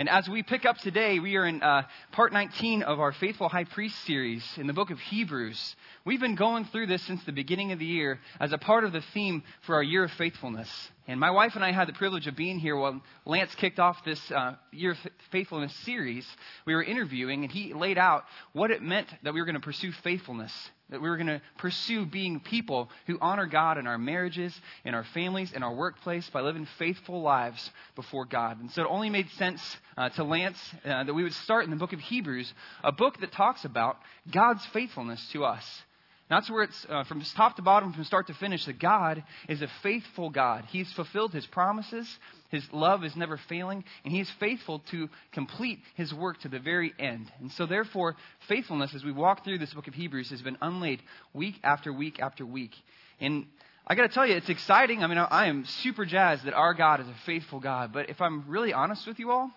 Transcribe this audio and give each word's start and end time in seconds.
And 0.00 0.08
as 0.08 0.26
we 0.30 0.42
pick 0.42 0.64
up 0.64 0.78
today, 0.78 1.18
we 1.18 1.36
are 1.36 1.44
in 1.44 1.62
uh, 1.62 1.82
part 2.12 2.32
19 2.32 2.82
of 2.84 3.00
our 3.00 3.12
Faithful 3.12 3.50
High 3.50 3.64
Priest 3.64 4.02
series 4.06 4.42
in 4.56 4.66
the 4.66 4.72
book 4.72 4.90
of 4.90 4.98
Hebrews. 4.98 5.76
We've 6.06 6.18
been 6.18 6.36
going 6.36 6.64
through 6.64 6.86
this 6.86 7.02
since 7.02 7.22
the 7.24 7.32
beginning 7.32 7.72
of 7.72 7.78
the 7.78 7.84
year 7.84 8.18
as 8.40 8.54
a 8.54 8.56
part 8.56 8.84
of 8.84 8.92
the 8.94 9.02
theme 9.12 9.42
for 9.66 9.74
our 9.74 9.82
year 9.82 10.04
of 10.04 10.10
faithfulness. 10.12 10.70
And 11.06 11.20
my 11.20 11.30
wife 11.30 11.52
and 11.54 11.62
I 11.62 11.72
had 11.72 11.86
the 11.86 11.92
privilege 11.92 12.26
of 12.26 12.34
being 12.34 12.58
here 12.58 12.76
while 12.76 13.02
Lance 13.26 13.54
kicked 13.56 13.78
off 13.78 14.02
this 14.02 14.18
uh, 14.30 14.54
year 14.72 14.92
of 14.92 14.98
faithfulness 15.32 15.74
series. 15.84 16.26
We 16.64 16.74
were 16.74 16.82
interviewing, 16.82 17.42
and 17.42 17.52
he 17.52 17.74
laid 17.74 17.98
out 17.98 18.24
what 18.54 18.70
it 18.70 18.80
meant 18.80 19.08
that 19.22 19.34
we 19.34 19.40
were 19.40 19.44
going 19.44 19.52
to 19.52 19.60
pursue 19.60 19.92
faithfulness 20.02 20.50
that 20.90 21.00
we 21.00 21.08
were 21.08 21.16
going 21.16 21.26
to 21.28 21.40
pursue 21.58 22.04
being 22.04 22.40
people 22.40 22.90
who 23.06 23.18
honor 23.20 23.46
God 23.46 23.78
in 23.78 23.86
our 23.86 23.98
marriages, 23.98 24.58
in 24.84 24.94
our 24.94 25.04
families, 25.14 25.52
in 25.52 25.62
our 25.62 25.74
workplace 25.74 26.28
by 26.30 26.40
living 26.40 26.66
faithful 26.78 27.22
lives 27.22 27.70
before 27.96 28.24
God. 28.24 28.60
And 28.60 28.70
so 28.70 28.82
it 28.82 28.88
only 28.88 29.10
made 29.10 29.28
sense 29.30 29.60
uh, 29.96 30.08
to 30.10 30.24
Lance 30.24 30.58
uh, 30.84 31.04
that 31.04 31.14
we 31.14 31.22
would 31.22 31.34
start 31.34 31.64
in 31.64 31.70
the 31.70 31.76
book 31.76 31.92
of 31.92 32.00
Hebrews, 32.00 32.52
a 32.84 32.92
book 32.92 33.20
that 33.20 33.32
talks 33.32 33.64
about 33.64 33.96
God's 34.30 34.64
faithfulness 34.66 35.26
to 35.32 35.44
us. 35.44 35.82
That's 36.30 36.48
where 36.48 36.62
it's 36.62 36.86
uh, 36.88 37.02
from 37.04 37.22
top 37.36 37.56
to 37.56 37.62
bottom, 37.62 37.92
from 37.92 38.04
start 38.04 38.28
to 38.28 38.34
finish, 38.34 38.64
that 38.66 38.78
God 38.78 39.24
is 39.48 39.62
a 39.62 39.68
faithful 39.82 40.30
God. 40.30 40.64
He's 40.68 40.90
fulfilled 40.92 41.34
his 41.34 41.44
promises. 41.44 42.08
His 42.50 42.64
love 42.72 43.04
is 43.04 43.16
never 43.16 43.36
failing, 43.36 43.82
and 44.04 44.14
he 44.14 44.20
is 44.20 44.30
faithful 44.38 44.78
to 44.92 45.08
complete 45.32 45.80
his 45.96 46.14
work 46.14 46.40
to 46.42 46.48
the 46.48 46.60
very 46.60 46.94
end. 47.00 47.30
And 47.40 47.50
so, 47.50 47.66
therefore, 47.66 48.14
faithfulness, 48.48 48.94
as 48.94 49.04
we 49.04 49.10
walk 49.10 49.44
through 49.44 49.58
this 49.58 49.74
book 49.74 49.88
of 49.88 49.94
Hebrews, 49.94 50.30
has 50.30 50.40
been 50.40 50.56
unlaid 50.62 51.02
week 51.34 51.56
after 51.64 51.92
week 51.92 52.20
after 52.20 52.46
week. 52.46 52.72
And 53.20 53.46
I 53.84 53.96
got 53.96 54.02
to 54.02 54.08
tell 54.08 54.26
you, 54.26 54.36
it's 54.36 54.48
exciting. 54.48 55.02
I 55.02 55.08
mean, 55.08 55.18
I 55.18 55.46
am 55.46 55.64
super 55.64 56.04
jazzed 56.04 56.44
that 56.44 56.54
our 56.54 56.74
God 56.74 57.00
is 57.00 57.08
a 57.08 57.14
faithful 57.26 57.58
God. 57.58 57.92
But 57.92 58.08
if 58.08 58.20
I'm 58.20 58.48
really 58.48 58.72
honest 58.72 59.04
with 59.04 59.18
you 59.18 59.32
all, 59.32 59.50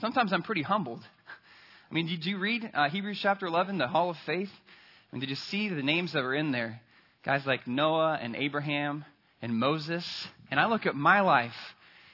sometimes 0.00 0.32
I'm 0.32 0.42
pretty 0.42 0.62
humbled. 0.62 1.00
I 1.90 1.94
mean, 1.94 2.08
did 2.08 2.26
you 2.26 2.38
read 2.38 2.68
uh, 2.74 2.88
Hebrews 2.88 3.20
chapter 3.22 3.46
11, 3.46 3.78
the 3.78 3.86
Hall 3.86 4.10
of 4.10 4.16
Faith? 4.26 4.50
And 5.16 5.20
did 5.22 5.30
you 5.30 5.36
see 5.36 5.70
the 5.70 5.82
names 5.82 6.12
that 6.12 6.22
were 6.22 6.34
in 6.34 6.52
there? 6.52 6.78
Guys 7.24 7.46
like 7.46 7.66
Noah 7.66 8.18
and 8.20 8.36
Abraham 8.36 9.02
and 9.40 9.56
Moses. 9.56 10.06
And 10.50 10.60
I 10.60 10.66
look 10.66 10.84
at 10.84 10.94
my 10.94 11.22
life 11.22 11.56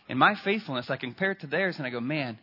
and 0.08 0.20
my 0.20 0.36
faithfulness, 0.36 0.89
I 0.89 0.98
compare 0.98 1.33
it 1.33 1.41
to 1.41 1.48
theirs, 1.48 1.78
and 1.78 1.84
I 1.84 1.91
go, 1.91 1.98
man, 1.98 2.39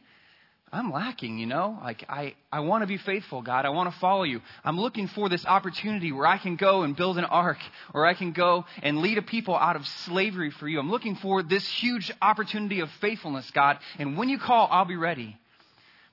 I'm 0.70 0.92
lacking, 0.92 1.38
you 1.38 1.46
know? 1.46 1.80
Like, 1.82 2.04
I, 2.10 2.36
I 2.52 2.60
want 2.60 2.84
to 2.84 2.88
be 2.88 2.98
faithful, 2.98 3.42
God. 3.42 3.66
I 3.66 3.70
want 3.70 3.90
to 3.90 3.98
follow 4.02 4.24
you. 4.24 4.42
I'm 4.66 4.78
looking 4.78 5.08
for 5.08 5.30
this 5.30 5.46
opportunity 5.46 6.12
where 6.12 6.28
I 6.28 6.38
can 6.38 6.58
go 6.58 6.82
and 6.82 6.94
build 6.94 7.18
an 7.18 7.24
ark, 7.24 7.60
or 7.94 8.06
I 8.06 8.14
can 8.14 8.34
go 8.34 8.66
and 8.84 8.98
lead 8.98 9.18
a 9.18 9.22
people 9.22 9.56
out 9.56 9.78
of 9.78 9.88
slavery 9.88 10.52
for 10.52 10.68
you. 10.68 10.78
I'm 10.78 10.92
looking 10.92 11.16
for 11.16 11.42
this 11.42 11.66
huge 11.66 12.12
opportunity 12.22 12.82
of 12.82 12.90
faithfulness, 13.00 13.50
God. 13.52 13.80
And 13.98 14.18
when 14.18 14.28
you 14.28 14.38
call, 14.38 14.68
I'll 14.70 14.84
be 14.84 14.98
ready. 14.98 15.38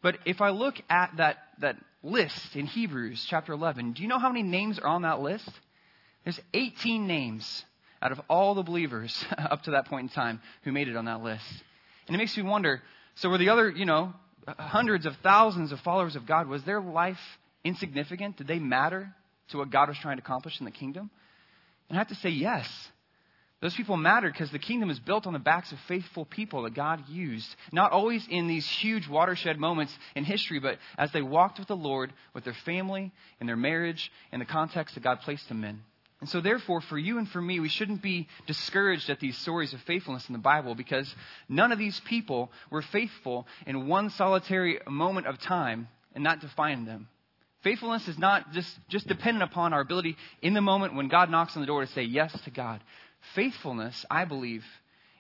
But 0.02 0.19
if 0.24 0.41
I 0.41 0.50
look 0.50 0.77
at 0.89 1.17
that, 1.17 1.39
that 1.58 1.78
list 2.06 2.56
in 2.56 2.66
Hebrews 2.66 3.26
chapter 3.28 3.52
11. 3.52 3.92
Do 3.92 4.02
you 4.02 4.08
know 4.08 4.18
how 4.18 4.28
many 4.28 4.42
names 4.42 4.78
are 4.78 4.88
on 4.88 5.02
that 5.02 5.20
list? 5.20 5.50
There's 6.24 6.40
18 6.54 7.06
names 7.06 7.64
out 8.00 8.12
of 8.12 8.20
all 8.28 8.54
the 8.54 8.62
believers 8.62 9.24
up 9.38 9.62
to 9.64 9.72
that 9.72 9.86
point 9.86 10.10
in 10.10 10.14
time 10.14 10.40
who 10.62 10.72
made 10.72 10.88
it 10.88 10.96
on 10.96 11.06
that 11.06 11.22
list. 11.22 11.44
And 12.06 12.14
it 12.14 12.18
makes 12.18 12.36
me 12.36 12.42
wonder 12.42 12.82
so 13.16 13.30
were 13.30 13.38
the 13.38 13.48
other, 13.48 13.70
you 13.70 13.86
know, 13.86 14.12
hundreds 14.46 15.06
of 15.06 15.16
thousands 15.22 15.72
of 15.72 15.80
followers 15.80 16.16
of 16.16 16.27
God, 16.27 16.48
was 16.48 16.62
their 16.64 16.80
life 16.80 17.18
insignificant? 17.64 18.36
Did 18.36 18.46
they 18.46 18.58
matter 18.58 19.12
to 19.50 19.58
what 19.58 19.70
God 19.70 19.88
was 19.88 19.96
trying 19.98 20.18
to 20.18 20.22
accomplish 20.22 20.60
in 20.60 20.66
the 20.66 20.70
kingdom? 20.70 21.10
And 21.88 21.96
I 21.96 22.00
have 22.00 22.08
to 22.08 22.14
say 22.16 22.28
yes. 22.28 22.68
Those 23.62 23.74
people 23.74 23.96
mattered 23.96 24.32
because 24.32 24.50
the 24.50 24.58
kingdom 24.58 24.90
is 24.90 25.00
built 25.00 25.26
on 25.26 25.32
the 25.32 25.38
backs 25.38 25.72
of 25.72 25.78
faithful 25.88 26.26
people 26.26 26.62
that 26.62 26.74
God 26.74 27.08
used. 27.08 27.48
Not 27.72 27.90
always 27.90 28.26
in 28.28 28.48
these 28.48 28.68
huge 28.68 29.08
watershed 29.08 29.58
moments 29.58 29.96
in 30.14 30.24
history, 30.24 30.58
but 30.58 30.78
as 30.98 31.10
they 31.12 31.22
walked 31.22 31.58
with 31.58 31.68
the 31.68 31.77
Lord, 31.77 32.12
with 32.34 32.44
their 32.44 32.56
family, 32.66 33.12
in 33.40 33.46
their 33.46 33.56
marriage, 33.56 34.12
in 34.30 34.40
the 34.40 34.44
context 34.44 34.94
that 34.94 35.04
God 35.04 35.20
placed 35.22 35.48
them 35.48 35.64
in. 35.64 35.80
And 36.20 36.28
so, 36.28 36.40
therefore, 36.40 36.80
for 36.83 36.98
you 36.98 37.18
and 37.18 37.28
for 37.28 37.40
me, 37.40 37.61
we 37.61 37.68
shouldn't 37.68 38.02
be 38.02 38.28
discouraged 38.46 39.11
at 39.11 39.20
these 39.20 39.36
stories 39.39 39.72
of 39.74 39.80
faithfulness 39.83 40.27
in 40.28 40.33
the 40.33 40.39
Bible 40.39 40.74
because 40.74 41.14
none 41.48 41.72
of 41.72 41.78
these 41.78 42.00
people 42.00 42.50
were 42.70 42.83
faithful 42.83 43.46
in 43.66 43.86
one 43.86 44.11
solitary 44.11 44.80
moment 44.89 45.27
of 45.27 45.39
time 45.39 45.89
and 46.14 46.24
not 46.24 46.40
defined 46.40 46.86
them. 46.86 47.08
Faithfulness 47.62 48.06
is 48.06 48.18
not 48.18 48.52
just, 48.52 48.78
just 48.89 49.08
dependent 49.08 49.42
upon 49.42 49.72
our 49.72 49.80
ability 49.80 50.16
in 50.40 50.55
the 50.55 50.61
moment 50.61 50.95
when 50.95 51.08
God 51.08 51.30
knocks 51.30 51.56
on 51.56 51.62
the 51.62 51.66
door 51.66 51.84
to 51.84 51.92
say 51.92 52.02
yes 52.02 52.33
to 52.45 52.50
God. 52.50 52.80
Faithfulness, 53.35 54.05
I 54.11 54.25
believe, 54.25 54.64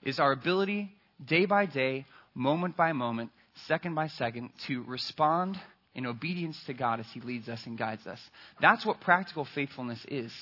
is 0.02 0.18
our 0.18 0.32
ability 0.32 0.92
day 1.24 1.46
by 1.46 1.66
day, 1.66 2.06
moment 2.34 2.76
by 2.76 2.92
moment, 2.92 3.30
second 3.66 3.94
by 3.94 4.08
second, 4.08 4.50
to 4.66 4.82
respond 4.84 5.58
in 5.94 6.06
obedience 6.06 6.62
to 6.64 6.74
God 6.74 7.00
as 7.00 7.06
He 7.12 7.20
leads 7.20 7.48
us 7.48 7.64
and 7.66 7.78
guides 7.78 8.06
us. 8.06 8.20
That's 8.60 8.84
what 8.84 9.00
practical 9.00 9.44
faithfulness 9.44 10.04
is. 10.08 10.32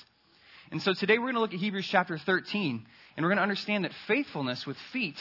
And 0.73 0.83
so 0.83 0.95
today 0.95 1.19
we're 1.19 1.27
going 1.27 1.35
to 1.35 1.41
look 1.41 1.55
at 1.55 1.61
Hebrews 1.61 1.87
chapter 1.89 2.19
13, 2.19 2.85
and 3.17 3.25
we're 3.25 3.31
going 3.31 3.37
to 3.37 3.43
understand 3.43 3.85
that 3.85 3.93
faithfulness 4.09 4.67
with 4.67 4.77
feet 4.93 5.17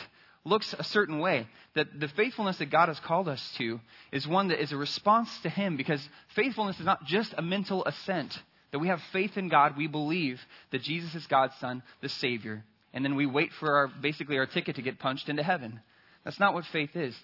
looks 0.45 0.73
a 0.77 0.83
certain 0.83 1.19
way. 1.19 1.47
That 1.75 1.99
the 1.99 2.07
faithfulness 2.07 2.57
that 2.57 2.71
God 2.71 2.87
has 2.89 2.99
called 2.99 3.27
us 3.27 3.53
to 3.57 3.79
is 4.11 4.27
one 4.27 4.49
that 4.49 4.61
is 4.61 4.71
a 4.71 4.77
response 4.77 5.29
to 5.41 5.49
Him, 5.49 5.77
because 5.77 6.07
faithfulness 6.35 6.79
is 6.79 6.85
not 6.85 7.05
just 7.05 7.33
a 7.37 7.41
mental 7.41 7.85
assent 7.85 8.37
that 8.73 8.79
we 8.79 8.87
have 8.87 9.01
faith 9.11 9.37
in 9.37 9.49
God. 9.49 9.77
We 9.77 9.85
believe 9.85 10.41
that 10.71 10.81
Jesus 10.81 11.13
is 11.13 11.27
God's 11.27 11.55
Son, 11.57 11.83
the 12.01 12.09
Savior. 12.09 12.65
And 12.91 13.05
then 13.05 13.15
we 13.15 13.27
wait 13.27 13.53
for 13.53 13.75
our, 13.75 13.87
basically 13.87 14.39
our 14.39 14.47
ticket 14.47 14.77
to 14.77 14.81
get 14.81 14.97
punched 14.97 15.29
into 15.29 15.43
heaven. 15.43 15.79
That's 16.25 16.39
not 16.39 16.55
what 16.55 16.65
faith 16.65 16.95
is. 16.95 17.15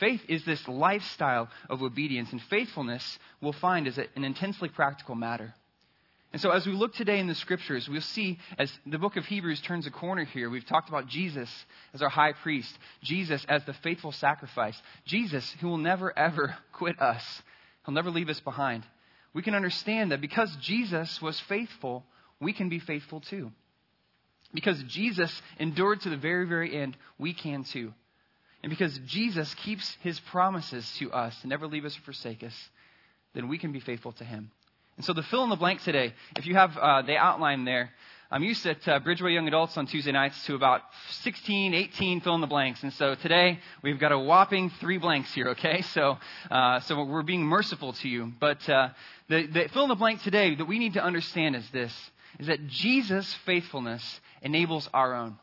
Faith 0.00 0.20
is 0.28 0.44
this 0.44 0.66
lifestyle 0.66 1.48
of 1.70 1.80
obedience, 1.80 2.32
and 2.32 2.42
faithfulness 2.42 3.20
we'll 3.40 3.52
find 3.52 3.86
is 3.86 3.98
an 3.98 4.24
intensely 4.24 4.68
practical 4.68 5.14
matter. 5.14 5.54
And 6.32 6.42
so, 6.42 6.50
as 6.50 6.66
we 6.66 6.72
look 6.72 6.92
today 6.92 7.20
in 7.20 7.28
the 7.28 7.36
scriptures, 7.36 7.88
we'll 7.88 8.00
see 8.00 8.40
as 8.58 8.70
the 8.84 8.98
book 8.98 9.16
of 9.16 9.24
Hebrews 9.24 9.60
turns 9.60 9.86
a 9.86 9.92
corner 9.92 10.24
here, 10.24 10.50
we've 10.50 10.66
talked 10.66 10.88
about 10.88 11.06
Jesus 11.06 11.48
as 11.94 12.02
our 12.02 12.08
high 12.08 12.32
priest, 12.32 12.76
Jesus 13.02 13.46
as 13.48 13.64
the 13.64 13.74
faithful 13.74 14.10
sacrifice, 14.10 14.76
Jesus 15.06 15.54
who 15.60 15.68
will 15.68 15.78
never, 15.78 16.18
ever 16.18 16.56
quit 16.72 17.00
us, 17.00 17.42
he'll 17.84 17.94
never 17.94 18.10
leave 18.10 18.28
us 18.28 18.40
behind 18.40 18.82
we 19.36 19.42
can 19.42 19.54
understand 19.54 20.12
that 20.12 20.22
because 20.22 20.56
Jesus 20.62 21.20
was 21.20 21.38
faithful, 21.40 22.06
we 22.40 22.54
can 22.54 22.70
be 22.70 22.78
faithful 22.78 23.20
too. 23.20 23.52
Because 24.54 24.82
Jesus 24.84 25.30
endured 25.58 26.00
to 26.00 26.08
the 26.08 26.16
very, 26.16 26.46
very 26.46 26.74
end, 26.74 26.96
we 27.18 27.34
can 27.34 27.62
too. 27.62 27.92
And 28.62 28.70
because 28.70 28.98
Jesus 29.04 29.54
keeps 29.56 29.94
his 30.00 30.18
promises 30.18 30.90
to 31.00 31.12
us 31.12 31.38
to 31.42 31.48
never 31.48 31.66
leave 31.66 31.84
us 31.84 31.98
or 31.98 32.00
forsake 32.00 32.42
us, 32.42 32.54
then 33.34 33.48
we 33.48 33.58
can 33.58 33.72
be 33.72 33.80
faithful 33.80 34.12
to 34.12 34.24
him. 34.24 34.50
And 34.96 35.04
so 35.04 35.12
the 35.12 35.22
fill 35.22 35.44
in 35.44 35.50
the 35.50 35.56
blank 35.56 35.82
today, 35.82 36.14
if 36.38 36.46
you 36.46 36.54
have 36.54 36.74
uh, 36.74 37.02
the 37.02 37.18
outline 37.18 37.66
there, 37.66 37.90
I'm 38.28 38.42
used 38.42 38.66
at 38.66 38.88
uh, 38.88 38.98
Bridgeway 38.98 39.34
Young 39.34 39.46
Adults 39.46 39.76
on 39.76 39.86
Tuesday 39.86 40.10
nights 40.10 40.44
to 40.46 40.56
about 40.56 40.80
16, 41.22 41.74
18 41.74 42.20
fill 42.22 42.34
in 42.34 42.40
the 42.40 42.48
blanks. 42.48 42.82
And 42.82 42.92
so 42.94 43.14
today 43.14 43.60
we've 43.82 44.00
got 44.00 44.10
a 44.10 44.18
whopping 44.18 44.70
three 44.80 44.98
blanks 44.98 45.32
here, 45.32 45.50
okay? 45.50 45.82
So, 45.82 46.18
uh, 46.50 46.80
so 46.80 47.04
we're 47.04 47.22
being 47.22 47.44
merciful 47.44 47.92
to 47.92 48.08
you. 48.08 48.32
But 48.40 48.68
uh, 48.68 48.88
the, 49.28 49.46
the 49.46 49.68
fill 49.72 49.84
in 49.84 49.88
the 49.90 49.94
blank 49.94 50.22
today 50.22 50.56
that 50.56 50.64
we 50.64 50.80
need 50.80 50.94
to 50.94 51.04
understand 51.04 51.54
is 51.54 51.70
this, 51.70 51.92
is 52.40 52.48
that 52.48 52.66
Jesus' 52.66 53.32
faithfulness 53.44 54.20
enables 54.42 54.88
our 54.92 55.14
own. 55.14 55.38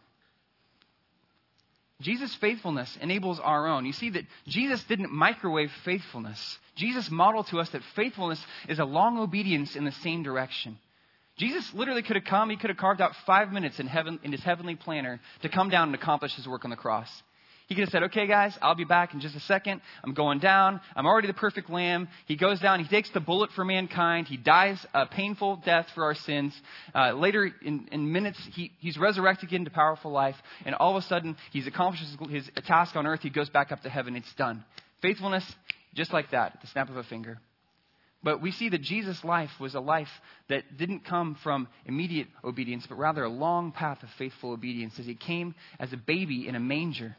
Jesus' 2.02 2.36
faithfulness 2.36 2.98
enables 3.00 3.40
our 3.40 3.66
own. 3.66 3.86
You 3.86 3.94
see 3.94 4.10
that 4.10 4.26
Jesus 4.46 4.84
didn't 4.84 5.14
microwave 5.14 5.72
faithfulness. 5.86 6.60
Jesus 6.76 7.10
modeled 7.10 7.48
to 7.48 7.62
us 7.62 7.70
that 7.70 7.84
faithfulness 7.96 8.46
is 8.68 8.80
a 8.80 8.86
long 8.86 9.20
obedience 9.20 9.78
in 9.78 9.86
the 9.86 9.92
same 9.94 10.22
direction. 10.22 10.78
Jesus 11.38 11.74
literally 11.74 12.04
could 12.04 12.16
have 12.16 12.26
come, 12.26 12.50
he 12.50 12.58
could 12.58 12.70
have 12.70 12.78
carved 12.78 13.02
out 13.02 13.12
five 13.26 13.52
minutes 13.52 13.80
in, 13.80 13.88
heaven, 13.88 14.20
in 14.24 14.32
his 14.32 14.44
heavenly 14.44 14.76
planner 14.76 15.20
to 15.42 15.50
come 15.50 15.70
down 15.70 15.88
and 15.88 15.96
accomplish 15.96 16.36
his 16.36 16.48
work 16.48 16.64
on 16.64 16.70
the 16.70 16.78
cross. 16.78 17.10
He 17.68 17.76
could 17.76 17.86
have 17.86 17.92
said, 17.92 18.04
okay, 18.04 18.28
guys, 18.28 18.58
I'll 18.62 18.76
be 18.76 18.84
back 18.84 19.14
in 19.14 19.22
just 19.22 19.36
a 19.36 19.40
second. 19.40 19.82
I'm 20.04 20.14
going 20.14 20.40
down. 20.40 20.82
I'm 20.96 21.06
already 21.06 21.28
the 21.28 21.34
perfect 21.34 21.70
lamb. 21.70 22.10
He 22.26 22.36
goes 22.36 22.60
down. 22.60 22.84
He 22.84 22.88
takes 22.88 23.10
the 23.12 23.22
bullet 23.22 23.52
for 23.52 23.64
mankind. 23.64 24.28
He 24.28 24.38
dies 24.38 24.86
a 24.94 25.06
painful 25.06 25.62
death 25.66 25.88
for 25.96 26.04
our 26.04 26.14
sins. 26.14 26.54
Uh, 26.94 27.14
later, 27.14 27.50
in, 27.64 27.88
in 27.92 28.12
minutes, 28.12 28.40
he, 28.52 28.72
he's 28.80 28.98
resurrected 28.98 29.50
again 29.50 29.64
to 29.64 29.72
powerful 29.72 30.12
life. 30.12 30.36
And 30.66 30.76
all 30.76 30.96
of 30.96 31.04
a 31.04 31.08
sudden, 31.08 31.38
he's 31.52 31.66
accomplished 31.66 32.04
his, 32.30 32.46
his 32.46 32.66
task 32.66 32.96
on 32.96 33.08
earth. 33.08 33.22
He 33.22 33.30
goes 33.30 33.50
back 33.50 33.72
up 33.72 33.82
to 33.84 33.90
heaven. 33.90 34.16
It's 34.18 34.34
done. 34.36 34.66
Faithfulness, 35.02 35.46
just 35.96 36.12
like 36.12 36.32
that, 36.32 36.56
at 36.56 36.62
the 36.62 36.68
snap 36.68 36.90
of 36.90 36.98
a 36.98 37.04
finger. 37.04 37.40
But 38.24 38.42
we 38.42 38.52
see 38.52 38.70
that 38.70 38.82
Jesus' 38.82 39.24
life 39.24 39.52
was 39.60 39.76
a 39.76 39.82
life 39.82 40.10
that 40.48 40.78
didn't 40.78 41.04
come 41.04 41.36
from 41.36 41.68
immediate 41.86 42.28
obedience, 42.44 42.88
but 42.88 42.98
rather 42.98 43.24
a 43.24 43.30
long 43.30 43.72
path 43.72 44.02
of 44.02 44.10
faithful 44.12 44.52
obedience 44.52 44.98
as 44.98 45.06
he 45.06 45.16
came 45.16 45.56
as 45.80 45.92
a 45.92 45.98
baby 45.98 46.48
in 46.48 46.56
a 46.56 46.60
manger. 46.60 47.16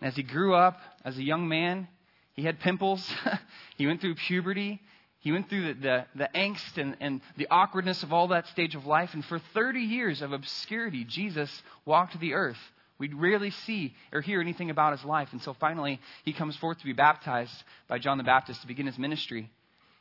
And 0.00 0.08
as 0.08 0.14
he 0.16 0.22
grew 0.22 0.54
up 0.54 0.78
as 1.04 1.18
a 1.18 1.22
young 1.22 1.48
man, 1.48 1.88
he 2.34 2.42
had 2.42 2.60
pimples. 2.60 3.12
he 3.76 3.86
went 3.86 4.00
through 4.00 4.14
puberty. 4.14 4.80
He 5.18 5.32
went 5.32 5.48
through 5.48 5.74
the, 5.74 5.80
the, 5.80 6.06
the 6.14 6.30
angst 6.34 6.76
and, 6.76 6.96
and 7.00 7.20
the 7.36 7.48
awkwardness 7.50 8.02
of 8.02 8.12
all 8.12 8.28
that 8.28 8.46
stage 8.48 8.74
of 8.74 8.86
life. 8.86 9.14
And 9.14 9.24
for 9.24 9.40
30 9.54 9.80
years 9.80 10.22
of 10.22 10.32
obscurity, 10.32 11.04
Jesus 11.04 11.50
walked 11.84 12.18
the 12.20 12.34
earth 12.34 12.58
We 12.98 13.08
rarely 13.08 13.50
see 13.50 13.94
or 14.12 14.20
hear 14.20 14.40
anything 14.40 14.70
about 14.70 14.96
his 14.96 15.04
life 15.04 15.30
until 15.32 15.54
finally 15.54 16.00
he 16.24 16.32
comes 16.32 16.56
forth 16.56 16.78
to 16.78 16.84
be 16.84 16.92
baptized 16.92 17.64
by 17.88 17.98
John 17.98 18.18
the 18.18 18.24
Baptist 18.24 18.60
to 18.60 18.66
begin 18.66 18.86
his 18.86 18.98
ministry. 18.98 19.50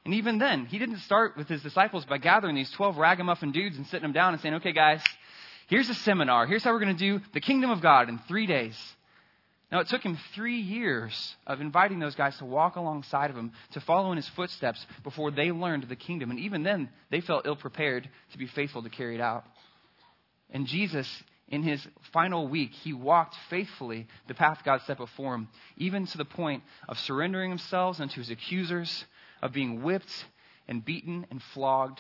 And 0.06 0.16
even 0.16 0.38
then, 0.38 0.66
he 0.66 0.80
didn't 0.80 1.00
start 1.00 1.38
with 1.38 1.48
his 1.48 1.64
disciples 1.64 2.06
by 2.06 2.18
gathering 2.18 2.56
these 2.56 2.72
12 2.72 2.98
ragamuffin 2.98 3.52
dudes 3.52 3.78
and 3.78 3.88
sitting 3.88 4.02
them 4.02 4.12
down 4.12 4.34
and 4.34 4.42
saying, 4.42 4.56
okay, 4.56 4.74
guys, 4.74 5.02
here's 5.68 5.90
a 5.90 5.94
seminar. 5.94 6.46
Here's 6.46 6.64
how 6.64 6.72
we're 6.72 6.82
going 6.82 6.96
to 6.96 7.20
do 7.20 7.24
the 7.34 7.40
kingdom 7.40 7.72
of 7.72 7.82
God 7.82 8.10
in 8.10 8.20
three 8.28 8.46
days. 8.46 8.78
Now, 9.72 9.80
it 9.80 9.88
took 9.88 10.04
him 10.04 10.20
three 10.36 10.60
years 10.60 11.36
of 11.48 11.60
inviting 11.60 11.98
those 11.98 12.14
guys 12.14 12.38
to 12.38 12.46
walk 12.46 12.76
alongside 12.76 13.32
of 13.32 13.38
him, 13.38 13.54
to 13.72 13.80
follow 13.80 14.12
in 14.12 14.18
his 14.18 14.30
footsteps 14.30 14.86
before 15.04 15.32
they 15.32 15.52
learned 15.52 15.86
the 15.86 15.96
kingdom. 15.96 16.30
And 16.30 16.40
even 16.40 16.62
then, 16.62 16.90
they 17.10 17.22
felt 17.22 17.48
ill 17.48 17.56
prepared 17.56 18.08
to 18.34 18.38
be 18.38 18.46
faithful 18.46 18.84
to 18.84 18.90
carry 18.90 19.16
it 19.16 19.22
out. 19.22 19.46
And 20.52 20.68
Jesus, 20.68 21.08
in 21.48 21.64
his 21.64 21.84
final 22.12 22.48
week, 22.48 22.72
he 22.72 22.94
walked 22.94 23.36
faithfully 23.50 24.06
the 24.28 24.36
path 24.36 24.62
God 24.64 24.82
set 24.86 24.98
before 24.98 25.34
him, 25.34 25.48
even 25.78 26.06
to 26.06 26.18
the 26.20 26.26
point 26.26 26.62
of 26.88 27.00
surrendering 27.00 27.50
himself 27.50 28.00
unto 28.00 28.20
his 28.20 28.30
accusers, 28.30 29.06
of 29.44 29.52
being 29.52 29.84
whipped 29.84 30.26
and 30.70 30.84
beaten 30.84 31.28
and 31.30 31.44
flogged. 31.54 32.00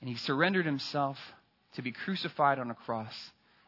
And 0.00 0.08
he 0.08 0.16
surrendered 0.16 0.64
himself 0.64 1.18
to 1.74 1.82
be 1.82 1.90
crucified 1.90 2.60
on 2.60 2.70
a 2.70 2.74
cross. 2.74 3.12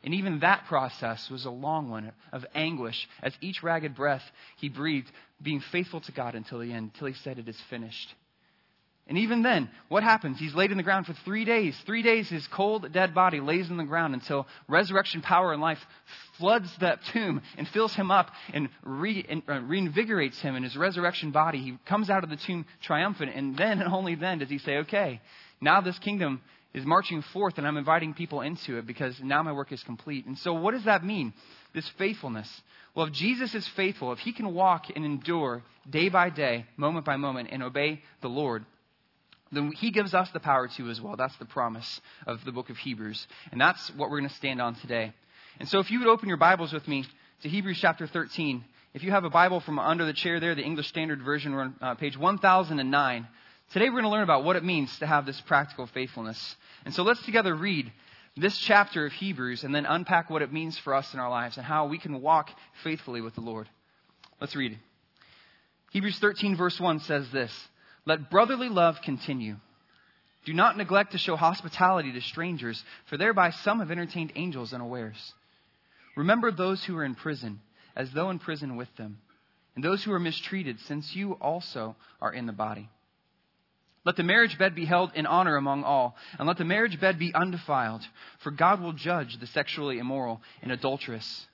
And 0.04 0.14
even 0.14 0.38
that 0.38 0.66
process 0.66 1.28
was 1.28 1.44
a 1.44 1.50
long 1.50 1.90
one 1.90 2.12
of 2.32 2.46
anguish 2.54 3.08
as 3.22 3.34
each 3.40 3.62
ragged 3.64 3.96
breath 3.96 4.22
he 4.56 4.68
breathed, 4.68 5.10
being 5.42 5.60
faithful 5.60 6.00
to 6.02 6.12
God 6.12 6.36
until 6.36 6.60
the 6.60 6.72
end, 6.72 6.92
until 6.94 7.08
he 7.08 7.14
said, 7.14 7.40
It 7.40 7.48
is 7.48 7.60
finished. 7.68 8.14
And 9.08 9.18
even 9.18 9.42
then, 9.42 9.70
what 9.88 10.02
happens? 10.02 10.38
He's 10.38 10.54
laid 10.54 10.72
in 10.72 10.76
the 10.76 10.82
ground 10.82 11.06
for 11.06 11.14
three 11.24 11.44
days. 11.44 11.76
Three 11.86 12.02
days, 12.02 12.28
his 12.28 12.44
cold, 12.48 12.92
dead 12.92 13.14
body 13.14 13.38
lays 13.38 13.70
in 13.70 13.76
the 13.76 13.84
ground 13.84 14.14
until 14.14 14.48
resurrection 14.66 15.22
power 15.22 15.52
and 15.52 15.62
life 15.62 15.78
floods 16.38 16.68
that 16.80 16.98
tomb 17.12 17.40
and 17.56 17.68
fills 17.68 17.94
him 17.94 18.10
up 18.10 18.30
and, 18.52 18.68
re, 18.82 19.24
uh, 19.30 19.60
reinvigorates 19.60 20.40
him 20.40 20.56
in 20.56 20.64
his 20.64 20.76
resurrection 20.76 21.30
body. 21.30 21.58
He 21.58 21.78
comes 21.88 22.10
out 22.10 22.24
of 22.24 22.30
the 22.30 22.36
tomb 22.36 22.66
triumphant, 22.82 23.30
and 23.32 23.56
then 23.56 23.80
and 23.80 23.92
only 23.92 24.16
then 24.16 24.38
does 24.38 24.50
he 24.50 24.58
say, 24.58 24.78
Okay, 24.78 25.20
now 25.60 25.80
this 25.80 25.98
kingdom 26.00 26.40
is 26.74 26.84
marching 26.84 27.22
forth, 27.32 27.58
and 27.58 27.66
I'm 27.66 27.76
inviting 27.76 28.12
people 28.12 28.40
into 28.40 28.76
it 28.76 28.88
because 28.88 29.18
now 29.22 29.42
my 29.42 29.52
work 29.52 29.70
is 29.70 29.82
complete. 29.84 30.26
And 30.26 30.36
so, 30.38 30.52
what 30.52 30.72
does 30.72 30.84
that 30.84 31.04
mean? 31.04 31.32
This 31.74 31.88
faithfulness. 31.96 32.48
Well, 32.96 33.06
if 33.06 33.12
Jesus 33.12 33.54
is 33.54 33.68
faithful, 33.76 34.12
if 34.12 34.18
he 34.18 34.32
can 34.32 34.52
walk 34.52 34.86
and 34.94 35.04
endure 35.04 35.62
day 35.88 36.08
by 36.08 36.30
day, 36.30 36.66
moment 36.76 37.06
by 37.06 37.16
moment, 37.16 37.50
and 37.52 37.62
obey 37.62 38.02
the 38.20 38.28
Lord, 38.28 38.64
then 39.52 39.72
he 39.72 39.90
gives 39.90 40.14
us 40.14 40.30
the 40.30 40.40
power 40.40 40.68
to 40.68 40.90
as 40.90 41.00
well. 41.00 41.16
That's 41.16 41.36
the 41.36 41.44
promise 41.44 42.00
of 42.26 42.44
the 42.44 42.52
book 42.52 42.70
of 42.70 42.76
Hebrews. 42.78 43.26
And 43.52 43.60
that's 43.60 43.90
what 43.90 44.10
we're 44.10 44.18
going 44.18 44.30
to 44.30 44.36
stand 44.36 44.60
on 44.60 44.74
today. 44.76 45.12
And 45.60 45.68
so 45.68 45.78
if 45.78 45.90
you 45.90 46.00
would 46.00 46.08
open 46.08 46.28
your 46.28 46.36
Bibles 46.36 46.72
with 46.72 46.86
me 46.88 47.04
to 47.42 47.48
Hebrews 47.48 47.78
chapter 47.80 48.06
13. 48.06 48.64
If 48.94 49.02
you 49.02 49.10
have 49.10 49.24
a 49.24 49.30
Bible 49.30 49.60
from 49.60 49.78
under 49.78 50.06
the 50.06 50.14
chair 50.14 50.40
there, 50.40 50.54
the 50.54 50.62
English 50.62 50.88
Standard 50.88 51.22
Version, 51.22 51.52
we're 51.52 51.62
on 51.62 51.74
uh, 51.82 51.94
page 51.94 52.16
1009. 52.16 53.28
Today 53.72 53.84
we're 53.86 54.00
going 54.00 54.04
to 54.04 54.10
learn 54.10 54.22
about 54.22 54.44
what 54.44 54.56
it 54.56 54.64
means 54.64 54.98
to 55.00 55.06
have 55.06 55.26
this 55.26 55.40
practical 55.42 55.86
faithfulness. 55.86 56.56
And 56.84 56.94
so 56.94 57.02
let's 57.02 57.22
together 57.24 57.54
read 57.54 57.92
this 58.36 58.56
chapter 58.56 59.06
of 59.06 59.12
Hebrews 59.12 59.64
and 59.64 59.74
then 59.74 59.84
unpack 59.86 60.30
what 60.30 60.42
it 60.42 60.52
means 60.52 60.78
for 60.78 60.94
us 60.94 61.12
in 61.12 61.20
our 61.20 61.28
lives 61.28 61.56
and 61.56 61.66
how 61.66 61.86
we 61.86 61.98
can 61.98 62.22
walk 62.22 62.50
faithfully 62.82 63.20
with 63.20 63.34
the 63.34 63.42
Lord. 63.42 63.68
Let's 64.40 64.56
read. 64.56 64.78
Hebrews 65.90 66.18
13, 66.18 66.56
verse 66.56 66.80
1 66.80 67.00
says 67.00 67.30
this 67.30 67.52
let 68.06 68.30
brotherly 68.30 68.68
love 68.68 68.96
continue. 69.04 69.56
Do 70.44 70.54
not 70.54 70.76
neglect 70.76 71.12
to 71.12 71.18
show 71.18 71.34
hospitality 71.34 72.12
to 72.12 72.20
strangers, 72.20 72.82
for 73.06 73.16
thereby 73.16 73.50
some 73.50 73.80
have 73.80 73.90
entertained 73.90 74.32
angels 74.36 74.72
unawares. 74.72 75.34
Remember 76.16 76.50
those 76.50 76.82
who 76.84 76.96
are 76.96 77.04
in 77.04 77.16
prison, 77.16 77.60
as 77.96 78.10
though 78.12 78.30
in 78.30 78.38
prison 78.38 78.76
with 78.76 78.94
them, 78.96 79.18
and 79.74 79.84
those 79.84 80.04
who 80.04 80.12
are 80.12 80.20
mistreated, 80.20 80.78
since 80.80 81.14
you 81.14 81.32
also 81.32 81.96
are 82.20 82.32
in 82.32 82.46
the 82.46 82.52
body. 82.52 82.88
Let 84.04 84.14
the 84.14 84.22
marriage 84.22 84.56
bed 84.56 84.76
be 84.76 84.84
held 84.84 85.10
in 85.16 85.26
honor 85.26 85.56
among 85.56 85.82
all, 85.82 86.14
and 86.38 86.46
let 86.46 86.58
the 86.58 86.64
marriage 86.64 87.00
bed 87.00 87.18
be 87.18 87.34
undefiled, 87.34 88.02
for 88.38 88.52
God 88.52 88.80
will 88.80 88.92
judge 88.92 89.36
the 89.40 89.48
sexually 89.48 89.98
immoral 89.98 90.40
and 90.62 90.70
adulterous. 90.70 91.46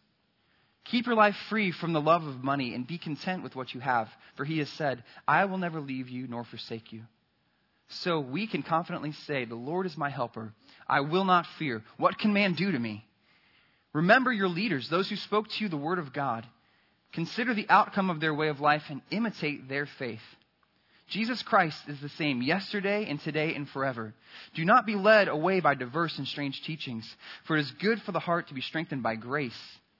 Keep 0.84 1.06
your 1.06 1.14
life 1.14 1.36
free 1.48 1.70
from 1.70 1.92
the 1.92 2.00
love 2.00 2.24
of 2.26 2.42
money 2.42 2.74
and 2.74 2.86
be 2.86 2.98
content 2.98 3.42
with 3.42 3.54
what 3.54 3.72
you 3.72 3.80
have, 3.80 4.08
for 4.36 4.44
he 4.44 4.58
has 4.58 4.68
said, 4.70 5.04
I 5.28 5.44
will 5.44 5.58
never 5.58 5.80
leave 5.80 6.08
you 6.08 6.26
nor 6.26 6.44
forsake 6.44 6.92
you. 6.92 7.02
So 7.88 8.20
we 8.20 8.46
can 8.46 8.62
confidently 8.62 9.12
say, 9.12 9.44
The 9.44 9.54
Lord 9.54 9.86
is 9.86 9.96
my 9.96 10.10
helper. 10.10 10.52
I 10.88 11.00
will 11.00 11.24
not 11.24 11.46
fear. 11.58 11.82
What 11.98 12.18
can 12.18 12.32
man 12.32 12.54
do 12.54 12.72
to 12.72 12.78
me? 12.78 13.06
Remember 13.92 14.32
your 14.32 14.48
leaders, 14.48 14.88
those 14.88 15.08
who 15.08 15.16
spoke 15.16 15.48
to 15.48 15.64
you 15.64 15.68
the 15.68 15.76
word 15.76 15.98
of 15.98 16.12
God. 16.12 16.46
Consider 17.12 17.54
the 17.54 17.68
outcome 17.68 18.08
of 18.08 18.20
their 18.20 18.34
way 18.34 18.48
of 18.48 18.60
life 18.60 18.84
and 18.88 19.02
imitate 19.10 19.68
their 19.68 19.86
faith. 19.98 20.22
Jesus 21.08 21.42
Christ 21.42 21.78
is 21.88 22.00
the 22.00 22.08
same 22.08 22.40
yesterday 22.40 23.04
and 23.06 23.20
today 23.20 23.54
and 23.54 23.68
forever. 23.68 24.14
Do 24.54 24.64
not 24.64 24.86
be 24.86 24.94
led 24.94 25.28
away 25.28 25.60
by 25.60 25.74
diverse 25.74 26.16
and 26.16 26.26
strange 26.26 26.62
teachings, 26.62 27.04
for 27.44 27.58
it 27.58 27.60
is 27.60 27.70
good 27.72 28.00
for 28.00 28.12
the 28.12 28.18
heart 28.18 28.48
to 28.48 28.54
be 28.54 28.62
strengthened 28.62 29.02
by 29.02 29.16
grace 29.16 29.52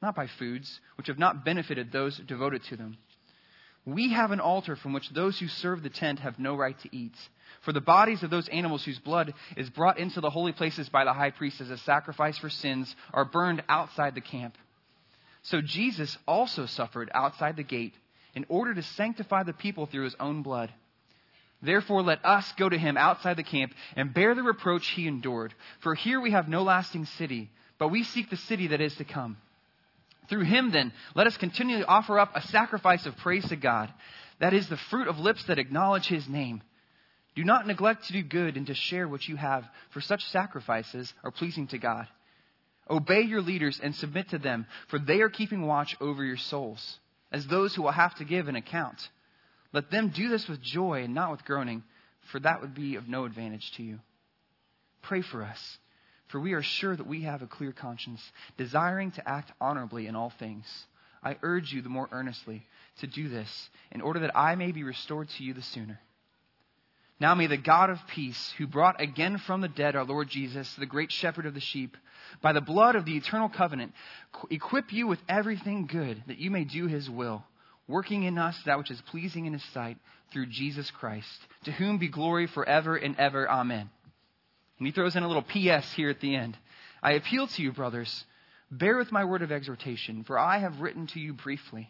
not 0.03 0.17
by 0.17 0.27
foods, 0.27 0.81
which 0.97 1.07
have 1.07 1.19
not 1.19 1.45
benefited 1.45 1.93
those 1.93 2.19
devoted 2.19 2.63
to 2.65 2.77
them. 2.77 2.99
We 3.85 4.13
have 4.13 4.31
an 4.31 4.41
altar 4.41 4.77
from 4.77 4.93
which 4.93 5.11
those 5.11 5.39
who 5.39 5.49
serve 5.49 5.83
the 5.83 5.91
tent 5.91 6.21
have 6.21 6.39
no 6.39 6.55
right 6.55 6.79
to 6.81 6.97
eat. 6.97 7.15
For 7.63 7.73
the 7.73 7.81
bodies 7.81 8.23
of 8.23 8.31
those 8.31 8.49
animals 8.49 8.85
whose 8.85 8.99
blood 8.99 9.35
is 9.57 9.71
brought 9.71 9.99
into 9.99 10.21
the 10.21 10.31
holy 10.31 10.53
places 10.53 10.89
by 10.89 11.05
the 11.05 11.13
high 11.13 11.31
priest 11.31 11.61
as 11.61 11.71
a 11.71 11.79
sacrifice 11.79 12.39
for 12.39 12.51
sins 12.51 12.95
are 13.13 13.25
burned 13.25 13.63
outside 13.69 14.15
the 14.15 14.21
camp. 14.21 14.57
So 15.43 15.61
Jesus 15.61 16.17
also 16.27 16.67
suffered 16.67 17.11
outside 17.13 17.57
the 17.57 17.65
gate 17.65 17.95
in 18.35 18.47
order 18.49 18.75
to 18.75 18.83
sanctify 18.83 19.43
the 19.43 19.53
people 19.53 19.87
through 19.87 20.05
his 20.05 20.17
own 20.21 20.43
blood. 20.43 20.73
Therefore, 21.61 22.03
let 22.03 22.25
us 22.25 22.51
go 22.59 22.69
to 22.69 22.79
him 22.79 22.97
outside 22.97 23.37
the 23.37 23.43
camp 23.43 23.73
and 23.97 24.15
bear 24.15 24.35
the 24.35 24.43
reproach 24.43 24.89
he 24.89 25.07
endured. 25.07 25.55
For 25.81 25.95
here 25.95 26.21
we 26.21 26.33
have 26.33 26.49
no 26.49 26.63
lasting 26.63 27.07
city, 27.07 27.51
but 27.79 27.89
we 27.89 28.03
seek 28.05 28.31
the 28.31 28.37
city 28.37 28.69
that 28.69 28.81
is 28.81 28.95
to 28.97 29.05
come. 29.05 29.37
Through 30.29 30.45
him, 30.45 30.71
then, 30.71 30.93
let 31.15 31.27
us 31.27 31.37
continually 31.37 31.85
offer 31.85 32.19
up 32.19 32.33
a 32.35 32.43
sacrifice 32.49 33.07
of 33.07 33.17
praise 33.19 33.49
to 33.49 33.57
God. 33.57 33.93
That 34.41 34.55
is 34.55 34.69
the 34.69 34.77
fruit 34.91 35.09
of 35.09 35.19
lips 35.19 35.45
that 35.47 35.59
acknowledge 35.59 36.07
his 36.07 36.29
name. 36.29 36.63
Do 37.35 37.45
not 37.45 37.67
neglect 37.67 38.07
to 38.07 38.13
do 38.13 38.23
good 38.23 38.57
and 38.57 38.67
to 38.67 38.75
share 38.75 39.09
what 39.09 39.27
you 39.27 39.37
have, 39.37 39.65
for 39.93 40.01
such 40.01 40.25
sacrifices 40.27 41.13
are 41.25 41.31
pleasing 41.31 41.67
to 41.69 41.79
God. 41.79 42.07
Obey 42.91 43.23
your 43.23 43.41
leaders 43.41 43.81
and 43.83 43.95
submit 43.95 44.31
to 44.31 44.39
them, 44.39 44.67
for 44.89 44.99
they 44.99 45.21
are 45.21 45.31
keeping 45.31 45.67
watch 45.67 45.97
over 46.01 46.25
your 46.25 46.37
souls, 46.37 46.99
as 47.31 47.47
those 47.47 47.75
who 47.75 47.83
will 47.83 47.93
have 47.93 48.15
to 48.17 48.25
give 48.25 48.49
an 48.49 48.57
account. 48.57 49.01
Let 49.73 49.91
them 49.91 50.13
do 50.15 50.29
this 50.29 50.47
with 50.49 50.61
joy 50.61 51.05
and 51.05 51.15
not 51.15 51.31
with 51.31 51.45
groaning, 51.45 51.83
for 52.31 52.39
that 52.41 52.61
would 52.61 52.75
be 52.75 52.97
of 52.97 53.09
no 53.09 53.25
advantage 53.25 53.73
to 53.77 53.83
you. 53.83 53.99
Pray 55.03 55.23
for 55.23 55.43
us 55.43 55.79
for 56.33 56.41
we 56.41 56.55
are 56.55 56.63
sure 56.63 56.97
that 56.97 57.07
we 57.07 57.23
have 57.23 57.43
a 57.43 57.47
clear 57.47 57.73
conscience, 57.73 58.21
desiring 58.57 59.11
to 59.13 59.29
act 59.29 59.53
honorably 59.61 60.07
in 60.07 60.17
all 60.17 60.33
things. 60.39 60.65
I 61.23 61.37
urge 61.43 61.73
you 61.73 61.83
the 61.83 61.91
more 61.91 62.09
earnestly 62.11 62.67
to 63.01 63.07
do 63.07 63.29
this, 63.29 63.69
in 63.93 64.01
order 64.01 64.21
that 64.21 64.37
I 64.37 64.55
may 64.55 64.73
be 64.73 64.83
restored 64.83 65.29
to 65.29 65.45
you 65.45 65.53
the 65.53 65.63
sooner. 65.63 66.01
Now 67.21 67.35
may 67.35 67.47
the 67.47 67.59
God 67.59 67.91
of 67.91 67.99
peace, 68.09 68.53
who 68.57 68.67
brought 68.67 69.01
again 69.01 69.39
from 69.39 69.61
the 69.61 69.69
dead 69.69 69.95
our 69.95 70.05
Lord 70.05 70.29
Jesus, 70.29 70.75
the 70.75 70.87
great 70.87 71.13
shepherd 71.13 71.45
of 71.45 71.55
the 71.55 71.61
sheep, 71.61 71.97
by 72.41 72.55
the 72.55 72.63
blood 72.63 72.97
of 72.97 73.05
the 73.05 73.17
eternal 73.17 73.51
covenant, 73.51 73.93
equip 74.51 74.93
you 74.93 75.07
with 75.07 75.21
everything 75.29 75.87
good, 75.87 76.25
that 76.29 76.39
you 76.39 76.51
may 76.51 76.65
do 76.65 76.87
his 76.87 77.09
will, 77.11 77.45
working 77.87 78.23
in 78.23 78.39
us 78.39 78.59
that 78.65 78.79
which 78.79 78.91
is 78.91 79.01
pleasing 79.03 79.45
in 79.45 79.53
his 79.53 79.65
sight, 79.75 79.99
through 80.33 80.47
Jesus 80.47 80.91
Christ, 80.91 81.29
to 81.65 81.73
whom 81.73 81.99
be 81.99 82.09
glory 82.09 82.47
forever 82.47 82.97
and 82.97 83.17
ever. 83.19 83.49
Amen. 83.49 83.91
And 84.83 84.87
he 84.89 84.93
throws 84.93 85.15
in 85.15 85.23
a 85.23 85.29
little 85.29 85.45
P.S. 85.45 85.93
here 85.93 86.11
at 86.11 86.19
the 86.19 86.35
end. 86.35 86.59
I 87.05 87.13
appeal 87.13 87.47
to 87.47 87.63
you, 87.63 87.71
brothers, 87.71 88.25
bear 88.69 88.97
with 88.97 89.13
my 89.13 89.25
word 89.25 89.43
of 89.43 89.53
exhortation, 89.53 90.25
for 90.25 90.37
I 90.37 90.59
have 90.59 90.81
written 90.81 91.07
to 91.07 91.21
you 91.21 91.35
briefly. 91.35 91.89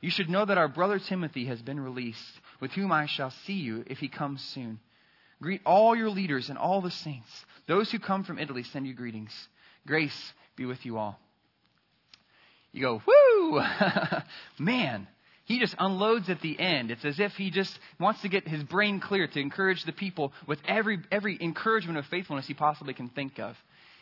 You 0.00 0.10
should 0.10 0.28
know 0.28 0.44
that 0.44 0.58
our 0.58 0.66
brother 0.66 0.98
Timothy 0.98 1.44
has 1.46 1.62
been 1.62 1.78
released, 1.78 2.40
with 2.58 2.72
whom 2.72 2.90
I 2.90 3.06
shall 3.06 3.30
see 3.30 3.52
you 3.52 3.84
if 3.86 3.98
he 3.98 4.08
comes 4.08 4.42
soon. 4.42 4.80
Greet 5.40 5.60
all 5.64 5.94
your 5.94 6.10
leaders 6.10 6.50
and 6.50 6.58
all 6.58 6.80
the 6.80 6.90
saints. 6.90 7.30
Those 7.68 7.92
who 7.92 8.00
come 8.00 8.24
from 8.24 8.40
Italy 8.40 8.64
send 8.64 8.88
you 8.88 8.94
greetings. 8.94 9.30
Grace 9.86 10.32
be 10.56 10.64
with 10.64 10.84
you 10.84 10.98
all. 10.98 11.20
You 12.72 12.82
go, 12.82 13.02
whoo! 13.06 13.62
Man, 14.58 15.06
he 15.46 15.60
just 15.60 15.76
unloads 15.78 16.28
at 16.28 16.40
the 16.40 16.58
end. 16.58 16.90
It's 16.90 17.04
as 17.04 17.20
if 17.20 17.32
he 17.36 17.50
just 17.50 17.78
wants 17.98 18.20
to 18.22 18.28
get 18.28 18.46
his 18.46 18.62
brain 18.64 19.00
clear 19.00 19.28
to 19.28 19.40
encourage 19.40 19.84
the 19.84 19.92
people 19.92 20.32
with 20.46 20.58
every, 20.66 20.98
every 21.10 21.38
encouragement 21.40 21.98
of 21.98 22.06
faithfulness 22.06 22.46
he 22.46 22.54
possibly 22.54 22.94
can 22.94 23.08
think 23.08 23.38
of. 23.38 23.56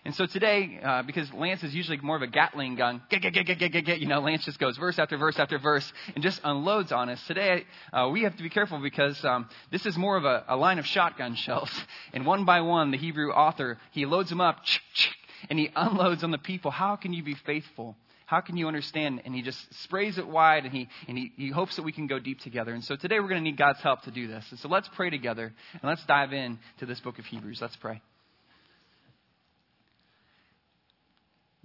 And 0.07 0.15
so 0.15 0.27
today, 0.27 0.81
uh, 0.83 1.03
because 1.03 1.33
Lance 1.33 1.63
is 1.63 1.75
usually 1.75 1.99
more 1.99 2.17
of 2.17 2.23
a 2.23 2.27
Gatling 2.27 2.77
gun, 2.77 3.03
get, 3.11 3.23
get, 3.23 3.33
get, 3.33 3.47
get, 3.47 3.59
get, 3.59 3.73
get, 3.73 3.85
get, 3.85 4.01
you 4.01 4.07
know, 4.07 4.21
Lance 4.21 4.45
just 4.45 4.59
goes 4.59 4.77
verse 4.77 4.99
after 4.99 5.17
verse 5.17 5.39
after 5.39 5.59
verse 5.59 5.91
and 6.15 6.23
just 6.23 6.41
unloads 6.45 6.93
on 6.93 7.11
us. 7.11 7.23
Today, 7.27 7.65
uh, 7.93 8.09
we 8.11 8.23
have 8.23 8.37
to 8.37 8.43
be 8.43 8.51
careful 8.51 8.79
because 8.81 9.23
um, 9.25 9.49
this 9.71 9.87
is 9.87 9.97
more 9.97 10.17
of 10.17 10.25
a, 10.25 10.45
a 10.49 10.57
line 10.57 10.79
of 10.79 10.87
shotgun 10.87 11.35
shells. 11.37 11.71
And 12.13 12.27
one 12.27 12.45
by 12.45 12.63
one, 12.63 12.91
the 12.91 12.99
Hebrew 12.99 13.33
author, 13.33 13.79
he 13.93 14.05
loads 14.07 14.31
them 14.31 14.43
up, 14.43 14.61
and 15.51 15.59
he 15.59 15.71
unloads 15.77 16.23
on 16.23 16.31
the 16.31 16.39
people. 16.39 16.71
How 16.71 16.97
can 16.97 17.13
you 17.13 17.23
be 17.23 17.35
faithful? 17.35 17.97
How 18.27 18.41
can 18.41 18.57
you 18.57 18.69
understand? 18.69 19.23
And 19.25 19.35
he 19.35 19.43
just 19.43 19.59
sprays 19.83 20.17
it 20.17 20.27
wide 20.27 20.65
and 20.65 20.73
he, 20.73 20.89
and 21.09 21.19
he, 21.19 21.33
he 21.37 21.51
hopes 21.51 21.77
that 21.77 21.83
we 21.83 21.93
can 21.93 22.07
go 22.07 22.19
deep 22.19 22.41
together. 22.41 22.73
And 22.73 22.83
so 22.83 22.97
today 22.97 23.21
we're 23.21 23.29
going 23.29 23.43
to 23.43 23.51
need 23.51 23.59
God's 23.59 23.81
help 23.81 24.03
to 24.03 24.11
do 24.11 24.27
this. 24.27 24.45
And 24.51 24.59
so 24.61 24.69
let's 24.69 24.89
pray 24.97 25.11
together 25.11 25.53
and 25.73 25.83
let's 25.83 26.05
dive 26.07 26.33
in 26.33 26.59
to 26.79 26.87
this 26.87 27.01
book 27.01 27.19
of 27.19 27.27
Hebrews. 27.27 27.59
Let's 27.61 27.77
pray. 27.77 28.01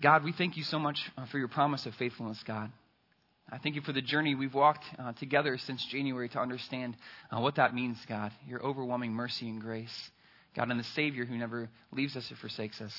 God, 0.01 0.23
we 0.23 0.33
thank 0.33 0.57
you 0.57 0.63
so 0.63 0.79
much 0.79 0.99
uh, 1.17 1.25
for 1.27 1.37
your 1.37 1.49
promise 1.49 1.85
of 1.85 1.93
faithfulness, 1.95 2.41
God. 2.45 2.71
I 3.51 3.57
thank 3.57 3.75
you 3.75 3.81
for 3.81 3.93
the 3.93 4.01
journey 4.01 4.35
we've 4.35 4.53
walked 4.53 4.85
uh, 4.97 5.13
together 5.13 5.57
since 5.57 5.83
January 5.85 6.29
to 6.29 6.39
understand 6.39 6.95
uh, 7.31 7.39
what 7.39 7.55
that 7.55 7.73
means, 7.73 7.97
God. 8.07 8.31
Your 8.47 8.63
overwhelming 8.63 9.11
mercy 9.11 9.49
and 9.49 9.59
grace. 9.59 10.09
God, 10.55 10.69
and 10.69 10.79
the 10.79 10.83
Savior 10.83 11.25
who 11.25 11.37
never 11.37 11.69
leaves 11.91 12.15
us 12.15 12.31
or 12.31 12.35
forsakes 12.35 12.79
us. 12.79 12.93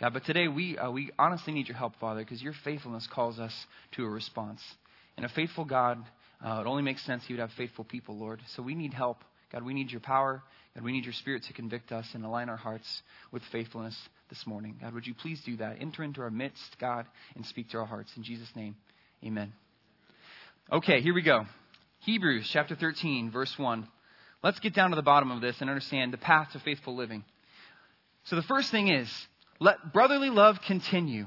God, 0.00 0.12
but 0.12 0.24
today 0.24 0.48
we, 0.48 0.76
uh, 0.76 0.90
we 0.90 1.10
honestly 1.18 1.52
need 1.52 1.68
your 1.68 1.76
help, 1.76 1.94
Father, 2.00 2.20
because 2.20 2.42
your 2.42 2.52
faithfulness 2.64 3.06
calls 3.06 3.38
us 3.38 3.54
to 3.92 4.04
a 4.04 4.08
response. 4.08 4.60
And 5.16 5.24
a 5.24 5.28
faithful 5.28 5.64
God, 5.64 6.04
uh, 6.44 6.62
it 6.64 6.66
only 6.66 6.82
makes 6.82 7.04
sense 7.04 7.24
He 7.24 7.32
would 7.32 7.40
have 7.40 7.52
faithful 7.52 7.84
people, 7.84 8.18
Lord. 8.18 8.40
So 8.56 8.62
we 8.62 8.74
need 8.74 8.92
help. 8.92 9.22
God, 9.52 9.62
we 9.62 9.72
need 9.72 9.92
your 9.92 10.00
power. 10.00 10.42
God, 10.74 10.82
we 10.82 10.90
need 10.90 11.04
your 11.04 11.12
spirit 11.12 11.44
to 11.44 11.52
convict 11.52 11.92
us 11.92 12.08
and 12.14 12.24
align 12.24 12.48
our 12.48 12.56
hearts 12.56 13.02
with 13.30 13.42
faithfulness 13.52 13.96
this 14.28 14.44
morning. 14.48 14.76
God, 14.80 14.94
would 14.94 15.06
you 15.06 15.14
please 15.14 15.40
do 15.42 15.56
that? 15.58 15.76
Enter 15.80 16.02
into 16.02 16.22
our 16.22 16.30
midst, 16.30 16.76
God, 16.80 17.06
and 17.36 17.46
speak 17.46 17.70
to 17.70 17.78
our 17.78 17.86
hearts. 17.86 18.10
In 18.16 18.24
Jesus' 18.24 18.50
name, 18.56 18.74
amen. 19.24 19.52
Okay, 20.72 21.02
here 21.02 21.14
we 21.14 21.22
go. 21.22 21.46
Hebrews 22.00 22.48
chapter 22.52 22.74
13, 22.74 23.30
verse 23.30 23.56
1. 23.56 23.86
Let's 24.42 24.58
get 24.58 24.74
down 24.74 24.90
to 24.90 24.96
the 24.96 25.02
bottom 25.02 25.30
of 25.30 25.40
this 25.40 25.60
and 25.60 25.70
understand 25.70 26.12
the 26.12 26.18
path 26.18 26.50
to 26.52 26.58
faithful 26.58 26.96
living. 26.96 27.24
So 28.24 28.36
the 28.36 28.42
first 28.42 28.70
thing 28.70 28.88
is, 28.88 29.08
let 29.64 29.94
brotherly 29.94 30.28
love 30.28 30.58
continue. 30.66 31.26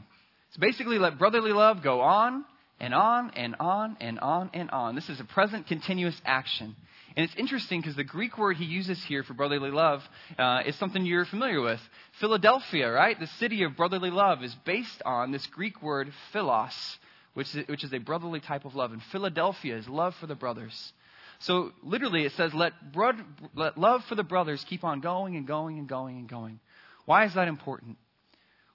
So 0.52 0.60
basically, 0.60 1.00
let 1.00 1.18
brotherly 1.18 1.52
love 1.52 1.82
go 1.82 2.02
on 2.02 2.46
and 2.80 2.94
on 2.94 3.32
and 3.32 3.56
on 3.60 3.98
and 4.00 4.20
on 4.20 4.52
and 4.54 4.70
on. 4.70 4.94
This 4.94 5.10
is 5.10 5.20
a 5.20 5.26
present 5.26 5.66
continuous 5.66 6.20
action. 6.24 6.76
And 7.16 7.26
it's 7.26 7.36
interesting 7.36 7.82
because 7.82 7.96
the 7.96 8.04
Greek 8.04 8.38
word 8.38 8.58
he 8.58 8.66
uses 8.66 9.04
here 9.04 9.24
for 9.24 9.34
brotherly 9.34 9.72
love 9.72 10.08
uh, 10.38 10.62
is 10.68 10.76
something 10.76 11.04
you're 11.04 11.26
familiar 11.26 11.62
with. 11.62 11.80
Philadelphia, 12.20 12.92
right? 12.92 13.20
The 13.20 13.26
city 13.26 13.64
of 13.64 13.76
brotherly 13.76 14.12
love 14.12 14.44
is 14.44 14.54
based 14.66 15.02
on 15.04 15.32
this 15.32 15.48
Greek 15.48 15.82
word 15.82 16.14
philos, 16.32 17.00
which 17.34 17.56
is, 17.56 17.68
which 17.68 17.84
is 17.84 17.92
a 17.92 17.98
brotherly 17.98 18.40
type 18.40 18.66
of 18.66 18.76
love. 18.76 18.92
And 18.92 19.02
Philadelphia 19.12 19.78
is 19.78 19.90
love 19.90 20.14
for 20.20 20.28
the 20.28 20.36
brothers. 20.36 20.94
So 21.40 21.72
literally 21.82 22.24
it 22.24 22.34
says, 22.34 22.54
let, 22.54 22.74
let 23.56 23.80
love 23.80 24.04
for 24.06 24.14
the 24.14 24.24
brothers 24.24 24.64
keep 24.70 24.84
on 24.84 25.02
going 25.02 25.36
and 25.36 25.48
going 25.48 25.80
and 25.80 25.90
going 25.90 26.18
and 26.18 26.30
going. 26.30 26.60
Why 27.06 27.26
is 27.26 27.34
that 27.34 27.48
important? 27.48 27.98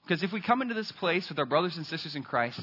Because 0.03 0.23
if 0.23 0.33
we 0.33 0.41
come 0.41 0.63
into 0.63 0.75
this 0.75 0.93
place 0.93 1.29
with 1.29 1.39
our 1.39 1.47
brothers 1.47 1.77
and 1.77 1.87
sisters 1.87 2.17
in 2.17 2.23
Christ 2.23 2.61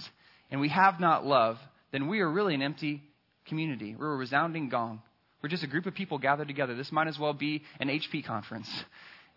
and 0.52 0.60
we 0.60 0.70
have 0.70 1.00
not 1.00 1.26
love, 1.26 1.58
then 1.92 2.08
we 2.08 2.20
are 2.20 2.30
really 2.30 2.54
an 2.54 2.62
empty 2.62 3.02
community. 3.48 3.96
We're 3.98 4.14
a 4.14 4.18
resounding 4.18 4.70
gong. 4.70 5.02
We're 5.42 5.50
just 5.50 5.64
a 5.64 5.68
group 5.68 5.86
of 5.86 5.94
people 5.94 6.18
gathered 6.18 6.48
together. 6.48 6.76
This 6.76 6.92
might 6.92 7.08
as 7.08 7.18
well 7.18 7.34
be 7.34 7.64
an 7.80 7.88
HP 7.88 8.26
conference. 8.26 8.70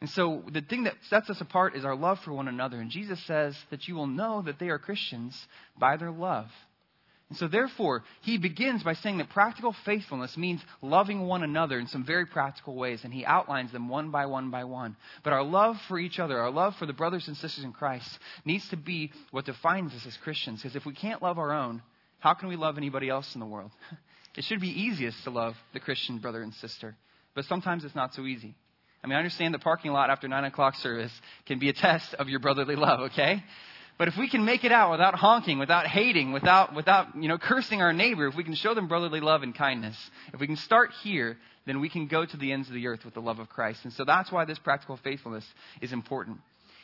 And 0.00 0.10
so 0.10 0.42
the 0.50 0.62
thing 0.62 0.84
that 0.84 0.96
sets 1.08 1.30
us 1.30 1.40
apart 1.40 1.76
is 1.76 1.84
our 1.84 1.94
love 1.94 2.18
for 2.24 2.32
one 2.32 2.48
another. 2.48 2.80
And 2.80 2.90
Jesus 2.90 3.24
says 3.24 3.56
that 3.70 3.86
you 3.86 3.94
will 3.94 4.08
know 4.08 4.42
that 4.42 4.58
they 4.58 4.68
are 4.68 4.78
Christians 4.78 5.46
by 5.78 5.96
their 5.96 6.10
love. 6.10 6.48
And 7.32 7.38
so 7.38 7.48
therefore, 7.48 8.04
he 8.20 8.36
begins 8.36 8.82
by 8.82 8.92
saying 8.92 9.16
that 9.16 9.30
practical 9.30 9.74
faithfulness 9.86 10.36
means 10.36 10.60
loving 10.82 11.22
one 11.22 11.42
another 11.42 11.78
in 11.78 11.86
some 11.86 12.04
very 12.04 12.26
practical 12.26 12.74
ways. 12.74 13.04
And 13.04 13.14
he 13.14 13.24
outlines 13.24 13.72
them 13.72 13.88
one 13.88 14.10
by 14.10 14.26
one 14.26 14.50
by 14.50 14.64
one. 14.64 14.98
But 15.24 15.32
our 15.32 15.42
love 15.42 15.80
for 15.88 15.98
each 15.98 16.18
other, 16.18 16.38
our 16.38 16.50
love 16.50 16.76
for 16.76 16.84
the 16.84 16.92
brothers 16.92 17.28
and 17.28 17.36
sisters 17.38 17.64
in 17.64 17.72
Christ, 17.72 18.18
needs 18.44 18.68
to 18.68 18.76
be 18.76 19.12
what 19.30 19.46
defines 19.46 19.94
us 19.94 20.04
as 20.04 20.14
Christians. 20.18 20.60
Because 20.60 20.76
if 20.76 20.84
we 20.84 20.92
can't 20.92 21.22
love 21.22 21.38
our 21.38 21.52
own, 21.52 21.80
how 22.18 22.34
can 22.34 22.50
we 22.50 22.56
love 22.56 22.76
anybody 22.76 23.08
else 23.08 23.32
in 23.34 23.40
the 23.40 23.46
world? 23.46 23.70
It 24.34 24.44
should 24.44 24.62
be 24.62 24.68
easiest 24.68 25.24
to 25.24 25.30
love 25.30 25.56
the 25.74 25.80
Christian 25.80 26.16
brother 26.16 26.42
and 26.42 26.54
sister, 26.54 26.96
but 27.34 27.44
sometimes 27.44 27.84
it's 27.84 27.94
not 27.94 28.14
so 28.14 28.24
easy. 28.24 28.54
I 29.04 29.06
mean, 29.06 29.16
I 29.16 29.18
understand 29.18 29.52
the 29.52 29.58
parking 29.58 29.92
lot 29.92 30.08
after 30.08 30.26
9 30.26 30.44
o'clock 30.44 30.76
service 30.76 31.12
can 31.44 31.58
be 31.58 31.68
a 31.68 31.74
test 31.74 32.14
of 32.14 32.30
your 32.30 32.40
brotherly 32.40 32.74
love, 32.74 33.00
okay? 33.10 33.44
But 33.98 34.08
if 34.08 34.16
we 34.16 34.28
can 34.28 34.44
make 34.44 34.64
it 34.64 34.72
out 34.72 34.90
without 34.90 35.14
honking, 35.14 35.58
without 35.58 35.86
hating, 35.86 36.32
without, 36.32 36.74
without 36.74 37.14
you 37.14 37.28
know, 37.28 37.38
cursing 37.38 37.82
our 37.82 37.92
neighbor, 37.92 38.26
if 38.26 38.34
we 38.34 38.44
can 38.44 38.54
show 38.54 38.74
them 38.74 38.88
brotherly 38.88 39.20
love 39.20 39.42
and 39.42 39.54
kindness, 39.54 39.96
if 40.32 40.40
we 40.40 40.46
can 40.46 40.56
start 40.56 40.90
here, 41.02 41.36
then 41.66 41.80
we 41.80 41.88
can 41.88 42.06
go 42.06 42.24
to 42.24 42.36
the 42.36 42.52
ends 42.52 42.68
of 42.68 42.74
the 42.74 42.86
earth 42.86 43.04
with 43.04 43.14
the 43.14 43.20
love 43.20 43.38
of 43.38 43.48
Christ. 43.48 43.84
And 43.84 43.92
so 43.92 44.04
that's 44.04 44.32
why 44.32 44.44
this 44.44 44.58
practical 44.58 44.96
faithfulness 44.96 45.46
is 45.80 45.92
important. 45.92 46.38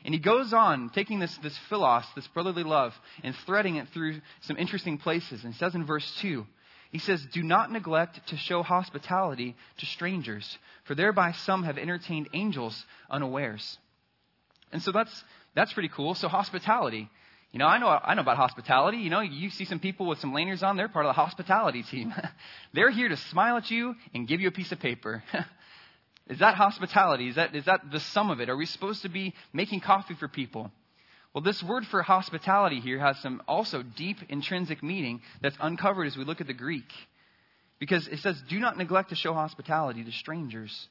And 0.04 0.14
he 0.14 0.20
goes 0.20 0.52
on, 0.52 0.90
taking 0.90 1.18
this, 1.18 1.36
this 1.38 1.58
philos, 1.68 2.04
this 2.14 2.28
brotherly 2.28 2.62
love, 2.62 2.94
and 3.24 3.34
threading 3.46 3.76
it 3.76 3.88
through 3.88 4.20
some 4.42 4.56
interesting 4.56 4.98
places. 4.98 5.44
And 5.44 5.54
says 5.56 5.74
in 5.74 5.84
verse 5.84 6.08
2, 6.20 6.46
he 6.90 6.98
says, 6.98 7.26
Do 7.32 7.42
not 7.42 7.72
neglect 7.72 8.28
to 8.28 8.36
show 8.36 8.62
hospitality 8.62 9.56
to 9.78 9.86
strangers, 9.86 10.58
for 10.84 10.94
thereby 10.94 11.32
some 11.32 11.64
have 11.64 11.78
entertained 11.78 12.28
angels 12.32 12.84
unawares. 13.10 13.78
And 14.72 14.82
so 14.82 14.92
that's, 14.92 15.24
that's 15.58 15.72
pretty 15.72 15.88
cool. 15.88 16.14
So, 16.14 16.28
hospitality. 16.28 17.10
You 17.50 17.58
know, 17.58 17.66
I 17.66 17.78
know, 17.78 17.88
I 17.88 18.14
know 18.14 18.20
about 18.20 18.36
hospitality. 18.36 18.98
You 18.98 19.10
know, 19.10 19.20
you 19.20 19.50
see 19.50 19.64
some 19.64 19.80
people 19.80 20.06
with 20.06 20.20
some 20.20 20.32
lanyards 20.32 20.62
on, 20.62 20.76
they're 20.76 20.88
part 20.88 21.04
of 21.04 21.10
the 21.10 21.20
hospitality 21.20 21.82
team. 21.82 22.14
they're 22.74 22.90
here 22.90 23.08
to 23.08 23.16
smile 23.16 23.56
at 23.56 23.68
you 23.70 23.94
and 24.14 24.28
give 24.28 24.40
you 24.40 24.48
a 24.48 24.52
piece 24.52 24.70
of 24.70 24.78
paper. 24.78 25.24
is 26.28 26.38
that 26.38 26.54
hospitality? 26.54 27.28
Is 27.28 27.34
that, 27.34 27.56
is 27.56 27.64
that 27.64 27.90
the 27.90 27.98
sum 27.98 28.30
of 28.30 28.40
it? 28.40 28.48
Are 28.48 28.56
we 28.56 28.66
supposed 28.66 29.02
to 29.02 29.08
be 29.08 29.34
making 29.52 29.80
coffee 29.80 30.14
for 30.14 30.28
people? 30.28 30.70
Well, 31.34 31.42
this 31.42 31.60
word 31.60 31.86
for 31.86 32.02
hospitality 32.02 32.78
here 32.80 33.00
has 33.00 33.18
some 33.18 33.42
also 33.48 33.82
deep 33.82 34.18
intrinsic 34.28 34.82
meaning 34.82 35.22
that's 35.40 35.56
uncovered 35.60 36.06
as 36.06 36.16
we 36.16 36.24
look 36.24 36.40
at 36.40 36.46
the 36.46 36.54
Greek. 36.54 36.92
Because 37.80 38.06
it 38.06 38.20
says, 38.20 38.40
do 38.48 38.60
not 38.60 38.76
neglect 38.76 39.08
to 39.08 39.16
show 39.16 39.34
hospitality 39.34 40.04
to 40.04 40.12
strangers. 40.12 40.88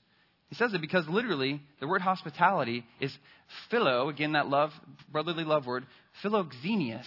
He 0.49 0.55
says 0.55 0.73
it 0.73 0.81
because 0.81 1.07
literally 1.07 1.61
the 1.79 1.87
word 1.87 2.01
hospitality 2.01 2.85
is 2.99 3.15
philo, 3.69 4.09
again, 4.09 4.33
that 4.33 4.47
love, 4.47 4.71
brotherly 5.11 5.43
love 5.43 5.65
word, 5.65 5.85
philoxenia. 6.23 7.03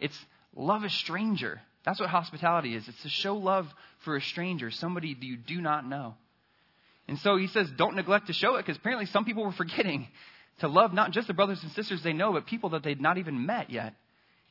It's 0.00 0.18
love 0.56 0.82
a 0.82 0.90
stranger. 0.90 1.60
That's 1.84 2.00
what 2.00 2.08
hospitality 2.08 2.74
is. 2.74 2.88
It's 2.88 3.02
to 3.02 3.08
show 3.08 3.36
love 3.36 3.66
for 4.04 4.16
a 4.16 4.20
stranger, 4.20 4.70
somebody 4.70 5.16
you 5.20 5.36
do 5.36 5.60
not 5.60 5.86
know. 5.86 6.14
And 7.06 7.18
so 7.18 7.36
he 7.36 7.48
says, 7.48 7.68
don't 7.76 7.96
neglect 7.96 8.28
to 8.28 8.32
show 8.32 8.56
it 8.56 8.64
because 8.64 8.76
apparently 8.76 9.06
some 9.06 9.24
people 9.24 9.44
were 9.44 9.52
forgetting 9.52 10.08
to 10.60 10.68
love 10.68 10.92
not 10.92 11.10
just 11.10 11.26
the 11.26 11.34
brothers 11.34 11.62
and 11.62 11.72
sisters 11.72 12.02
they 12.02 12.12
know, 12.12 12.32
but 12.32 12.46
people 12.46 12.70
that 12.70 12.82
they'd 12.82 13.00
not 13.00 13.18
even 13.18 13.46
met 13.46 13.70
yet. 13.70 13.94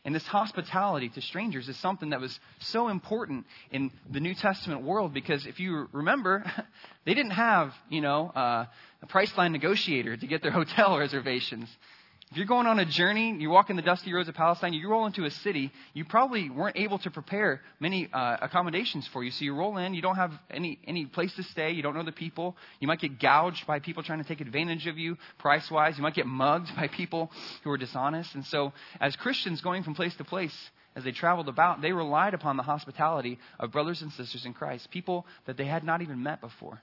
And 0.06 0.16
this 0.16 0.26
hospitality 0.26 1.10
to 1.10 1.22
strangers 1.22 1.68
is 1.68 1.78
something 1.78 2.12
that 2.12 2.22
was 2.22 2.40
so 2.60 2.88
important 2.88 3.46
in 3.72 3.92
the 4.10 4.22
New 4.22 4.34
Testament 4.34 4.84
world 4.84 5.14
because 5.14 5.46
if 5.46 5.60
you 5.60 5.90
remember, 5.92 6.50
they 7.06 7.14
didn't 7.14 7.32
have, 7.32 7.74
you 7.90 8.02
know, 8.02 8.30
uh, 8.30 8.66
a 9.02 9.08
Priceline 9.08 9.52
negotiator 9.52 10.16
to 10.16 10.28
get 10.28 10.42
their 10.42 10.52
hotel 10.64 10.98
reservations. 10.98 11.70
If 12.32 12.38
you're 12.38 12.46
going 12.46 12.68
on 12.68 12.78
a 12.78 12.86
journey, 12.86 13.36
you 13.40 13.50
walk 13.50 13.72
in 13.72 13.76
the 13.76 13.82
dusty 13.82 14.14
roads 14.14 14.30
of 14.30 14.36
Palestine, 14.36 14.74
you 14.74 14.88
roll 14.88 15.08
into 15.08 15.26
a 15.26 15.32
city, 15.32 15.72
you 15.96 16.06
probably 16.06 16.52
weren't 16.52 16.78
able 16.78 17.00
to 17.00 17.10
prepare 17.10 17.62
many 17.80 18.08
uh, 18.14 18.38
accommodations 18.40 19.10
for 19.12 19.24
you. 19.24 19.32
So 19.32 19.46
you 19.46 19.56
roll 19.56 19.78
in, 19.78 19.96
you 19.96 20.04
don't 20.04 20.16
have 20.16 20.32
any, 20.52 20.78
any 20.86 21.08
place 21.08 21.34
to 21.38 21.44
stay, 21.44 21.72
you 21.72 21.82
don't 21.82 21.96
know 21.96 22.04
the 22.04 22.12
people. 22.12 22.56
You 22.80 22.88
might 22.88 23.00
get 23.00 23.20
gouged 23.20 23.66
by 23.66 23.80
people 23.80 24.04
trying 24.04 24.22
to 24.22 24.28
take 24.28 24.42
advantage 24.42 24.86
of 24.86 25.00
you 25.00 25.18
price 25.40 25.72
wise. 25.72 25.98
You 25.98 26.04
might 26.04 26.14
get 26.14 26.28
mugged 26.28 26.68
by 26.76 26.88
people 26.88 27.32
who 27.64 27.72
are 27.72 27.78
dishonest. 27.78 28.36
And 28.36 28.46
so, 28.46 28.74
as 29.02 29.16
Christians 29.16 29.62
going 29.62 29.82
from 29.82 29.96
place 29.96 30.16
to 30.18 30.24
place, 30.24 30.56
as 30.96 31.04
they 31.04 31.12
traveled 31.12 31.50
about, 31.50 31.82
they 31.82 31.94
relied 31.94 32.36
upon 32.36 32.58
the 32.58 32.64
hospitality 32.64 33.40
of 33.60 33.72
brothers 33.72 34.04
and 34.04 34.12
sisters 34.12 34.46
in 34.46 34.54
Christ, 34.54 34.92
people 34.92 35.26
that 35.48 35.58
they 35.58 35.66
had 35.66 35.84
not 35.84 36.04
even 36.04 36.22
met 36.22 36.42
before. 36.42 36.80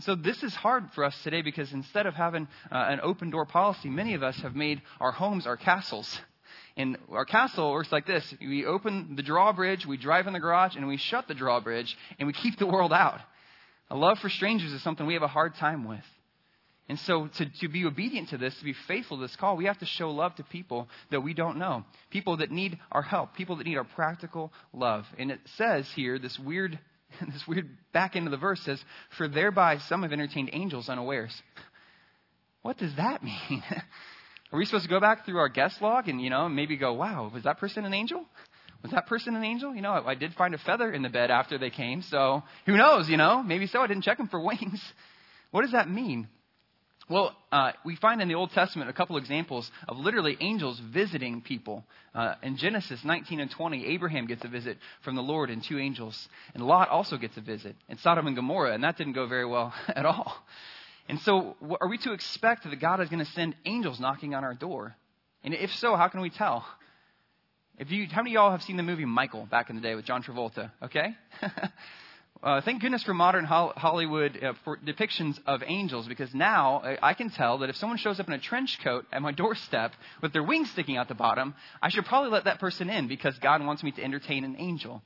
So 0.00 0.14
this 0.14 0.42
is 0.42 0.54
hard 0.54 0.90
for 0.94 1.04
us 1.04 1.22
today 1.22 1.42
because 1.42 1.72
instead 1.72 2.06
of 2.06 2.14
having 2.14 2.48
uh, 2.70 2.76
an 2.76 3.00
open 3.02 3.30
door 3.30 3.44
policy, 3.44 3.90
many 3.90 4.14
of 4.14 4.22
us 4.22 4.36
have 4.40 4.56
made 4.56 4.80
our 5.00 5.12
homes 5.12 5.46
our 5.46 5.56
castles. 5.56 6.20
And 6.76 6.96
our 7.10 7.26
castle 7.26 7.72
works 7.72 7.92
like 7.92 8.06
this. 8.06 8.34
We 8.40 8.64
open 8.64 9.16
the 9.16 9.22
drawbridge, 9.22 9.84
we 9.84 9.98
drive 9.98 10.26
in 10.26 10.32
the 10.32 10.40
garage, 10.40 10.76
and 10.76 10.88
we 10.88 10.96
shut 10.96 11.28
the 11.28 11.34
drawbridge, 11.34 11.96
and 12.18 12.26
we 12.26 12.32
keep 12.32 12.58
the 12.58 12.66
world 12.66 12.92
out. 12.92 13.20
A 13.90 13.96
love 13.96 14.18
for 14.20 14.30
strangers 14.30 14.72
is 14.72 14.82
something 14.82 15.06
we 15.06 15.12
have 15.12 15.22
a 15.22 15.28
hard 15.28 15.54
time 15.56 15.86
with. 15.86 16.04
And 16.88 16.98
so 16.98 17.26
to, 17.26 17.46
to 17.60 17.68
be 17.68 17.84
obedient 17.84 18.30
to 18.30 18.38
this, 18.38 18.56
to 18.58 18.64
be 18.64 18.72
faithful 18.72 19.18
to 19.18 19.22
this 19.22 19.36
call, 19.36 19.56
we 19.56 19.66
have 19.66 19.78
to 19.78 19.86
show 19.86 20.10
love 20.10 20.34
to 20.36 20.44
people 20.44 20.88
that 21.10 21.20
we 21.20 21.34
don't 21.34 21.58
know. 21.58 21.84
People 22.10 22.38
that 22.38 22.50
need 22.50 22.78
our 22.90 23.02
help. 23.02 23.34
People 23.34 23.56
that 23.56 23.66
need 23.66 23.76
our 23.76 23.84
practical 23.84 24.52
love. 24.72 25.06
And 25.18 25.30
it 25.30 25.40
says 25.56 25.90
here, 25.92 26.18
this 26.18 26.38
weird 26.38 26.78
this 27.32 27.44
weird 27.46 27.68
back 27.92 28.16
end 28.16 28.26
of 28.26 28.30
the 28.30 28.36
verse 28.36 28.60
says, 28.60 28.82
For 29.16 29.28
thereby 29.28 29.78
some 29.78 30.02
have 30.02 30.12
entertained 30.12 30.50
angels 30.52 30.88
unawares. 30.88 31.34
What 32.62 32.78
does 32.78 32.94
that 32.96 33.22
mean? 33.24 33.62
Are 34.52 34.58
we 34.58 34.64
supposed 34.64 34.84
to 34.84 34.90
go 34.90 35.00
back 35.00 35.24
through 35.24 35.38
our 35.38 35.48
guest 35.48 35.80
log 35.80 36.08
and, 36.08 36.20
you 36.20 36.30
know, 36.30 36.48
maybe 36.48 36.76
go, 36.76 36.92
wow, 36.92 37.30
was 37.32 37.44
that 37.44 37.58
person 37.58 37.84
an 37.84 37.94
angel? 37.94 38.24
Was 38.82 38.92
that 38.92 39.06
person 39.06 39.34
an 39.34 39.44
angel? 39.44 39.74
You 39.74 39.80
know, 39.80 39.92
I, 39.92 40.10
I 40.10 40.14
did 40.14 40.34
find 40.34 40.54
a 40.54 40.58
feather 40.58 40.92
in 40.92 41.02
the 41.02 41.08
bed 41.08 41.30
after 41.30 41.56
they 41.56 41.70
came, 41.70 42.02
so 42.02 42.42
who 42.66 42.76
knows, 42.76 43.08
you 43.08 43.16
know? 43.16 43.42
Maybe 43.42 43.66
so. 43.66 43.80
I 43.80 43.86
didn't 43.86 44.02
check 44.02 44.18
them 44.18 44.28
for 44.28 44.40
wings. 44.44 44.82
What 45.50 45.62
does 45.62 45.72
that 45.72 45.88
mean? 45.88 46.28
Well, 47.12 47.36
uh, 47.52 47.72
we 47.84 47.94
find 47.96 48.22
in 48.22 48.28
the 48.28 48.36
Old 48.36 48.52
Testament 48.52 48.88
a 48.88 48.94
couple 48.94 49.18
examples 49.18 49.70
of 49.86 49.98
literally 49.98 50.34
angels 50.40 50.80
visiting 50.80 51.42
people. 51.42 51.84
Uh, 52.14 52.36
in 52.42 52.56
Genesis 52.56 53.04
19 53.04 53.38
and 53.38 53.50
20, 53.50 53.84
Abraham 53.88 54.26
gets 54.26 54.42
a 54.46 54.48
visit 54.48 54.78
from 55.04 55.14
the 55.14 55.22
Lord 55.22 55.50
and 55.50 55.62
two 55.62 55.78
angels. 55.78 56.26
And 56.54 56.64
Lot 56.64 56.88
also 56.88 57.18
gets 57.18 57.36
a 57.36 57.42
visit 57.42 57.76
in 57.90 57.98
Sodom 57.98 58.28
and 58.28 58.34
Gomorrah, 58.34 58.72
and 58.72 58.82
that 58.82 58.96
didn't 58.96 59.12
go 59.12 59.26
very 59.26 59.44
well 59.44 59.74
at 59.88 60.06
all. 60.06 60.34
And 61.06 61.20
so, 61.20 61.54
are 61.82 61.88
we 61.88 61.98
to 61.98 62.14
expect 62.14 62.64
that 62.64 62.80
God 62.80 63.02
is 63.02 63.10
going 63.10 63.22
to 63.22 63.30
send 63.32 63.56
angels 63.66 64.00
knocking 64.00 64.34
on 64.34 64.42
our 64.42 64.54
door? 64.54 64.96
And 65.44 65.52
if 65.52 65.70
so, 65.74 65.96
how 65.96 66.08
can 66.08 66.22
we 66.22 66.30
tell? 66.30 66.64
If 67.76 67.90
you, 67.90 68.06
how 68.10 68.22
many 68.22 68.30
of 68.30 68.34
y'all 68.34 68.50
have 68.52 68.62
seen 68.62 68.78
the 68.78 68.82
movie 68.82 69.04
Michael 69.04 69.46
back 69.50 69.68
in 69.68 69.76
the 69.76 69.82
day 69.82 69.94
with 69.94 70.06
John 70.06 70.22
Travolta? 70.22 70.70
Okay? 70.82 71.14
Uh, 72.42 72.60
thank 72.60 72.82
goodness 72.82 73.04
for 73.04 73.14
modern 73.14 73.44
Hollywood 73.44 74.42
uh, 74.42 74.52
for 74.64 74.76
depictions 74.76 75.38
of 75.46 75.62
angels, 75.64 76.08
because 76.08 76.34
now 76.34 76.82
I 77.00 77.14
can 77.14 77.30
tell 77.30 77.58
that 77.58 77.70
if 77.70 77.76
someone 77.76 77.98
shows 77.98 78.18
up 78.18 78.26
in 78.26 78.32
a 78.32 78.38
trench 78.40 78.80
coat 78.82 79.06
at 79.12 79.22
my 79.22 79.30
doorstep 79.42 79.92
with 80.20 80.32
their 80.32 80.42
wings 80.42 80.68
sticking 80.72 80.96
out 80.96 81.06
the 81.06 81.14
bottom, 81.14 81.54
I 81.80 81.88
should 81.88 82.04
probably 82.04 82.30
let 82.30 82.44
that 82.44 82.58
person 82.58 82.90
in 82.90 83.06
because 83.06 83.38
God 83.38 83.64
wants 83.64 83.84
me 83.84 83.92
to 83.92 84.02
entertain 84.02 84.42
an 84.42 84.56
angel. 84.58 85.02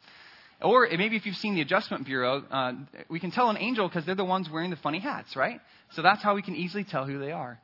Or 0.62 0.88
maybe 0.90 1.16
if 1.16 1.26
you've 1.26 1.36
seen 1.36 1.54
the 1.54 1.60
Adjustment 1.60 2.06
Bureau, 2.06 2.42
uh, 2.50 2.72
we 3.10 3.20
can 3.20 3.30
tell 3.30 3.50
an 3.50 3.58
angel 3.58 3.86
because 3.86 4.06
they're 4.06 4.14
the 4.14 4.24
ones 4.24 4.48
wearing 4.50 4.70
the 4.70 4.76
funny 4.76 5.00
hats, 5.00 5.36
right? 5.36 5.60
So 5.90 6.00
that's 6.00 6.22
how 6.22 6.34
we 6.34 6.40
can 6.40 6.56
easily 6.56 6.84
tell 6.84 7.04
who 7.04 7.18
they 7.18 7.32
are. 7.32 7.60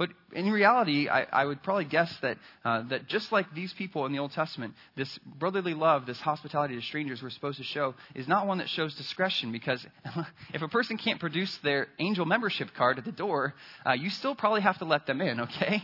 But 0.00 0.08
in 0.32 0.50
reality, 0.50 1.10
I, 1.10 1.26
I 1.30 1.44
would 1.44 1.62
probably 1.62 1.84
guess 1.84 2.10
that, 2.22 2.38
uh, 2.64 2.84
that 2.88 3.06
just 3.06 3.30
like 3.32 3.54
these 3.54 3.70
people 3.74 4.06
in 4.06 4.12
the 4.12 4.18
Old 4.18 4.32
Testament, 4.32 4.72
this 4.96 5.18
brotherly 5.38 5.74
love, 5.74 6.06
this 6.06 6.18
hospitality 6.18 6.74
to 6.74 6.80
strangers 6.80 7.22
we're 7.22 7.28
supposed 7.28 7.58
to 7.58 7.64
show, 7.64 7.94
is 8.14 8.26
not 8.26 8.46
one 8.46 8.56
that 8.58 8.70
shows 8.70 8.94
discretion 8.94 9.52
because 9.52 9.86
if 10.54 10.62
a 10.62 10.68
person 10.68 10.96
can't 10.96 11.20
produce 11.20 11.54
their 11.58 11.88
angel 11.98 12.24
membership 12.24 12.68
card 12.74 12.96
at 12.96 13.04
the 13.04 13.12
door, 13.12 13.52
uh, 13.84 13.92
you 13.92 14.08
still 14.08 14.34
probably 14.34 14.62
have 14.62 14.78
to 14.78 14.86
let 14.86 15.06
them 15.06 15.20
in, 15.20 15.38
okay? 15.38 15.82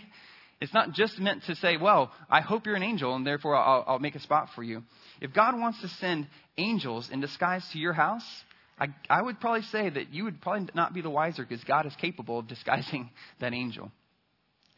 It's 0.62 0.72
not 0.72 0.92
just 0.92 1.18
meant 1.18 1.44
to 1.44 1.54
say, 1.54 1.76
well, 1.76 2.10
I 2.30 2.40
hope 2.40 2.64
you're 2.64 2.74
an 2.74 2.82
angel 2.82 3.14
and 3.14 3.26
therefore 3.26 3.54
I'll, 3.54 3.84
I'll 3.86 3.98
make 3.98 4.14
a 4.14 4.20
spot 4.20 4.48
for 4.54 4.62
you. 4.62 4.82
If 5.20 5.34
God 5.34 5.60
wants 5.60 5.82
to 5.82 5.88
send 5.88 6.26
angels 6.56 7.10
in 7.10 7.20
disguise 7.20 7.68
to 7.72 7.78
your 7.78 7.92
house, 7.92 8.24
I, 8.78 8.88
I 9.10 9.20
would 9.20 9.40
probably 9.40 9.62
say 9.62 9.90
that 9.90 10.14
you 10.14 10.24
would 10.24 10.40
probably 10.40 10.68
not 10.74 10.94
be 10.94 11.02
the 11.02 11.10
wiser 11.10 11.44
because 11.44 11.62
God 11.64 11.84
is 11.84 11.94
capable 11.96 12.38
of 12.38 12.48
disguising 12.48 13.10
that 13.40 13.52
angel. 13.52 13.92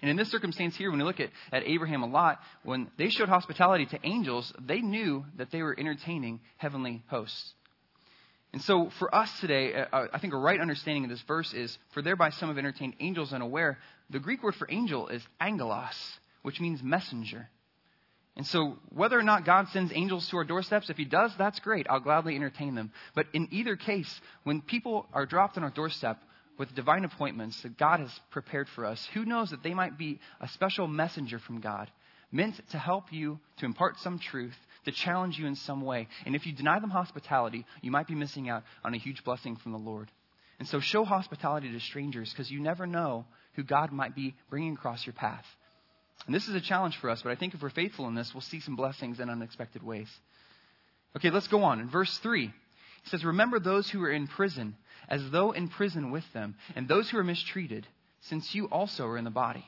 And 0.01 0.11
in 0.11 0.17
this 0.17 0.31
circumstance 0.31 0.77
here, 0.77 0.91
when 0.91 1.01
we 1.01 1.05
look 1.05 1.21
at, 1.21 1.31
at 1.51 1.65
Abraham 1.67 2.05
and 2.05 2.13
Lot, 2.13 2.41
when 2.63 2.89
they 2.97 3.09
showed 3.09 3.29
hospitality 3.29 3.87
to 3.87 3.99
angels, 4.05 4.53
they 4.61 4.81
knew 4.81 5.25
that 5.37 5.51
they 5.51 5.63
were 5.63 5.79
entertaining 5.79 6.41
heavenly 6.57 7.03
hosts. 7.09 7.55
And 8.53 8.63
so 8.63 8.91
for 8.99 9.15
us 9.15 9.41
today, 9.41 9.75
uh, 9.75 9.87
uh, 9.93 10.07
I 10.13 10.19
think 10.19 10.33
a 10.33 10.39
right 10.39 10.61
understanding 10.61 11.05
of 11.05 11.11
this 11.11 11.21
verse 11.23 11.53
is, 11.53 11.77
for 11.91 12.01
thereby 12.01 12.31
some 12.31 12.49
have 12.49 12.59
entertained 12.59 12.95
angels 13.01 13.33
unaware. 13.33 13.79
The 14.11 14.21
Greek 14.21 14.43
word 14.43 14.55
for 14.55 14.69
angel 14.71 15.09
is 15.09 15.23
angelos, 15.41 16.19
which 16.43 16.61
means 16.61 16.83
messenger. 16.83 17.51
And 18.37 18.47
so 18.47 18.79
whether 18.91 19.19
or 19.19 19.25
not 19.25 19.45
God 19.45 19.69
sends 19.71 19.93
angels 19.93 20.29
to 20.29 20.37
our 20.37 20.45
doorsteps, 20.45 20.89
if 20.91 20.97
he 20.97 21.05
does, 21.05 21.33
that's 21.37 21.59
great. 21.59 21.89
I'll 21.91 21.99
gladly 21.99 22.37
entertain 22.37 22.77
them. 22.77 22.93
But 23.15 23.27
in 23.33 23.49
either 23.51 23.75
case, 23.75 24.21
when 24.45 24.63
people 24.63 25.09
are 25.13 25.27
dropped 25.27 25.59
on 25.59 25.65
our 25.65 25.71
doorstep, 25.71 26.23
with 26.59 26.75
divine 26.75 27.05
appointments 27.05 27.63
that 27.63 27.79
God 27.79 28.01
has 28.01 28.11
prepared 28.31 28.69
for 28.69 28.85
us, 28.85 29.09
who 29.15 29.25
knows 29.25 29.51
that 29.51 29.63
they 29.63 29.75
might 29.75 29.97
be 29.97 30.19
a 30.41 30.49
special 30.49 30.89
messenger 30.89 31.39
from 31.39 31.61
God, 31.61 31.91
meant 32.33 32.61
to 32.71 32.79
help 32.79 33.13
you, 33.13 33.39
to 33.59 33.65
impart 33.65 33.99
some 34.01 34.19
truth, 34.19 34.57
to 34.85 34.93
challenge 34.93 35.39
you 35.39 35.47
in 35.47 35.55
some 35.55 35.83
way. 35.83 36.09
And 36.27 36.35
if 36.35 36.47
you 36.47 36.53
deny 36.53 36.79
them 36.81 36.91
hospitality, 36.91 37.65
you 37.81 37.91
might 37.91 38.07
be 38.07 38.15
missing 38.15 38.49
out 38.49 38.65
on 38.85 38.95
a 38.95 38.99
huge 38.99 39.25
blessing 39.25 39.57
from 39.57 39.73
the 39.73 39.79
Lord. 39.79 40.11
And 40.59 40.67
so 40.67 40.81
show 40.81 41.05
hospitality 41.05 41.71
to 41.71 41.81
strangers 41.81 42.31
because 42.31 42.51
you 42.51 42.61
never 42.61 42.87
know 42.87 43.25
who 43.55 43.63
God 43.63 43.93
might 43.93 44.15
be 44.15 44.35
bringing 44.51 44.75
across 44.75 45.07
your 45.07 45.13
path. 45.13 45.45
And 46.27 46.35
this 46.35 46.49
is 46.49 46.55
a 46.55 46.61
challenge 46.61 46.97
for 46.97 47.11
us, 47.11 47.23
but 47.23 47.31
I 47.31 47.37
think 47.37 47.55
if 47.55 47.63
we're 47.63 47.71
faithful 47.71 48.09
in 48.09 48.15
this, 48.15 48.35
we'll 48.35 48.41
see 48.41 48.61
some 48.61 48.75
blessings 48.75 49.21
in 49.21 49.31
unexpected 49.31 49.83
ways. 49.83 50.09
Okay, 51.17 51.31
let's 51.31 51.49
go 51.49 51.63
on. 51.63 51.81
In 51.81 51.89
verse 51.89 52.19
3, 52.19 52.47
it 52.47 52.53
says, 53.05 53.25
Remember 53.25 53.59
those 53.59 53.89
who 53.89 54.03
are 54.03 54.11
in 54.11 54.27
prison 54.27 54.77
as 55.09 55.23
though 55.31 55.53
in 55.53 55.69
prison 55.69 56.11
with 56.11 56.25
them, 56.33 56.57
and 56.77 56.87
those 56.87 57.09
who 57.11 57.19
are 57.19 57.25
mistreated, 57.25 57.87
since 58.21 58.55
you 58.55 58.67
also 58.67 59.07
are 59.07 59.19
in 59.19 59.25
the 59.25 59.31
body. 59.31 59.65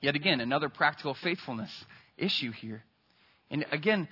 Yet 0.00 0.16
again, 0.16 0.40
another 0.40 0.68
practical 0.68 1.14
faithfulness 1.14 1.70
issue 2.16 2.52
here. 2.52 2.82
And 3.50 3.66
again, 3.72 4.08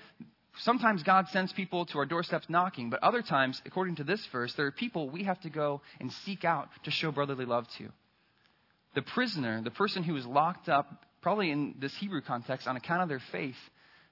sometimes 0.59 1.03
God 1.03 1.29
sends 1.29 1.53
people 1.53 1.87
to 1.87 1.99
our 1.99 2.07
doorsteps 2.07 2.47
knocking, 2.49 2.91
but 2.91 3.03
other 3.03 3.23
times, 3.23 3.63
according 3.65 3.97
to 3.97 4.05
this 4.05 4.25
verse, 4.33 4.53
there 4.55 4.67
are 4.67 4.73
people 4.73 5.09
we 5.09 5.25
have 5.25 5.41
to 5.43 5.51
go 5.51 5.81
and 6.01 6.13
seek 6.25 6.45
out 6.45 6.69
to 6.85 6.91
show 6.91 7.13
brotherly 7.13 7.45
love 7.45 7.67
to. 7.79 7.89
The 8.95 9.03
prisoner, 9.03 9.63
the 9.63 9.71
person 9.71 10.03
who 10.03 10.15
was 10.15 10.27
locked 10.27 10.69
up, 10.69 11.05
probably 11.23 11.51
in 11.51 11.75
this 11.79 11.95
Hebrew 11.97 12.21
context, 12.21 12.67
on 12.67 12.77
account 12.77 13.03
of 13.03 13.09
their 13.09 13.23
faith, 13.33 13.57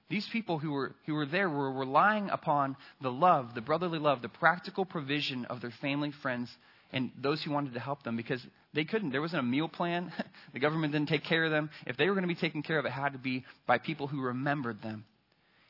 these 0.09 0.27
people 0.29 0.57
who 0.57 0.71
were, 0.71 0.95
who 1.05 1.15
were 1.15 1.25
there 1.25 1.49
were 1.49 1.71
relying 1.71 2.29
upon 2.29 2.77
the 3.01 3.11
love, 3.11 3.53
the 3.53 3.61
brotherly 3.61 3.99
love, 3.99 4.21
the 4.21 4.29
practical 4.29 4.85
provision 4.85 5.45
of 5.45 5.59
their 5.59 5.71
family, 5.81 6.11
friends, 6.11 6.49
and 6.93 7.11
those 7.21 7.43
who 7.43 7.51
wanted 7.51 7.73
to 7.73 7.79
help 7.79 8.03
them 8.03 8.15
because 8.15 8.45
they 8.73 8.85
couldn't. 8.85 9.09
There 9.11 9.21
wasn't 9.21 9.41
a 9.41 9.43
meal 9.43 9.67
plan. 9.67 10.13
the 10.53 10.59
government 10.59 10.93
didn't 10.93 11.09
take 11.09 11.25
care 11.25 11.43
of 11.43 11.51
them. 11.51 11.69
If 11.85 11.97
they 11.97 12.07
were 12.07 12.13
going 12.13 12.27
to 12.27 12.33
be 12.33 12.35
taken 12.35 12.63
care 12.63 12.79
of, 12.79 12.85
it 12.85 12.91
had 12.91 13.13
to 13.13 13.19
be 13.19 13.43
by 13.65 13.79
people 13.79 14.07
who 14.07 14.21
remembered 14.21 14.81
them. 14.81 15.03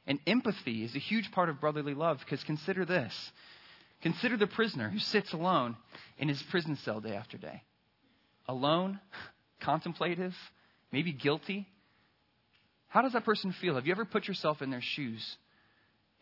And 0.05 0.19
empathy 0.27 0.83
is 0.83 0.95
a 0.95 0.99
huge 0.99 1.31
part 1.31 1.49
of 1.49 1.59
brotherly 1.59 1.95
love 1.95 2.19
because 2.19 2.43
consider 2.43 2.85
this. 2.85 3.31
Consider 4.01 4.37
the 4.37 4.47
prisoner 4.47 4.89
who 4.89 4.99
sits 4.99 5.33
alone 5.33 5.75
in 6.19 6.29
his 6.29 6.41
prison 6.43 6.75
cell 6.77 7.01
day 7.01 7.15
after 7.15 7.37
day. 7.37 7.63
Alone, 8.47 8.99
contemplative, 9.59 10.35
maybe 10.91 11.11
guilty, 11.11 11.67
how 12.89 13.01
does 13.01 13.13
that 13.13 13.25
person 13.25 13.51
feel? 13.51 13.75
Have 13.75 13.85
you 13.85 13.91
ever 13.91 14.05
put 14.05 14.27
yourself 14.27 14.61
in 14.61 14.69
their 14.69 14.81
shoes? 14.81 15.37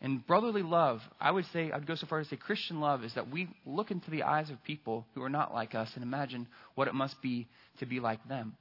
And 0.00 0.26
brotherly 0.26 0.62
love, 0.62 1.00
I 1.20 1.30
would 1.30 1.46
say, 1.46 1.70
I'd 1.72 1.86
go 1.86 1.94
so 1.94 2.06
far 2.06 2.18
as 2.20 2.26
to 2.28 2.34
say 2.34 2.36
Christian 2.36 2.80
love 2.80 3.02
is 3.02 3.14
that 3.14 3.30
we 3.30 3.48
look 3.64 3.90
into 3.90 4.10
the 4.10 4.24
eyes 4.24 4.50
of 4.50 4.62
people 4.62 5.06
who 5.14 5.22
are 5.22 5.30
not 5.30 5.54
like 5.54 5.74
us 5.74 5.90
and 5.94 6.02
imagine 6.02 6.46
what 6.74 6.88
it 6.88 6.94
must 6.94 7.20
be 7.22 7.48
to 7.78 7.86
be 7.86 7.98
like 7.98 8.26
them. 8.28 8.56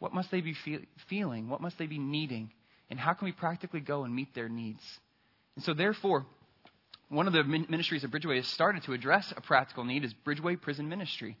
What 0.00 0.12
must 0.12 0.30
they 0.30 0.40
be 0.40 0.54
feel, 0.54 0.80
feeling? 1.08 1.48
What 1.48 1.60
must 1.60 1.78
they 1.78 1.86
be 1.86 1.98
needing? 1.98 2.50
And 2.90 2.98
how 2.98 3.12
can 3.12 3.26
we 3.26 3.32
practically 3.32 3.80
go 3.80 4.04
and 4.04 4.14
meet 4.14 4.34
their 4.34 4.48
needs? 4.48 4.82
And 5.54 5.64
so, 5.64 5.74
therefore, 5.74 6.26
one 7.10 7.26
of 7.26 7.32
the 7.32 7.44
ministries 7.44 8.04
of 8.04 8.10
Bridgeway 8.10 8.36
has 8.36 8.46
started 8.46 8.82
to 8.84 8.92
address 8.92 9.32
a 9.36 9.40
practical 9.40 9.84
need 9.84 10.04
is 10.04 10.14
Bridgeway 10.26 10.60
Prison 10.60 10.88
Ministry. 10.88 11.36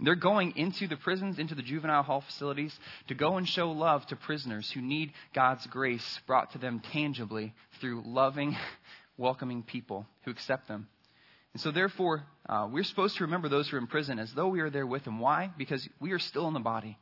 They're 0.00 0.14
going 0.14 0.56
into 0.56 0.86
the 0.86 0.96
prisons, 0.96 1.38
into 1.38 1.54
the 1.54 1.62
juvenile 1.62 2.02
hall 2.02 2.20
facilities 2.20 2.78
to 3.08 3.14
go 3.14 3.36
and 3.36 3.48
show 3.48 3.70
love 3.70 4.06
to 4.06 4.16
prisoners 4.16 4.70
who 4.70 4.80
need 4.80 5.12
God's 5.34 5.66
grace 5.66 6.20
brought 6.26 6.52
to 6.52 6.58
them 6.58 6.80
tangibly 6.92 7.54
through 7.80 8.02
loving, 8.04 8.56
welcoming 9.16 9.62
people 9.62 10.06
who 10.24 10.30
accept 10.30 10.68
them. 10.68 10.88
And 11.54 11.60
so, 11.62 11.70
therefore, 11.70 12.24
uh, 12.46 12.68
we're 12.70 12.84
supposed 12.84 13.16
to 13.16 13.24
remember 13.24 13.48
those 13.48 13.68
who 13.68 13.76
are 13.76 13.80
in 13.80 13.86
prison 13.86 14.18
as 14.18 14.32
though 14.34 14.48
we 14.48 14.60
are 14.60 14.68
there 14.68 14.86
with 14.86 15.04
them. 15.04 15.20
Why? 15.20 15.50
Because 15.56 15.88
we 16.00 16.12
are 16.12 16.18
still 16.18 16.48
in 16.48 16.54
the 16.54 16.60
body. 16.60 16.98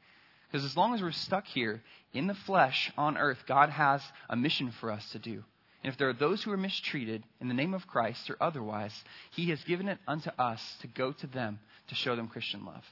Because 0.46 0.64
as 0.64 0.76
long 0.76 0.94
as 0.94 1.02
we're 1.02 1.10
stuck 1.10 1.46
here 1.46 1.82
in 2.12 2.28
the 2.28 2.34
flesh 2.34 2.92
on 2.96 3.16
earth, 3.16 3.38
God 3.48 3.70
has 3.70 4.00
a 4.30 4.36
mission 4.36 4.70
for 4.78 4.92
us 4.92 5.04
to 5.10 5.18
do. 5.18 5.42
And 5.84 5.92
if 5.92 5.98
there 5.98 6.08
are 6.08 6.14
those 6.14 6.42
who 6.42 6.50
are 6.50 6.56
mistreated 6.56 7.22
in 7.42 7.48
the 7.48 7.54
name 7.54 7.74
of 7.74 7.86
Christ 7.86 8.30
or 8.30 8.36
otherwise, 8.40 8.94
He 9.32 9.50
has 9.50 9.62
given 9.64 9.86
it 9.88 9.98
unto 10.08 10.30
us 10.30 10.60
to 10.80 10.86
go 10.86 11.12
to 11.12 11.26
them 11.26 11.60
to 11.88 11.94
show 11.94 12.16
them 12.16 12.28
Christian 12.28 12.64
love. 12.64 12.82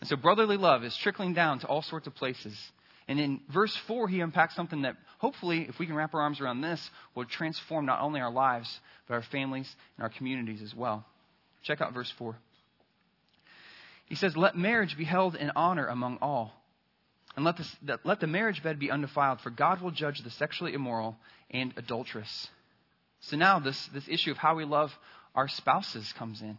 And 0.00 0.08
so 0.08 0.16
brotherly 0.16 0.56
love 0.56 0.82
is 0.82 0.96
trickling 0.96 1.32
down 1.32 1.60
to 1.60 1.68
all 1.68 1.82
sorts 1.82 2.08
of 2.08 2.14
places. 2.16 2.58
And 3.06 3.20
in 3.20 3.40
verse 3.52 3.74
4, 3.86 4.08
he 4.08 4.20
unpacks 4.20 4.56
something 4.56 4.82
that 4.82 4.96
hopefully, 5.18 5.66
if 5.68 5.78
we 5.78 5.86
can 5.86 5.94
wrap 5.94 6.12
our 6.12 6.22
arms 6.22 6.40
around 6.40 6.60
this, 6.60 6.90
will 7.14 7.24
transform 7.24 7.86
not 7.86 8.00
only 8.00 8.20
our 8.20 8.32
lives, 8.32 8.80
but 9.06 9.14
our 9.14 9.22
families 9.22 9.72
and 9.96 10.02
our 10.02 10.10
communities 10.10 10.60
as 10.60 10.74
well. 10.74 11.04
Check 11.62 11.80
out 11.80 11.94
verse 11.94 12.12
4. 12.18 12.36
He 14.06 14.16
says, 14.16 14.36
Let 14.36 14.56
marriage 14.56 14.98
be 14.98 15.04
held 15.04 15.36
in 15.36 15.52
honor 15.54 15.86
among 15.86 16.18
all. 16.20 16.52
And 17.36 17.44
let, 17.44 17.56
this, 17.56 17.76
let 18.04 18.20
the 18.20 18.26
marriage 18.26 18.62
bed 18.62 18.78
be 18.78 18.90
undefiled, 18.90 19.40
for 19.40 19.50
God 19.50 19.82
will 19.82 19.90
judge 19.90 20.22
the 20.22 20.30
sexually 20.30 20.72
immoral 20.72 21.16
and 21.50 21.74
adulterous. 21.76 22.48
So 23.20 23.36
now 23.36 23.58
this, 23.58 23.88
this 23.92 24.06
issue 24.08 24.30
of 24.30 24.36
how 24.36 24.54
we 24.54 24.64
love 24.64 24.90
our 25.34 25.48
spouses 25.48 26.12
comes 26.16 26.42
in. 26.42 26.58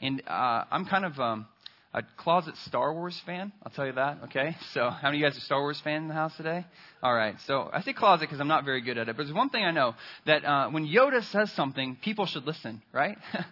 And 0.00 0.22
uh, 0.26 0.64
I'm 0.70 0.86
kind 0.86 1.04
of 1.04 1.18
um, 1.20 1.46
a 1.94 2.02
closet 2.16 2.56
Star 2.66 2.94
Wars 2.94 3.20
fan. 3.26 3.52
I'll 3.62 3.72
tell 3.72 3.86
you 3.86 3.92
that. 3.92 4.18
Okay. 4.24 4.56
So 4.72 4.88
how 4.88 5.08
many 5.08 5.18
of 5.18 5.20
you 5.20 5.26
guys 5.26 5.36
are 5.36 5.40
Star 5.42 5.60
Wars 5.60 5.80
fan 5.82 6.02
in 6.02 6.08
the 6.08 6.14
house 6.14 6.34
today? 6.36 6.64
All 7.02 7.14
right. 7.14 7.36
So 7.46 7.68
I 7.72 7.82
say 7.82 7.92
closet 7.92 8.22
because 8.22 8.40
I'm 8.40 8.48
not 8.48 8.64
very 8.64 8.80
good 8.80 8.96
at 8.96 9.08
it. 9.08 9.16
But 9.16 9.24
there's 9.24 9.34
one 9.34 9.50
thing 9.50 9.64
I 9.64 9.72
know 9.72 9.94
that 10.26 10.44
uh, 10.44 10.70
when 10.70 10.86
Yoda 10.86 11.22
says 11.30 11.52
something, 11.52 11.98
people 12.02 12.26
should 12.26 12.46
listen, 12.46 12.82
right? 12.92 13.18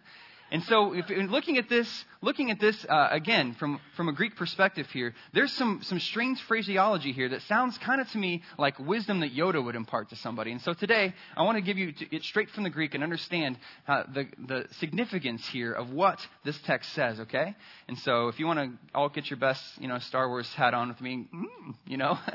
And 0.53 0.65
so, 0.65 0.93
if 0.95 1.09
looking 1.09 1.59
at 1.59 1.69
this, 1.69 2.05
looking 2.23 2.51
at 2.51 2.59
this 2.59 2.85
uh, 2.89 3.09
again 3.13 3.55
from, 3.55 3.81
from 3.97 4.09
a 4.09 4.13
Greek 4.13 4.35
perspective 4.35 4.87
here, 4.93 5.15
there's 5.33 5.53
some, 5.53 5.81
some 5.83 6.01
strange 6.01 6.41
phraseology 6.43 7.13
here 7.13 7.29
that 7.29 7.43
sounds 7.43 7.79
kind 7.79 8.01
of 8.01 8.11
to 8.11 8.19
me 8.19 8.43
like 8.59 8.79
wisdom 8.79 9.21
that 9.21 9.35
Yoda 9.35 9.65
would 9.65 9.77
impart 9.77 10.11
to 10.11 10.17
somebody. 10.17 10.51
And 10.51 10.61
so 10.61 10.73
today, 10.73 11.15
I 11.37 11.43
want 11.43 11.57
to 11.57 11.63
give 11.63 11.79
you 11.79 11.95
it 12.11 12.25
straight 12.25 12.51
from 12.51 12.65
the 12.65 12.71
Greek 12.71 12.95
and 12.95 13.05
understand 13.05 13.59
uh, 13.87 14.05
the, 14.13 14.27
the 14.47 14.67
significance 14.79 15.47
here 15.49 15.73
of 15.73 15.91
what 15.91 16.19
this 16.45 16.59
text 16.63 16.93
says, 16.95 17.21
okay? 17.21 17.55
And 17.87 17.99
so, 17.99 18.29
if 18.29 18.41
you 18.41 18.47
want 18.47 18.59
to 18.59 18.71
all 18.95 19.09
get 19.09 19.31
your 19.31 19.39
best, 19.39 19.63
you 19.79 19.87
know, 19.87 19.99
Star 20.01 20.29
Wars 20.29 20.53
hat 20.55 20.75
on 20.75 20.89
with 20.89 21.01
me, 21.01 21.29
mm, 21.33 21.75
you 21.87 21.97
know. 21.97 22.19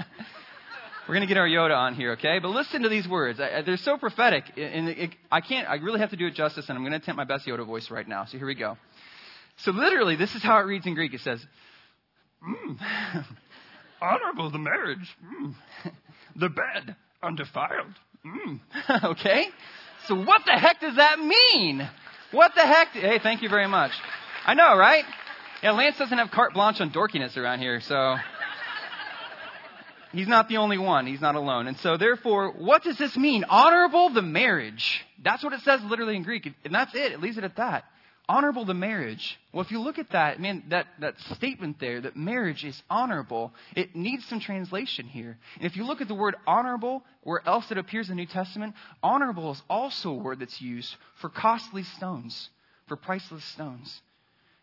We're 1.08 1.14
going 1.14 1.28
to 1.28 1.32
get 1.32 1.38
our 1.38 1.48
Yoda 1.48 1.78
on 1.78 1.94
here, 1.94 2.14
okay? 2.14 2.40
But 2.40 2.48
listen 2.50 2.82
to 2.82 2.90
these 2.90 3.08
words. 3.08 3.38
They're 3.38 3.78
so 3.78 3.96
prophetic, 3.98 4.46
and 4.58 4.90
it, 4.90 5.12
I 5.32 5.40
can't. 5.40 5.70
I 5.70 5.76
really 5.76 6.00
have 6.00 6.10
to 6.10 6.16
do 6.16 6.26
it 6.26 6.34
justice, 6.34 6.68
and 6.68 6.76
I'm 6.76 6.84
going 6.84 6.94
to 6.94 6.98
attempt 6.98 7.18
my 7.18 7.26
best 7.26 7.46
Yoda 7.46 7.64
voice 7.64 7.92
right 7.92 8.08
now. 8.08 8.26
So 8.26 8.40
here 8.40 8.48
we 8.48 8.56
go. 8.56 8.76
So 9.58 9.72
literally, 9.72 10.16
this 10.16 10.34
is 10.34 10.42
how 10.42 10.58
it 10.58 10.64
reads 10.64 10.88
in 10.88 10.96
Greek. 10.96 11.14
It 11.14 11.22
says, 11.22 11.46
mm, 12.44 12.80
"Honorable 14.02 14.50
the 14.50 14.58
marriage, 14.58 15.16
mm, 15.24 15.54
the 16.36 16.50
bed 16.50 16.96
undefiled." 17.22 17.94
Mm. 18.26 18.60
okay. 19.04 19.46
So 20.08 20.16
what 20.16 20.42
the 20.46 20.54
heck 20.54 20.80
does 20.82 20.96
that 20.96 21.20
mean? 21.20 21.88
What 22.32 22.54
the 22.56 22.62
heck? 22.62 22.88
Hey, 22.90 23.20
thank 23.22 23.44
you 23.44 23.50
very 23.50 23.68
much. 23.68 23.92
I 24.44 24.56
know, 24.56 24.76
right? 24.76 25.06
Yeah, 25.62 25.72
Lance 25.72 26.00
doesn't 26.00 26.18
have 26.18 26.32
carte 26.32 26.54
blanche 26.54 26.82
on 26.82 26.92
dorkiness 26.92 27.38
around 27.38 27.60
here, 27.60 27.80
so 27.80 28.16
He's 30.16 30.30
not 30.30 30.48
the 30.48 30.58
only 30.58 30.78
one. 30.78 31.06
He's 31.08 31.20
not 31.20 31.36
alone. 31.36 31.68
And 31.68 31.78
so, 31.80 31.98
therefore, 31.98 32.52
what 32.52 32.84
does 32.84 32.98
this 32.98 33.18
mean? 33.18 33.44
Honorable 33.50 34.12
the 34.12 34.22
marriage. 34.22 35.04
That's 35.22 35.44
what 35.44 35.52
it 35.52 35.60
says 35.62 35.82
literally 35.84 36.16
in 36.16 36.24
Greek. 36.24 36.48
And 36.64 36.74
that's 36.74 36.96
it. 36.96 37.12
It 37.12 37.22
leaves 37.22 37.38
it 37.38 37.44
at 37.44 37.58
that. 37.58 37.84
Honorable 38.30 38.64
the 38.64 38.74
marriage. 38.74 39.38
Well, 39.52 39.64
if 39.64 39.72
you 39.72 39.80
look 39.82 40.00
at 40.00 40.12
that, 40.12 40.40
man, 40.40 40.64
that, 40.70 40.88
that 41.02 41.20
statement 41.36 41.82
there, 41.82 42.00
that 42.00 42.16
marriage 42.16 42.64
is 42.64 42.82
honorable, 42.90 43.54
it 43.76 43.94
needs 43.94 44.26
some 44.28 44.40
translation 44.40 45.06
here. 45.06 45.38
And 45.58 45.66
if 45.66 45.76
you 45.76 45.86
look 45.86 46.00
at 46.00 46.08
the 46.08 46.16
word 46.16 46.36
honorable, 46.48 47.04
where 47.24 47.42
else 47.46 47.70
it 47.70 47.78
appears 47.78 48.10
in 48.10 48.16
the 48.16 48.22
New 48.22 48.28
Testament, 48.28 48.74
honorable 49.04 49.52
is 49.52 49.62
also 49.70 50.12
a 50.12 50.18
word 50.18 50.40
that's 50.40 50.62
used 50.62 50.96
for 51.20 51.30
costly 51.30 51.84
stones, 51.84 52.50
for 52.88 52.96
priceless 52.96 53.44
stones. 53.44 54.02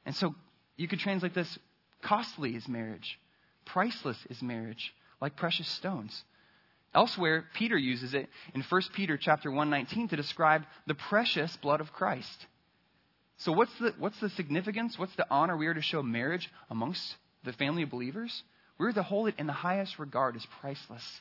And 0.07 0.17
so 0.17 0.35
you 0.77 0.89
could 0.89 0.99
translate 0.99 1.35
this 1.35 1.59
costly 2.03 2.57
is 2.57 2.67
marriage, 2.67 3.21
priceless 3.67 4.19
is 4.31 4.43
marriage 4.43 4.93
like 5.23 5.37
precious 5.37 5.69
stones. 5.69 6.25
Elsewhere, 6.95 7.47
Peter 7.55 7.79
uses 7.79 8.13
it 8.13 8.29
in 8.55 8.61
1 8.61 8.83
Peter 8.93 9.17
chapter 9.17 9.51
119 9.51 10.09
to 10.09 10.17
describe 10.17 10.65
the 10.87 10.95
precious 10.95 11.57
blood 11.59 11.81
of 11.81 11.93
Christ. 11.93 12.47
So 13.39 13.53
what's 13.53 13.73
the, 13.79 13.95
what's 13.99 14.21
the 14.21 14.29
significance? 14.31 14.99
What's 14.99 15.15
the 15.17 15.27
honor 15.31 15.57
we 15.57 15.69
are 15.69 15.75
to 15.75 15.81
show 15.81 16.03
marriage 16.03 16.51
amongst 16.71 17.17
the 17.45 17.53
family 17.55 17.85
of 17.85 17.91
believers? 17.91 18.43
We're 18.79 18.93
to 18.93 19.03
hold 19.03 19.29
it 19.29 19.37
in 19.39 19.47
the 19.47 19.53
highest 19.53 19.99
regard 19.99 20.37
as 20.37 20.45
priceless. 20.61 21.21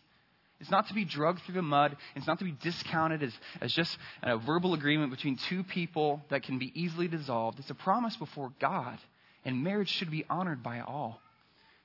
It's 0.59 0.71
not 0.71 0.87
to 0.89 0.93
be 0.93 1.05
drugged 1.05 1.41
through 1.43 1.55
the 1.55 1.61
mud. 1.61 1.95
It's 2.15 2.27
not 2.27 2.39
to 2.39 2.45
be 2.45 2.51
discounted 2.51 3.23
as, 3.23 3.33
as 3.61 3.71
just 3.71 3.97
a 4.21 4.37
verbal 4.37 4.73
agreement 4.73 5.11
between 5.11 5.37
two 5.37 5.63
people 5.63 6.21
that 6.29 6.43
can 6.43 6.59
be 6.59 6.71
easily 6.79 7.07
dissolved. 7.07 7.59
It's 7.59 7.69
a 7.69 7.75
promise 7.75 8.15
before 8.17 8.51
God, 8.59 8.97
and 9.45 9.63
marriage 9.63 9.89
should 9.89 10.11
be 10.11 10.25
honored 10.29 10.61
by 10.61 10.81
all. 10.81 11.21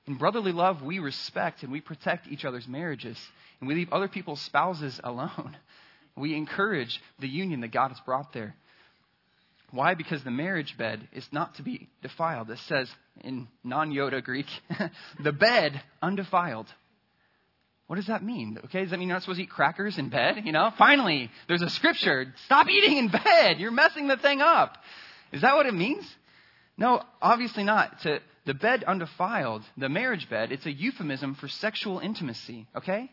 In 0.07 0.15
brotherly 0.15 0.53
love, 0.53 0.81
we 0.81 0.99
respect 0.99 1.63
and 1.63 1.71
we 1.71 1.81
protect 1.81 2.27
each 2.27 2.45
other's 2.45 2.67
marriages, 2.67 3.17
and 3.59 3.67
we 3.67 3.75
leave 3.75 3.91
other 3.91 4.07
people's 4.07 4.41
spouses 4.41 4.99
alone. 5.03 5.57
We 6.19 6.33
encourage 6.35 6.99
the 7.19 7.27
union 7.27 7.61
that 7.61 7.71
God 7.71 7.89
has 7.89 7.99
brought 7.99 8.33
there. 8.33 8.55
Why? 9.69 9.93
Because 9.93 10.23
the 10.23 10.31
marriage 10.31 10.75
bed 10.75 11.07
is 11.13 11.27
not 11.31 11.53
to 11.57 11.61
be 11.61 11.89
defiled. 12.01 12.49
It 12.49 12.57
says 12.67 12.89
in 13.21 13.47
non 13.63 13.91
Yoda 13.91 14.23
Greek, 14.23 14.47
the 15.23 15.31
bed 15.31 15.79
undefiled. 16.01 16.65
What 17.85 17.97
does 17.97 18.07
that 18.07 18.23
mean? 18.23 18.57
Okay, 18.65 18.81
does 18.81 18.89
that 18.89 18.97
mean 18.97 19.09
you're 19.09 19.15
not 19.15 19.21
supposed 19.21 19.37
to 19.37 19.43
eat 19.43 19.49
crackers 19.51 19.99
in 19.99 20.09
bed? 20.09 20.41
You 20.43 20.51
know, 20.51 20.71
finally, 20.77 21.29
there's 21.47 21.61
a 21.61 21.69
scripture. 21.69 22.33
Stop 22.45 22.67
eating 22.67 22.97
in 22.97 23.09
bed. 23.09 23.59
You're 23.59 23.69
messing 23.69 24.07
the 24.07 24.17
thing 24.17 24.41
up. 24.41 24.75
Is 25.31 25.41
that 25.43 25.55
what 25.55 25.67
it 25.67 25.73
means? 25.73 26.05
No, 26.77 27.03
obviously 27.21 27.63
not. 27.63 28.01
To 28.01 28.19
the 28.47 28.53
bed 28.53 28.83
undefiled, 28.85 29.61
the 29.77 29.89
marriage 29.89 30.29
bed, 30.29 30.51
it's 30.53 30.65
a 30.65 30.71
euphemism 30.71 31.35
for 31.35 31.49
sexual 31.49 31.99
intimacy, 31.99 32.65
okay? 32.75 33.11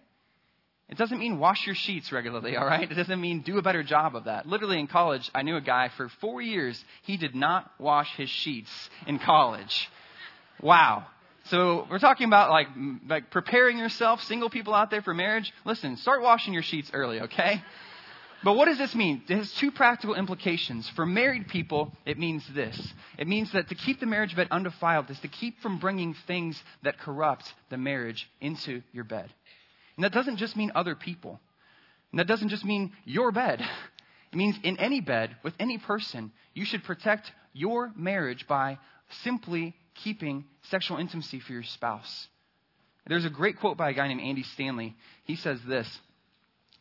It 0.89 0.97
doesn't 0.97 1.19
mean 1.19 1.41
wash 1.41 1.67
your 1.67 1.75
sheets 1.75 2.13
regularly, 2.13 2.57
all 2.57 2.65
right? 2.65 2.89
It 2.89 2.95
doesn't 2.95 3.21
mean 3.21 3.43
do 3.43 3.59
a 3.59 3.63
better 3.63 3.83
job 3.83 4.15
of 4.15 4.25
that. 4.25 4.47
Literally 4.47 4.79
in 4.79 4.87
college, 4.87 5.29
I 5.35 5.43
knew 5.43 5.57
a 5.57 5.61
guy 5.61 5.91
for 5.97 6.09
four 6.21 6.41
years, 6.41 6.83
he 7.03 7.17
did 7.17 7.35
not 7.35 7.69
wash 7.81 8.09
his 8.17 8.31
sheets 8.31 8.71
in 9.09 9.19
college. 9.19 9.91
Wow. 10.63 11.07
So 11.47 11.87
we're 11.91 11.99
talking 11.99 12.29
about 12.29 12.51
like, 12.51 12.69
like 13.09 13.31
preparing 13.33 13.77
yourself, 13.77 14.23
single 14.23 14.51
people 14.51 14.73
out 14.73 14.91
there 14.91 15.03
for 15.03 15.15
marriage. 15.15 15.53
Listen, 15.65 15.97
start 15.97 16.23
washing 16.23 16.55
your 16.55 16.63
sheets 16.63 16.91
early, 16.95 17.23
okay? 17.23 17.61
But 18.45 18.57
what 18.57 18.67
does 18.67 18.77
this 18.77 18.95
mean? 18.95 19.23
It 19.27 19.39
has 19.39 19.51
two 19.55 19.71
practical 19.71 20.15
implications. 20.15 20.87
For 20.91 21.07
married 21.07 21.49
people, 21.49 21.93
it 22.05 22.19
means 22.19 22.47
this 22.55 22.93
it 23.19 23.27
means 23.27 23.51
that 23.53 23.71
to 23.71 23.75
keep 23.75 24.01
the 24.01 24.07
marriage 24.07 24.37
bed 24.37 24.49
undefiled 24.51 25.11
is 25.11 25.19
to 25.21 25.29
keep 25.29 25.61
from 25.63 25.79
bringing 25.79 26.15
things 26.27 26.63
that 26.83 26.99
corrupt 26.99 27.53
the 27.71 27.79
marriage 27.79 28.29
into 28.43 28.83
your 28.93 29.05
bed. 29.05 29.33
And 29.97 30.05
that 30.05 30.13
doesn't 30.13 30.37
just 30.37 30.57
mean 30.57 30.73
other 30.75 30.95
people, 30.95 31.41
and 32.13 32.19
that 32.19 32.27
doesn't 32.27 32.51
just 32.51 32.65
mean 32.65 32.93
your 33.05 33.33
bed. 33.33 33.65
It 34.33 34.37
means 34.37 34.57
in 34.65 34.79
any 34.79 35.01
bed 35.01 35.37
with 35.45 35.55
any 35.61 35.79
person, 35.79 36.33
you 36.55 36.65
should 36.65 36.83
protect 36.83 37.31
your 37.53 37.93
marriage 37.95 38.49
by 38.49 38.81
simply 39.23 39.77
keeping 40.03 40.45
sexual 40.63 40.97
intimacy 40.97 41.39
for 41.39 41.53
your 41.53 41.63
spouse. 41.63 42.27
There's 43.07 43.25
a 43.25 43.31
great 43.31 43.61
quote 43.61 43.77
by 43.77 43.91
a 43.91 43.93
guy 43.93 44.09
named 44.09 44.23
Andy 44.23 44.43
Stanley. 44.43 44.97
He 45.23 45.37
says 45.37 45.61
this. 45.69 45.87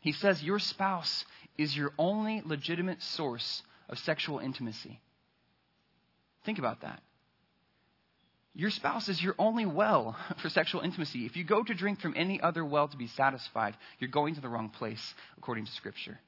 He 0.03 0.11
says, 0.11 0.41
Your 0.41 0.57
spouse 0.57 1.23
is 1.57 1.75
your 1.75 1.91
only 1.97 2.41
legitimate 2.45 3.01
source 3.01 3.63
of 3.89 3.99
sexual 3.99 4.39
intimacy. 4.39 4.99
Think 6.45 6.59
about 6.59 6.81
that. 6.81 7.01
Your 8.55 8.69
spouse 8.69 9.09
is 9.09 9.21
your 9.21 9.35
only 9.39 9.65
well 9.65 10.15
for 10.41 10.49
sexual 10.49 10.81
intimacy. 10.81 11.25
If 11.25 11.35
you 11.35 11.43
go 11.43 11.63
to 11.63 11.73
drink 11.73 11.99
from 11.99 12.13
any 12.15 12.39
other 12.39 12.63
well 12.63 12.87
to 12.87 12.97
be 12.97 13.07
satisfied, 13.07 13.75
you're 13.99 14.09
going 14.09 14.35
to 14.35 14.41
the 14.41 14.49
wrong 14.49 14.69
place, 14.69 15.13
according 15.37 15.65
to 15.65 15.71
Scripture. 15.71 16.19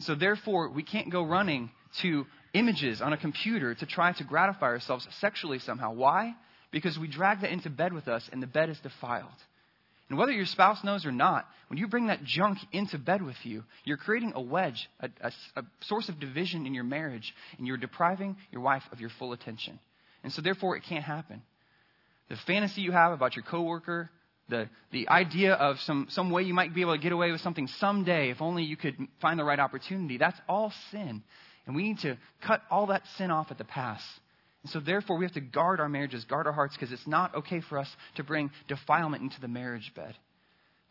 So, 0.00 0.14
therefore, 0.14 0.70
we 0.70 0.82
can't 0.82 1.10
go 1.10 1.22
running 1.22 1.70
to 2.00 2.26
images 2.54 3.02
on 3.02 3.12
a 3.12 3.16
computer 3.16 3.74
to 3.74 3.86
try 3.86 4.12
to 4.12 4.24
gratify 4.24 4.66
ourselves 4.66 5.06
sexually 5.20 5.58
somehow. 5.58 5.92
Why? 5.92 6.34
Because 6.70 6.98
we 6.98 7.06
drag 7.06 7.42
that 7.42 7.52
into 7.52 7.70
bed 7.70 7.92
with 7.92 8.08
us, 8.08 8.28
and 8.32 8.42
the 8.42 8.46
bed 8.46 8.70
is 8.70 8.80
defiled. 8.80 9.28
And 10.12 10.18
whether 10.18 10.32
your 10.32 10.44
spouse 10.44 10.84
knows 10.84 11.06
or 11.06 11.10
not, 11.10 11.48
when 11.68 11.78
you 11.78 11.88
bring 11.88 12.08
that 12.08 12.22
junk 12.22 12.58
into 12.70 12.98
bed 12.98 13.22
with 13.22 13.38
you, 13.44 13.64
you're 13.84 13.96
creating 13.96 14.34
a 14.34 14.42
wedge, 14.42 14.90
a, 15.00 15.08
a, 15.22 15.32
a, 15.56 15.62
source 15.84 16.10
of 16.10 16.20
division 16.20 16.66
in 16.66 16.74
your 16.74 16.84
marriage, 16.84 17.34
and 17.56 17.66
you're 17.66 17.78
depriving 17.78 18.36
your 18.50 18.60
wife 18.60 18.82
of 18.92 19.00
your 19.00 19.08
full 19.18 19.32
attention. 19.32 19.80
And 20.22 20.30
so, 20.30 20.42
therefore, 20.42 20.76
it 20.76 20.82
can't 20.86 21.02
happen. 21.02 21.40
The 22.28 22.36
fantasy 22.46 22.82
you 22.82 22.92
have 22.92 23.12
about 23.12 23.36
your 23.36 23.44
coworker, 23.46 24.10
the, 24.50 24.68
the 24.90 25.08
idea 25.08 25.54
of 25.54 25.80
some, 25.80 26.08
some 26.10 26.30
way 26.30 26.42
you 26.42 26.52
might 26.52 26.74
be 26.74 26.82
able 26.82 26.94
to 26.94 27.02
get 27.02 27.12
away 27.12 27.32
with 27.32 27.40
something 27.40 27.66
someday 27.66 28.28
if 28.28 28.42
only 28.42 28.64
you 28.64 28.76
could 28.76 28.96
find 29.22 29.38
the 29.40 29.44
right 29.44 29.58
opportunity, 29.58 30.18
that's 30.18 30.38
all 30.46 30.74
sin. 30.90 31.22
And 31.66 31.74
we 31.74 31.84
need 31.84 32.00
to 32.00 32.18
cut 32.42 32.60
all 32.70 32.88
that 32.88 33.00
sin 33.16 33.30
off 33.30 33.50
at 33.50 33.56
the 33.56 33.64
pass 33.64 34.02
and 34.62 34.70
so, 34.70 34.78
therefore, 34.78 35.18
we 35.18 35.24
have 35.24 35.34
to 35.34 35.40
guard 35.40 35.80
our 35.80 35.88
marriages, 35.88 36.24
guard 36.24 36.46
our 36.46 36.52
hearts, 36.52 36.74
because 36.74 36.92
it's 36.92 37.06
not 37.06 37.34
okay 37.34 37.60
for 37.68 37.78
us 37.78 37.88
to 38.16 38.22
bring 38.22 38.50
defilement 38.68 39.22
into 39.22 39.40
the 39.40 39.48
marriage 39.48 39.92
bed. 39.94 40.14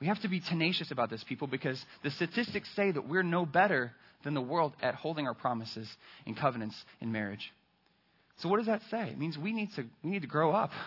We 0.01 0.07
have 0.07 0.21
to 0.21 0.27
be 0.27 0.41
tenacious 0.41 0.91
about 0.91 1.09
this, 1.09 1.23
people, 1.23 1.47
because 1.47 1.83
the 2.03 2.11
statistics 2.11 2.69
say 2.75 2.91
that 2.91 3.07
we're 3.07 3.23
no 3.23 3.45
better 3.45 3.93
than 4.25 4.33
the 4.33 4.41
world 4.41 4.73
at 4.81 4.95
holding 4.95 5.25
our 5.25 5.33
promises 5.33 5.87
and 6.25 6.35
covenants 6.35 6.75
in 6.99 7.11
marriage. 7.11 7.51
So, 8.39 8.49
what 8.49 8.57
does 8.57 8.65
that 8.65 8.81
say? 8.89 9.09
It 9.09 9.17
means 9.17 9.37
we 9.37 9.53
need 9.53 9.69
to, 9.77 9.85
we 10.03 10.09
need 10.09 10.23
to 10.23 10.27
grow 10.27 10.51
up. 10.51 10.71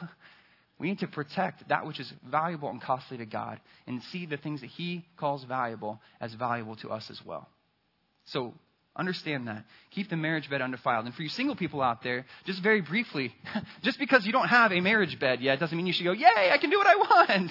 We 0.77 0.89
need 0.89 0.99
to 0.99 1.07
protect 1.07 1.69
that 1.69 1.87
which 1.87 2.01
is 2.01 2.13
valuable 2.29 2.69
and 2.69 2.83
costly 2.83 3.17
to 3.19 3.27
God 3.27 3.61
and 3.87 4.03
see 4.11 4.27
the 4.27 4.37
things 4.37 4.61
that 4.61 4.71
He 4.71 5.07
calls 5.17 5.45
valuable 5.45 6.01
as 6.21 6.35
valuable 6.35 6.75
to 6.79 6.91
us 6.91 7.07
as 7.11 7.21
well. 7.25 7.49
So, 8.27 8.55
Understand 8.97 9.49
that. 9.49 9.65
Keep 9.91 10.11
the 10.11 10.17
marriage 10.17 10.49
bed 10.49 10.63
undefiled. 10.63 11.05
And 11.05 11.15
for 11.15 11.23
you 11.23 11.29
single 11.29 11.57
people 11.57 11.83
out 11.83 12.05
there, 12.05 12.27
just 12.45 12.63
very 12.63 12.81
briefly, 12.81 13.35
just 13.83 13.99
because 13.99 14.25
you 14.25 14.31
don't 14.31 14.47
have 14.47 14.71
a 14.71 14.81
marriage 14.81 15.19
bed 15.19 15.41
yet 15.41 15.59
doesn't 15.59 15.77
mean 15.77 15.87
you 15.87 15.93
should 15.93 16.05
go, 16.05 16.13
Yay, 16.13 16.51
I 16.53 16.59
can 16.59 16.71
do 16.71 16.79
what 16.79 16.87
I 16.87 16.95
want. 17.29 17.51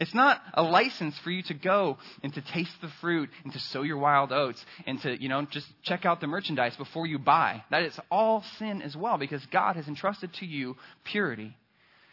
It's 0.00 0.14
not 0.14 0.40
a 0.54 0.62
license 0.62 1.18
for 1.18 1.30
you 1.30 1.42
to 1.44 1.54
go 1.54 1.98
and 2.22 2.32
to 2.32 2.40
taste 2.40 2.72
the 2.80 2.88
fruit 3.02 3.28
and 3.44 3.52
to 3.52 3.58
sow 3.58 3.82
your 3.82 3.98
wild 3.98 4.32
oats 4.32 4.64
and 4.86 4.98
to, 5.02 5.20
you 5.20 5.28
know, 5.28 5.44
just 5.50 5.66
check 5.82 6.06
out 6.06 6.22
the 6.22 6.26
merchandise 6.26 6.76
before 6.76 7.06
you 7.06 7.18
buy. 7.18 7.62
That 7.70 7.82
is 7.82 7.98
all 8.10 8.42
sin 8.58 8.80
as 8.80 8.96
well 8.96 9.18
because 9.18 9.44
God 9.46 9.76
has 9.76 9.86
entrusted 9.86 10.32
to 10.34 10.46
you 10.46 10.76
purity. 11.04 11.54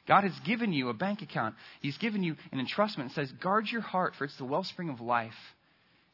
God 0.07 0.23
has 0.23 0.37
given 0.41 0.73
you 0.73 0.89
a 0.89 0.93
bank 0.93 1.21
account. 1.21 1.55
He's 1.81 1.97
given 1.97 2.21
you 2.21 2.35
an 2.51 2.65
entrustment 2.65 3.01
and 3.03 3.11
says, 3.11 3.31
Guard 3.31 3.67
your 3.69 3.81
heart, 3.81 4.15
for 4.15 4.25
it's 4.25 4.37
the 4.37 4.45
wellspring 4.45 4.89
of 4.89 4.99
life. 4.99 5.35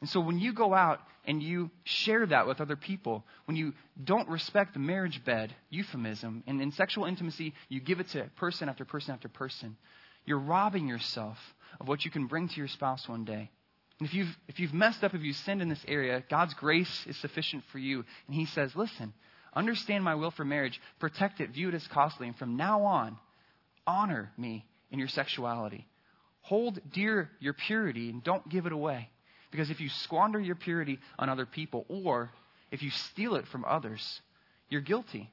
And 0.03 0.09
so 0.09 0.19
when 0.19 0.37
you 0.37 0.51
go 0.51 0.73
out 0.73 0.99
and 1.23 1.41
you 1.41 1.71
share 1.85 2.25
that 2.25 2.45
with 2.45 2.59
other 2.59 2.75
people, 2.75 3.23
when 3.45 3.55
you 3.55 3.71
don't 4.03 4.27
respect 4.27 4.73
the 4.73 4.79
marriage 4.81 5.23
bed, 5.23 5.55
euphemism, 5.69 6.43
and 6.45 6.61
in 6.61 6.73
sexual 6.73 7.05
intimacy, 7.05 7.53
you 7.69 7.79
give 7.79 8.01
it 8.01 8.09
to 8.09 8.23
person 8.35 8.67
after 8.67 8.83
person 8.83 9.13
after 9.13 9.29
person, 9.29 9.77
you're 10.25 10.39
robbing 10.39 10.89
yourself 10.89 11.37
of 11.79 11.87
what 11.87 12.03
you 12.03 12.11
can 12.11 12.27
bring 12.27 12.49
to 12.49 12.57
your 12.57 12.67
spouse 12.67 13.07
one 13.07 13.23
day. 13.23 13.49
And 14.01 14.09
if 14.09 14.13
you've, 14.13 14.37
if 14.49 14.59
you've 14.59 14.73
messed 14.73 15.05
up, 15.05 15.13
if 15.13 15.21
you've 15.21 15.37
sinned 15.37 15.61
in 15.61 15.69
this 15.69 15.85
area, 15.87 16.21
God's 16.29 16.53
grace 16.53 17.05
is 17.07 17.15
sufficient 17.15 17.63
for 17.71 17.79
you. 17.79 18.03
And 18.27 18.35
He 18.35 18.45
says, 18.47 18.75
listen, 18.75 19.13
understand 19.55 20.03
my 20.03 20.15
will 20.15 20.31
for 20.31 20.43
marriage, 20.43 20.81
protect 20.99 21.39
it, 21.39 21.51
view 21.51 21.69
it 21.69 21.75
as 21.75 21.87
costly, 21.87 22.27
and 22.27 22.35
from 22.35 22.57
now 22.57 22.83
on, 22.83 23.17
honor 23.87 24.33
me 24.37 24.65
in 24.91 24.99
your 24.99 25.07
sexuality. 25.07 25.87
Hold 26.41 26.81
dear 26.91 27.31
your 27.39 27.53
purity 27.53 28.09
and 28.09 28.21
don't 28.21 28.49
give 28.49 28.65
it 28.65 28.73
away. 28.73 29.09
Because 29.53 29.69
if 29.69 29.79
you 29.79 29.87
squander 29.87 30.39
your 30.39 30.55
purity 30.55 30.97
on 31.19 31.29
other 31.29 31.45
people, 31.45 31.85
or 31.87 32.31
if 32.71 32.81
you 32.81 32.89
steal 32.89 33.35
it 33.35 33.47
from 33.49 33.63
others, 33.65 34.19
you're 34.67 34.81
guilty 34.81 35.29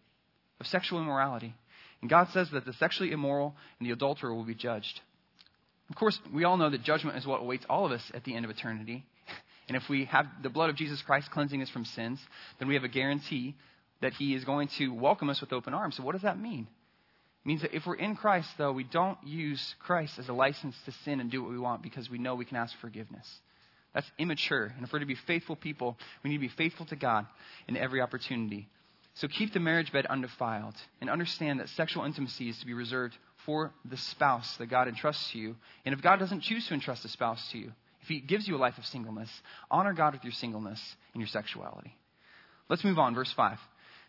of 0.60 0.66
sexual 0.66 1.00
immorality. 1.00 1.54
And 2.02 2.10
God 2.10 2.28
says 2.28 2.50
that 2.50 2.66
the 2.66 2.74
sexually 2.74 3.12
immoral 3.12 3.56
and 3.78 3.88
the 3.88 3.94
adulterer 3.94 4.34
will 4.34 4.44
be 4.44 4.54
judged. 4.54 5.00
Of 5.88 5.96
course, 5.96 6.20
we 6.34 6.44
all 6.44 6.58
know 6.58 6.68
that 6.68 6.82
judgment 6.82 7.16
is 7.16 7.26
what 7.26 7.40
awaits 7.40 7.64
all 7.70 7.86
of 7.86 7.92
us 7.92 8.10
at 8.12 8.24
the 8.24 8.36
end 8.36 8.44
of 8.44 8.50
eternity. 8.50 9.06
And 9.68 9.76
if 9.76 9.88
we 9.88 10.06
have 10.06 10.26
the 10.42 10.50
blood 10.50 10.68
of 10.68 10.74
Jesus 10.74 11.00
Christ 11.00 11.30
cleansing 11.30 11.62
us 11.62 11.70
from 11.70 11.84
sins, 11.84 12.18
then 12.58 12.66
we 12.66 12.74
have 12.74 12.82
a 12.82 12.88
guarantee 12.88 13.54
that 14.00 14.12
He 14.14 14.34
is 14.34 14.44
going 14.44 14.66
to 14.78 14.92
welcome 14.92 15.30
us 15.30 15.40
with 15.40 15.52
open 15.52 15.74
arms. 15.74 15.96
So, 15.96 16.02
what 16.02 16.12
does 16.12 16.22
that 16.22 16.40
mean? 16.40 16.66
It 17.44 17.46
means 17.46 17.62
that 17.62 17.72
if 17.72 17.86
we're 17.86 17.94
in 17.94 18.16
Christ, 18.16 18.48
though, 18.58 18.72
we 18.72 18.82
don't 18.82 19.16
use 19.24 19.76
Christ 19.78 20.18
as 20.18 20.28
a 20.28 20.32
license 20.32 20.74
to 20.86 20.92
sin 21.04 21.20
and 21.20 21.30
do 21.30 21.40
what 21.40 21.52
we 21.52 21.58
want 21.58 21.84
because 21.84 22.10
we 22.10 22.18
know 22.18 22.34
we 22.34 22.46
can 22.46 22.56
ask 22.56 22.76
forgiveness. 22.80 23.28
That's 23.94 24.10
immature. 24.18 24.72
And 24.76 24.84
if 24.84 24.92
we're 24.92 25.00
to 25.00 25.06
be 25.06 25.16
faithful 25.26 25.56
people, 25.56 25.96
we 26.22 26.30
need 26.30 26.36
to 26.36 26.40
be 26.40 26.48
faithful 26.48 26.86
to 26.86 26.96
God 26.96 27.26
in 27.66 27.76
every 27.76 28.00
opportunity. 28.00 28.68
So 29.14 29.26
keep 29.26 29.52
the 29.52 29.60
marriage 29.60 29.92
bed 29.92 30.06
undefiled 30.06 30.76
and 31.00 31.10
understand 31.10 31.60
that 31.60 31.68
sexual 31.70 32.04
intimacy 32.04 32.48
is 32.48 32.58
to 32.60 32.66
be 32.66 32.74
reserved 32.74 33.16
for 33.44 33.72
the 33.84 33.96
spouse 33.96 34.56
that 34.58 34.66
God 34.66 34.86
entrusts 34.86 35.32
to 35.32 35.38
you. 35.38 35.56
And 35.84 35.92
if 35.92 36.02
God 36.02 36.18
doesn't 36.18 36.42
choose 36.42 36.66
to 36.68 36.74
entrust 36.74 37.04
a 37.04 37.08
spouse 37.08 37.50
to 37.50 37.58
you, 37.58 37.72
if 38.02 38.08
He 38.08 38.20
gives 38.20 38.46
you 38.46 38.56
a 38.56 38.58
life 38.58 38.78
of 38.78 38.86
singleness, 38.86 39.30
honor 39.70 39.92
God 39.92 40.14
with 40.14 40.24
your 40.24 40.32
singleness 40.32 40.80
and 41.12 41.20
your 41.20 41.28
sexuality. 41.28 41.94
Let's 42.68 42.84
move 42.84 42.98
on, 42.98 43.14
verse 43.14 43.32
5. 43.32 43.58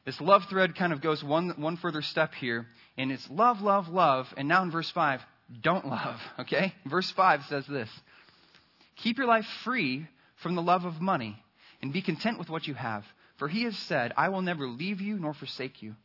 This 0.05 0.19
love 0.21 0.43
thread 0.49 0.75
kind 0.75 0.93
of 0.93 1.01
goes 1.01 1.23
one, 1.23 1.53
one 1.57 1.77
further 1.77 2.01
step 2.01 2.33
here, 2.33 2.67
and 2.97 3.11
it's 3.11 3.27
love, 3.29 3.61
love, 3.61 3.87
love. 3.87 4.27
And 4.37 4.47
now 4.47 4.63
in 4.63 4.71
verse 4.71 4.89
5, 4.91 5.21
don't 5.61 5.85
love, 5.87 6.19
okay? 6.39 6.73
Verse 6.85 7.11
5 7.11 7.41
says 7.49 7.65
this 7.67 7.89
Keep 9.03 9.17
your 9.17 9.27
life 9.27 9.45
free 9.63 10.07
from 10.41 10.55
the 10.55 10.61
love 10.61 10.85
of 10.85 11.01
money 11.01 11.41
and 11.81 11.93
be 11.93 12.01
content 12.01 12.37
with 12.37 12.49
what 12.49 12.67
you 12.67 12.73
have. 12.73 13.03
For 13.37 13.47
he 13.47 13.63
has 13.63 13.77
said, 13.77 14.13
I 14.15 14.29
will 14.29 14.41
never 14.41 14.67
leave 14.67 15.01
you 15.01 15.17
nor 15.17 15.33
forsake 15.33 15.81
you. 15.81 15.95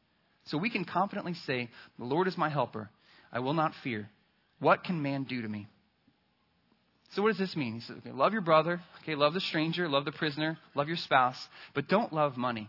So 0.46 0.58
we 0.58 0.70
can 0.70 0.84
confidently 0.84 1.34
say, 1.34 1.70
The 1.98 2.04
Lord 2.04 2.28
is 2.28 2.38
my 2.38 2.48
helper. 2.48 2.88
I 3.32 3.40
will 3.40 3.54
not 3.54 3.74
fear. 3.82 4.08
What 4.60 4.84
can 4.84 5.02
man 5.02 5.24
do 5.24 5.42
to 5.42 5.48
me? 5.48 5.68
So 7.10 7.22
what 7.22 7.28
does 7.28 7.38
this 7.38 7.56
mean? 7.56 7.74
He 7.74 7.80
says, 7.80 7.96
okay, 7.98 8.12
love 8.12 8.32
your 8.32 8.42
brother, 8.42 8.80
okay, 9.02 9.14
love 9.14 9.32
the 9.32 9.40
stranger, 9.40 9.88
love 9.88 10.04
the 10.04 10.12
prisoner, 10.12 10.58
love 10.74 10.88
your 10.88 10.96
spouse, 10.96 11.38
but 11.72 11.88
don't 11.88 12.12
love 12.12 12.36
money. 12.36 12.68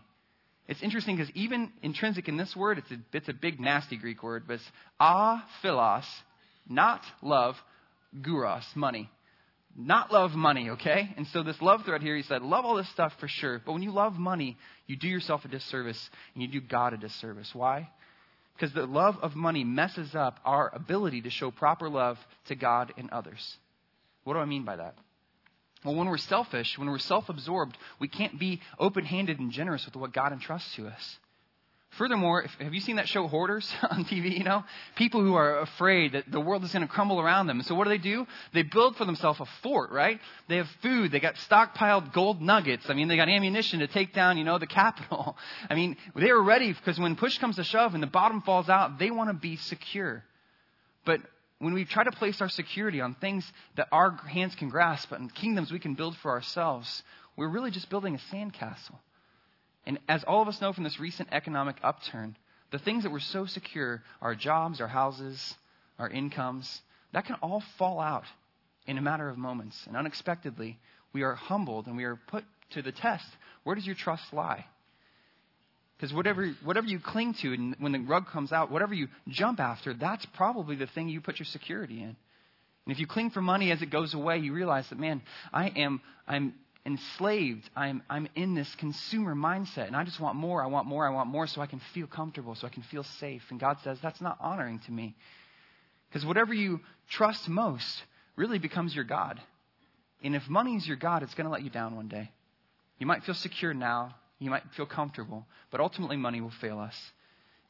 It's 0.68 0.82
interesting 0.82 1.16
because 1.16 1.30
even 1.34 1.72
intrinsic 1.82 2.28
in 2.28 2.36
this 2.36 2.54
word, 2.54 2.78
it's 2.78 2.90
a, 2.90 2.96
it's 3.12 3.28
a 3.28 3.32
big 3.32 3.58
nasty 3.58 3.96
Greek 3.96 4.22
word, 4.22 4.44
but 4.46 4.54
it's 4.54 4.70
a 5.00 5.38
philos, 5.60 6.06
not 6.68 7.02
love, 7.20 7.56
guros, 8.22 8.64
money 8.76 9.10
not 9.78 10.12
love 10.12 10.32
money, 10.32 10.70
okay? 10.70 11.08
And 11.16 11.26
so 11.28 11.44
this 11.44 11.62
love 11.62 11.84
thread 11.84 12.02
here, 12.02 12.16
he 12.16 12.24
said, 12.24 12.42
love 12.42 12.64
all 12.64 12.74
this 12.74 12.88
stuff 12.90 13.12
for 13.20 13.28
sure. 13.28 13.62
But 13.64 13.72
when 13.72 13.82
you 13.82 13.92
love 13.92 14.14
money, 14.14 14.58
you 14.88 14.96
do 14.96 15.06
yourself 15.06 15.44
a 15.44 15.48
disservice 15.48 16.10
and 16.34 16.42
you 16.42 16.48
do 16.48 16.60
God 16.60 16.94
a 16.94 16.96
disservice. 16.96 17.48
Why? 17.54 17.88
Because 18.54 18.74
the 18.74 18.86
love 18.86 19.16
of 19.22 19.36
money 19.36 19.62
messes 19.62 20.16
up 20.16 20.40
our 20.44 20.74
ability 20.74 21.22
to 21.22 21.30
show 21.30 21.52
proper 21.52 21.88
love 21.88 22.18
to 22.48 22.56
God 22.56 22.92
and 22.98 23.08
others. 23.10 23.56
What 24.24 24.34
do 24.34 24.40
I 24.40 24.46
mean 24.46 24.64
by 24.64 24.76
that? 24.76 24.96
Well, 25.84 25.94
when 25.94 26.08
we're 26.08 26.18
selfish, 26.18 26.76
when 26.76 26.90
we're 26.90 26.98
self 26.98 27.28
absorbed, 27.28 27.78
we 28.00 28.08
can't 28.08 28.36
be 28.36 28.60
open 28.80 29.04
handed 29.04 29.38
and 29.38 29.52
generous 29.52 29.84
with 29.86 29.94
what 29.94 30.12
God 30.12 30.32
entrusts 30.32 30.74
to 30.74 30.88
us. 30.88 31.16
Furthermore, 31.96 32.42
if, 32.42 32.50
have 32.60 32.74
you 32.74 32.80
seen 32.80 32.96
that 32.96 33.08
show 33.08 33.26
Hoarders 33.26 33.72
on 33.90 34.04
TV? 34.04 34.36
You 34.36 34.44
know, 34.44 34.64
people 34.96 35.22
who 35.22 35.34
are 35.34 35.60
afraid 35.60 36.12
that 36.12 36.30
the 36.30 36.40
world 36.40 36.62
is 36.64 36.72
going 36.72 36.86
to 36.86 36.88
crumble 36.88 37.20
around 37.20 37.46
them. 37.46 37.62
So 37.62 37.74
what 37.74 37.84
do 37.84 37.90
they 37.90 37.98
do? 37.98 38.26
They 38.52 38.62
build 38.62 38.96
for 38.96 39.04
themselves 39.04 39.40
a 39.40 39.46
fort, 39.62 39.90
right? 39.90 40.20
They 40.48 40.56
have 40.56 40.68
food. 40.82 41.10
They 41.10 41.20
got 41.20 41.36
stockpiled 41.36 42.12
gold 42.12 42.42
nuggets. 42.42 42.88
I 42.88 42.94
mean, 42.94 43.08
they 43.08 43.16
got 43.16 43.28
ammunition 43.28 43.80
to 43.80 43.86
take 43.86 44.12
down, 44.12 44.36
you 44.36 44.44
know, 44.44 44.58
the 44.58 44.66
capital. 44.78 45.36
I 45.68 45.74
mean, 45.74 45.96
they 46.14 46.30
are 46.30 46.42
ready 46.42 46.72
because 46.72 47.00
when 47.00 47.16
push 47.16 47.38
comes 47.38 47.56
to 47.56 47.64
shove 47.64 47.94
and 47.94 48.02
the 48.02 48.08
bottom 48.08 48.42
falls 48.42 48.68
out, 48.68 48.98
they 48.98 49.10
want 49.10 49.30
to 49.30 49.34
be 49.34 49.56
secure. 49.56 50.22
But 51.04 51.20
when 51.58 51.74
we 51.74 51.84
try 51.84 52.04
to 52.04 52.12
place 52.12 52.40
our 52.40 52.48
security 52.48 53.00
on 53.00 53.14
things 53.14 53.50
that 53.76 53.88
our 53.90 54.10
hands 54.10 54.54
can 54.54 54.68
grasp 54.68 55.10
and 55.10 55.34
kingdoms 55.34 55.72
we 55.72 55.78
can 55.78 55.94
build 55.94 56.16
for 56.18 56.30
ourselves, 56.30 57.02
we're 57.36 57.48
really 57.48 57.70
just 57.70 57.88
building 57.88 58.14
a 58.14 58.34
sandcastle. 58.34 58.98
And 59.86 59.98
as 60.08 60.24
all 60.24 60.42
of 60.42 60.48
us 60.48 60.60
know 60.60 60.72
from 60.72 60.84
this 60.84 61.00
recent 61.00 61.30
economic 61.32 61.76
upturn, 61.82 62.36
the 62.70 62.78
things 62.78 63.04
that 63.04 63.10
were 63.10 63.20
so 63.20 63.46
secure, 63.46 64.02
our 64.20 64.34
jobs, 64.34 64.80
our 64.80 64.88
houses, 64.88 65.54
our 65.98 66.08
incomes, 66.10 66.82
that 67.12 67.24
can 67.24 67.36
all 67.36 67.62
fall 67.78 68.00
out 68.00 68.24
in 68.86 68.98
a 68.98 69.02
matter 69.02 69.28
of 69.28 69.38
moments. 69.38 69.76
And 69.86 69.96
unexpectedly, 69.96 70.78
we 71.12 71.22
are 71.22 71.34
humbled 71.34 71.86
and 71.86 71.96
we 71.96 72.04
are 72.04 72.16
put 72.16 72.44
to 72.70 72.82
the 72.82 72.92
test. 72.92 73.26
Where 73.64 73.74
does 73.74 73.86
your 73.86 73.94
trust 73.94 74.32
lie? 74.32 74.66
Because 75.96 76.14
whatever, 76.14 76.54
whatever 76.62 76.86
you 76.86 77.00
cling 77.00 77.34
to, 77.42 77.52
and 77.52 77.74
when 77.80 77.92
the 77.92 77.98
rug 77.98 78.28
comes 78.28 78.52
out, 78.52 78.70
whatever 78.70 78.94
you 78.94 79.08
jump 79.28 79.58
after, 79.58 79.94
that's 79.94 80.24
probably 80.36 80.76
the 80.76 80.86
thing 80.86 81.08
you 81.08 81.20
put 81.20 81.38
your 81.38 81.46
security 81.46 82.00
in. 82.00 82.16
And 82.88 82.94
if 82.94 83.00
you 83.00 83.06
cling 83.06 83.30
for 83.30 83.42
money 83.42 83.72
as 83.72 83.82
it 83.82 83.90
goes 83.90 84.14
away, 84.14 84.38
you 84.38 84.52
realize 84.52 84.88
that, 84.90 84.98
man, 84.98 85.22
I 85.52 85.68
am 85.68 86.00
I'm 86.26 86.54
enslaved. 86.88 87.68
I'm, 87.76 88.02
I'm 88.08 88.28
in 88.34 88.54
this 88.54 88.74
consumer 88.76 89.34
mindset, 89.34 89.86
and 89.86 89.94
I 89.94 90.04
just 90.04 90.18
want 90.18 90.36
more, 90.36 90.62
I 90.62 90.66
want 90.66 90.86
more, 90.86 91.06
I 91.06 91.10
want 91.10 91.28
more 91.28 91.46
so 91.46 91.60
I 91.60 91.66
can 91.66 91.80
feel 91.92 92.06
comfortable, 92.06 92.54
so 92.54 92.66
I 92.66 92.70
can 92.70 92.82
feel 92.84 93.04
safe. 93.04 93.42
And 93.50 93.60
God 93.60 93.76
says, 93.84 93.98
that's 94.02 94.20
not 94.20 94.38
honoring 94.40 94.80
to 94.80 94.90
me. 94.90 95.14
Because 96.08 96.24
whatever 96.24 96.54
you 96.54 96.80
trust 97.10 97.48
most 97.48 98.02
really 98.36 98.58
becomes 98.58 98.94
your 98.94 99.04
God. 99.04 99.38
And 100.24 100.34
if 100.34 100.48
money 100.48 100.76
is 100.76 100.88
your 100.88 100.96
God, 100.96 101.22
it's 101.22 101.34
going 101.34 101.44
to 101.44 101.52
let 101.52 101.62
you 101.62 101.70
down 101.70 101.94
one 101.94 102.08
day. 102.08 102.30
You 102.98 103.06
might 103.06 103.22
feel 103.22 103.34
secure 103.34 103.74
now, 103.74 104.14
you 104.38 104.50
might 104.50 104.62
feel 104.76 104.86
comfortable, 104.86 105.46
but 105.70 105.80
ultimately 105.80 106.16
money 106.16 106.40
will 106.40 106.50
fail 106.50 106.78
us. 106.78 106.96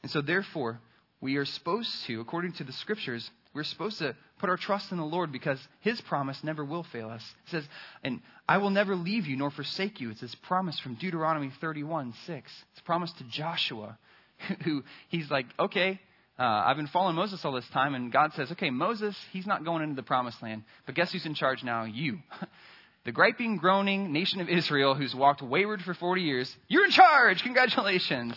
And 0.01 0.09
so, 0.09 0.21
therefore, 0.21 0.79
we 1.19 1.35
are 1.35 1.45
supposed 1.45 2.05
to, 2.05 2.21
according 2.21 2.53
to 2.53 2.63
the 2.63 2.71
scriptures, 2.71 3.29
we're 3.53 3.63
supposed 3.63 3.99
to 3.99 4.15
put 4.39 4.49
our 4.49 4.57
trust 4.57 4.91
in 4.91 4.97
the 4.97 5.03
Lord 5.03 5.31
because 5.31 5.59
His 5.81 5.99
promise 6.01 6.43
never 6.43 6.63
will 6.63 6.83
fail 6.83 7.09
us. 7.09 7.23
It 7.45 7.51
says, 7.51 7.63
and 8.03 8.21
I 8.47 8.57
will 8.57 8.69
never 8.69 8.95
leave 8.95 9.25
you 9.25 9.35
nor 9.35 9.49
forsake 9.49 9.99
you. 9.99 10.11
It's 10.11 10.21
His 10.21 10.35
promise 10.35 10.79
from 10.79 10.95
Deuteronomy 10.95 11.51
31, 11.59 12.13
6. 12.25 12.51
It's 12.71 12.79
a 12.79 12.83
promise 12.83 13.11
to 13.13 13.23
Joshua, 13.25 13.97
who 14.63 14.83
he's 15.09 15.29
like, 15.31 15.47
okay, 15.59 15.99
uh, 16.37 16.43
I've 16.43 16.77
been 16.77 16.87
following 16.87 17.15
Moses 17.15 17.43
all 17.43 17.51
this 17.51 17.67
time, 17.73 17.95
and 17.95 18.11
God 18.13 18.31
says, 18.33 18.51
okay, 18.53 18.69
Moses, 18.69 19.15
he's 19.33 19.45
not 19.45 19.65
going 19.65 19.83
into 19.83 19.95
the 19.95 20.03
promised 20.03 20.41
land, 20.41 20.63
but 20.85 20.95
guess 20.95 21.11
who's 21.11 21.25
in 21.25 21.33
charge 21.33 21.63
now? 21.63 21.83
You. 21.83 22.19
the 23.05 23.11
griping, 23.11 23.57
groaning 23.57 24.13
nation 24.13 24.39
of 24.39 24.47
Israel 24.47 24.95
who's 24.95 25.13
walked 25.13 25.41
wayward 25.41 25.81
for 25.81 25.93
40 25.93 26.21
years, 26.21 26.55
you're 26.67 26.85
in 26.85 26.91
charge! 26.91 27.43
Congratulations! 27.43 28.35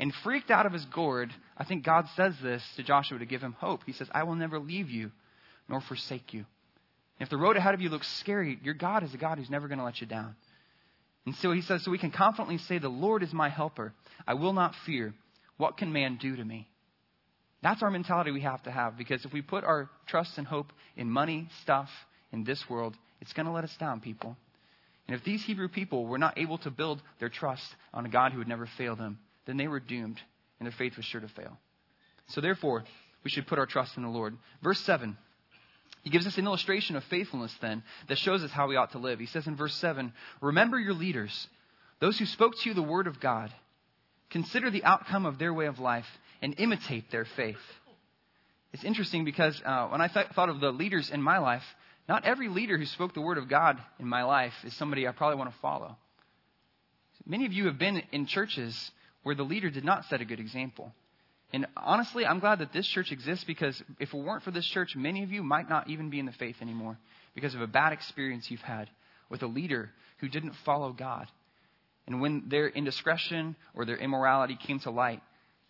And 0.00 0.14
freaked 0.24 0.50
out 0.50 0.64
of 0.64 0.72
his 0.72 0.86
gourd, 0.86 1.30
I 1.58 1.64
think 1.64 1.84
God 1.84 2.06
says 2.16 2.34
this 2.42 2.64
to 2.76 2.82
Joshua 2.82 3.18
to 3.18 3.26
give 3.26 3.42
him 3.42 3.52
hope. 3.52 3.82
He 3.84 3.92
says, 3.92 4.08
I 4.12 4.22
will 4.22 4.34
never 4.34 4.58
leave 4.58 4.88
you 4.88 5.12
nor 5.68 5.82
forsake 5.82 6.32
you. 6.32 6.46
if 7.20 7.28
the 7.28 7.36
road 7.36 7.58
ahead 7.58 7.74
of 7.74 7.82
you 7.82 7.90
looks 7.90 8.08
scary, 8.08 8.58
your 8.64 8.72
God 8.72 9.02
is 9.04 9.12
a 9.12 9.18
God 9.18 9.36
who's 9.36 9.50
never 9.50 9.68
going 9.68 9.78
to 9.78 9.84
let 9.84 10.00
you 10.00 10.06
down. 10.06 10.36
And 11.26 11.34
so 11.36 11.52
he 11.52 11.60
says, 11.60 11.84
so 11.84 11.90
we 11.90 11.98
can 11.98 12.10
confidently 12.10 12.56
say, 12.56 12.78
The 12.78 12.88
Lord 12.88 13.22
is 13.22 13.34
my 13.34 13.50
helper. 13.50 13.92
I 14.26 14.34
will 14.34 14.54
not 14.54 14.74
fear. 14.86 15.12
What 15.58 15.76
can 15.76 15.92
man 15.92 16.16
do 16.16 16.34
to 16.34 16.44
me? 16.44 16.66
That's 17.62 17.82
our 17.82 17.90
mentality 17.90 18.30
we 18.30 18.40
have 18.40 18.62
to 18.62 18.70
have 18.70 18.96
because 18.96 19.26
if 19.26 19.34
we 19.34 19.42
put 19.42 19.64
our 19.64 19.90
trust 20.06 20.38
and 20.38 20.46
hope 20.46 20.72
in 20.96 21.10
money, 21.10 21.48
stuff, 21.60 21.90
in 22.32 22.42
this 22.42 22.70
world, 22.70 22.96
it's 23.20 23.34
going 23.34 23.44
to 23.44 23.52
let 23.52 23.64
us 23.64 23.76
down, 23.76 24.00
people. 24.00 24.34
And 25.06 25.14
if 25.14 25.24
these 25.24 25.44
Hebrew 25.44 25.68
people 25.68 26.06
were 26.06 26.16
not 26.16 26.38
able 26.38 26.56
to 26.58 26.70
build 26.70 27.02
their 27.18 27.28
trust 27.28 27.66
on 27.92 28.06
a 28.06 28.08
God 28.08 28.32
who 28.32 28.38
would 28.38 28.48
never 28.48 28.66
fail 28.78 28.96
them, 28.96 29.18
then 29.50 29.56
they 29.56 29.68
were 29.68 29.80
doomed, 29.80 30.20
and 30.58 30.66
their 30.66 30.72
faith 30.72 30.96
was 30.96 31.04
sure 31.04 31.20
to 31.20 31.28
fail. 31.28 31.58
So 32.28 32.40
therefore, 32.40 32.84
we 33.24 33.30
should 33.30 33.46
put 33.46 33.58
our 33.58 33.66
trust 33.66 33.96
in 33.96 34.04
the 34.04 34.08
Lord. 34.08 34.36
Verse 34.62 34.80
7. 34.80 35.16
He 36.02 36.10
gives 36.10 36.26
us 36.26 36.38
an 36.38 36.46
illustration 36.46 36.96
of 36.96 37.04
faithfulness 37.04 37.54
then 37.60 37.82
that 38.08 38.16
shows 38.16 38.42
us 38.42 38.50
how 38.50 38.68
we 38.68 38.76
ought 38.76 38.92
to 38.92 38.98
live. 38.98 39.18
He 39.18 39.26
says 39.26 39.46
in 39.46 39.56
verse 39.56 39.74
7 39.74 40.12
Remember 40.40 40.78
your 40.78 40.94
leaders, 40.94 41.48
those 41.98 42.18
who 42.18 42.24
spoke 42.24 42.56
to 42.56 42.68
you 42.68 42.74
the 42.74 42.82
word 42.82 43.06
of 43.06 43.20
God. 43.20 43.52
Consider 44.30 44.70
the 44.70 44.84
outcome 44.84 45.26
of 45.26 45.38
their 45.38 45.52
way 45.52 45.66
of 45.66 45.80
life 45.80 46.06
and 46.40 46.54
imitate 46.58 47.10
their 47.10 47.26
faith. 47.36 47.58
It's 48.72 48.84
interesting 48.84 49.24
because 49.24 49.60
uh, 49.66 49.88
when 49.88 50.00
I 50.00 50.06
th- 50.06 50.28
thought 50.28 50.48
of 50.48 50.60
the 50.60 50.70
leaders 50.70 51.10
in 51.10 51.20
my 51.20 51.38
life, 51.38 51.64
not 52.08 52.24
every 52.24 52.48
leader 52.48 52.78
who 52.78 52.86
spoke 52.86 53.12
the 53.12 53.20
word 53.20 53.38
of 53.38 53.48
God 53.48 53.78
in 53.98 54.06
my 54.06 54.22
life 54.22 54.54
is 54.64 54.74
somebody 54.76 55.06
I 55.06 55.12
probably 55.12 55.36
want 55.36 55.50
to 55.50 55.58
follow. 55.58 55.96
Many 57.26 57.46
of 57.46 57.52
you 57.52 57.66
have 57.66 57.78
been 57.78 58.02
in 58.12 58.26
churches 58.26 58.90
where 59.22 59.34
the 59.34 59.42
leader 59.42 59.70
did 59.70 59.84
not 59.84 60.04
set 60.06 60.20
a 60.20 60.24
good 60.24 60.40
example. 60.40 60.92
And 61.52 61.66
honestly, 61.76 62.24
I'm 62.24 62.38
glad 62.38 62.60
that 62.60 62.72
this 62.72 62.86
church 62.86 63.10
exists 63.10 63.44
because 63.44 63.82
if 63.98 64.14
it 64.14 64.16
weren't 64.16 64.44
for 64.44 64.52
this 64.52 64.66
church, 64.66 64.94
many 64.94 65.22
of 65.24 65.32
you 65.32 65.42
might 65.42 65.68
not 65.68 65.90
even 65.90 66.10
be 66.10 66.20
in 66.20 66.26
the 66.26 66.32
faith 66.32 66.56
anymore 66.62 66.96
because 67.34 67.54
of 67.54 67.60
a 67.60 67.66
bad 67.66 67.92
experience 67.92 68.50
you've 68.50 68.60
had 68.60 68.88
with 69.28 69.42
a 69.42 69.46
leader 69.46 69.90
who 70.18 70.28
didn't 70.28 70.54
follow 70.64 70.92
God. 70.92 71.26
And 72.06 72.20
when 72.20 72.44
their 72.48 72.68
indiscretion 72.68 73.56
or 73.74 73.84
their 73.84 73.96
immorality 73.96 74.56
came 74.56 74.80
to 74.80 74.90
light, 74.90 75.22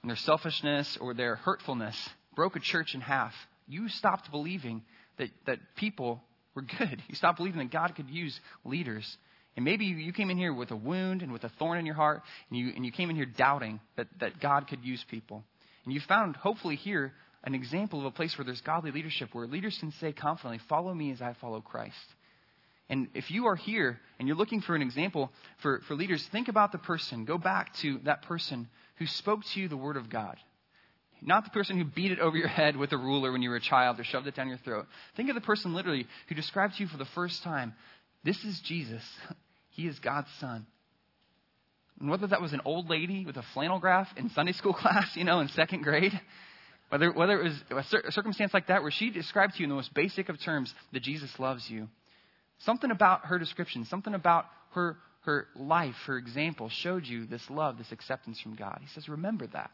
and 0.02 0.10
their 0.10 0.16
selfishness 0.16 0.96
or 1.00 1.14
their 1.14 1.36
hurtfulness 1.36 2.08
broke 2.34 2.56
a 2.56 2.60
church 2.60 2.94
in 2.94 3.00
half, 3.00 3.34
you 3.66 3.88
stopped 3.88 4.30
believing 4.30 4.82
that, 5.18 5.30
that 5.46 5.58
people 5.76 6.22
were 6.54 6.62
good. 6.62 7.02
You 7.08 7.14
stopped 7.14 7.38
believing 7.38 7.60
that 7.60 7.70
God 7.70 7.94
could 7.94 8.10
use 8.10 8.38
leaders. 8.64 9.16
And 9.56 9.64
maybe 9.64 9.84
you 9.84 10.12
came 10.12 10.30
in 10.30 10.38
here 10.38 10.52
with 10.52 10.70
a 10.70 10.76
wound 10.76 11.22
and 11.22 11.32
with 11.32 11.44
a 11.44 11.50
thorn 11.58 11.78
in 11.78 11.86
your 11.86 11.96
heart, 11.96 12.22
and 12.48 12.58
you, 12.58 12.72
and 12.74 12.84
you 12.84 12.92
came 12.92 13.10
in 13.10 13.16
here 13.16 13.26
doubting 13.26 13.80
that, 13.96 14.06
that 14.20 14.40
God 14.40 14.68
could 14.68 14.84
use 14.84 15.04
people. 15.10 15.44
And 15.84 15.92
you 15.92 16.00
found, 16.00 16.36
hopefully, 16.36 16.76
here 16.76 17.12
an 17.42 17.54
example 17.54 18.00
of 18.00 18.04
a 18.04 18.10
place 18.10 18.36
where 18.36 18.44
there's 18.44 18.60
godly 18.60 18.90
leadership, 18.90 19.30
where 19.32 19.46
leaders 19.46 19.76
can 19.78 19.92
say 19.92 20.12
confidently, 20.12 20.60
Follow 20.68 20.92
me 20.92 21.10
as 21.10 21.22
I 21.22 21.34
follow 21.40 21.60
Christ. 21.60 21.96
And 22.88 23.08
if 23.14 23.30
you 23.30 23.46
are 23.46 23.56
here 23.56 24.00
and 24.18 24.26
you're 24.26 24.36
looking 24.36 24.60
for 24.60 24.74
an 24.74 24.82
example 24.82 25.30
for, 25.62 25.80
for 25.86 25.94
leaders, 25.94 26.26
think 26.32 26.48
about 26.48 26.72
the 26.72 26.78
person. 26.78 27.24
Go 27.24 27.38
back 27.38 27.72
to 27.82 28.00
that 28.04 28.22
person 28.22 28.68
who 28.96 29.06
spoke 29.06 29.40
to 29.44 29.60
you 29.60 29.68
the 29.68 29.76
Word 29.76 29.96
of 29.96 30.10
God. 30.10 30.36
Not 31.22 31.44
the 31.44 31.50
person 31.50 31.78
who 31.78 31.84
beat 31.84 32.12
it 32.12 32.18
over 32.18 32.36
your 32.36 32.48
head 32.48 32.76
with 32.76 32.92
a 32.92 32.96
ruler 32.96 33.30
when 33.30 33.42
you 33.42 33.50
were 33.50 33.56
a 33.56 33.60
child 33.60 34.00
or 34.00 34.04
shoved 34.04 34.26
it 34.26 34.34
down 34.34 34.48
your 34.48 34.58
throat. 34.58 34.86
Think 35.16 35.28
of 35.28 35.34
the 35.34 35.40
person 35.40 35.74
literally 35.74 36.06
who 36.28 36.34
described 36.34 36.76
to 36.76 36.82
you 36.82 36.88
for 36.88 36.96
the 36.96 37.04
first 37.04 37.42
time 37.42 37.74
this 38.24 38.42
is 38.44 38.60
Jesus. 38.64 39.02
He 39.74 39.86
is 39.86 39.98
God's 40.00 40.28
Son. 40.40 40.66
And 42.00 42.10
whether 42.10 42.26
that 42.26 42.42
was 42.42 42.52
an 42.52 42.60
old 42.64 42.90
lady 42.90 43.24
with 43.24 43.36
a 43.36 43.44
flannel 43.54 43.78
graph 43.78 44.08
in 44.16 44.28
Sunday 44.30 44.52
school 44.52 44.74
class, 44.82 45.14
you 45.14 45.24
know, 45.24 45.38
in 45.38 45.48
second 45.48 45.82
grade, 45.82 46.12
whether, 46.88 47.12
whether 47.12 47.40
it 47.40 47.52
was 47.70 47.86
a 48.06 48.12
circumstance 48.12 48.52
like 48.52 48.66
that 48.66 48.82
where 48.82 48.90
she 48.90 49.10
described 49.10 49.54
to 49.54 49.60
you 49.60 49.64
in 49.64 49.70
the 49.70 49.76
most 49.76 49.94
basic 49.94 50.28
of 50.28 50.42
terms 50.42 50.74
that 50.92 51.04
Jesus 51.04 51.30
loves 51.38 51.64
you, 51.70 51.88
something 52.58 52.90
about 52.90 53.26
her 53.26 53.38
description, 53.38 53.84
something 53.84 54.12
about 54.12 54.46
her, 54.72 54.96
her 55.22 55.46
life, 55.54 55.94
her 56.06 56.18
example 56.18 56.68
showed 56.68 57.06
you 57.06 57.26
this 57.26 57.48
love, 57.48 57.78
this 57.78 57.92
acceptance 57.92 58.40
from 58.40 58.56
God. 58.56 58.78
He 58.80 58.88
says, 58.88 59.08
Remember 59.08 59.46
that. 59.48 59.70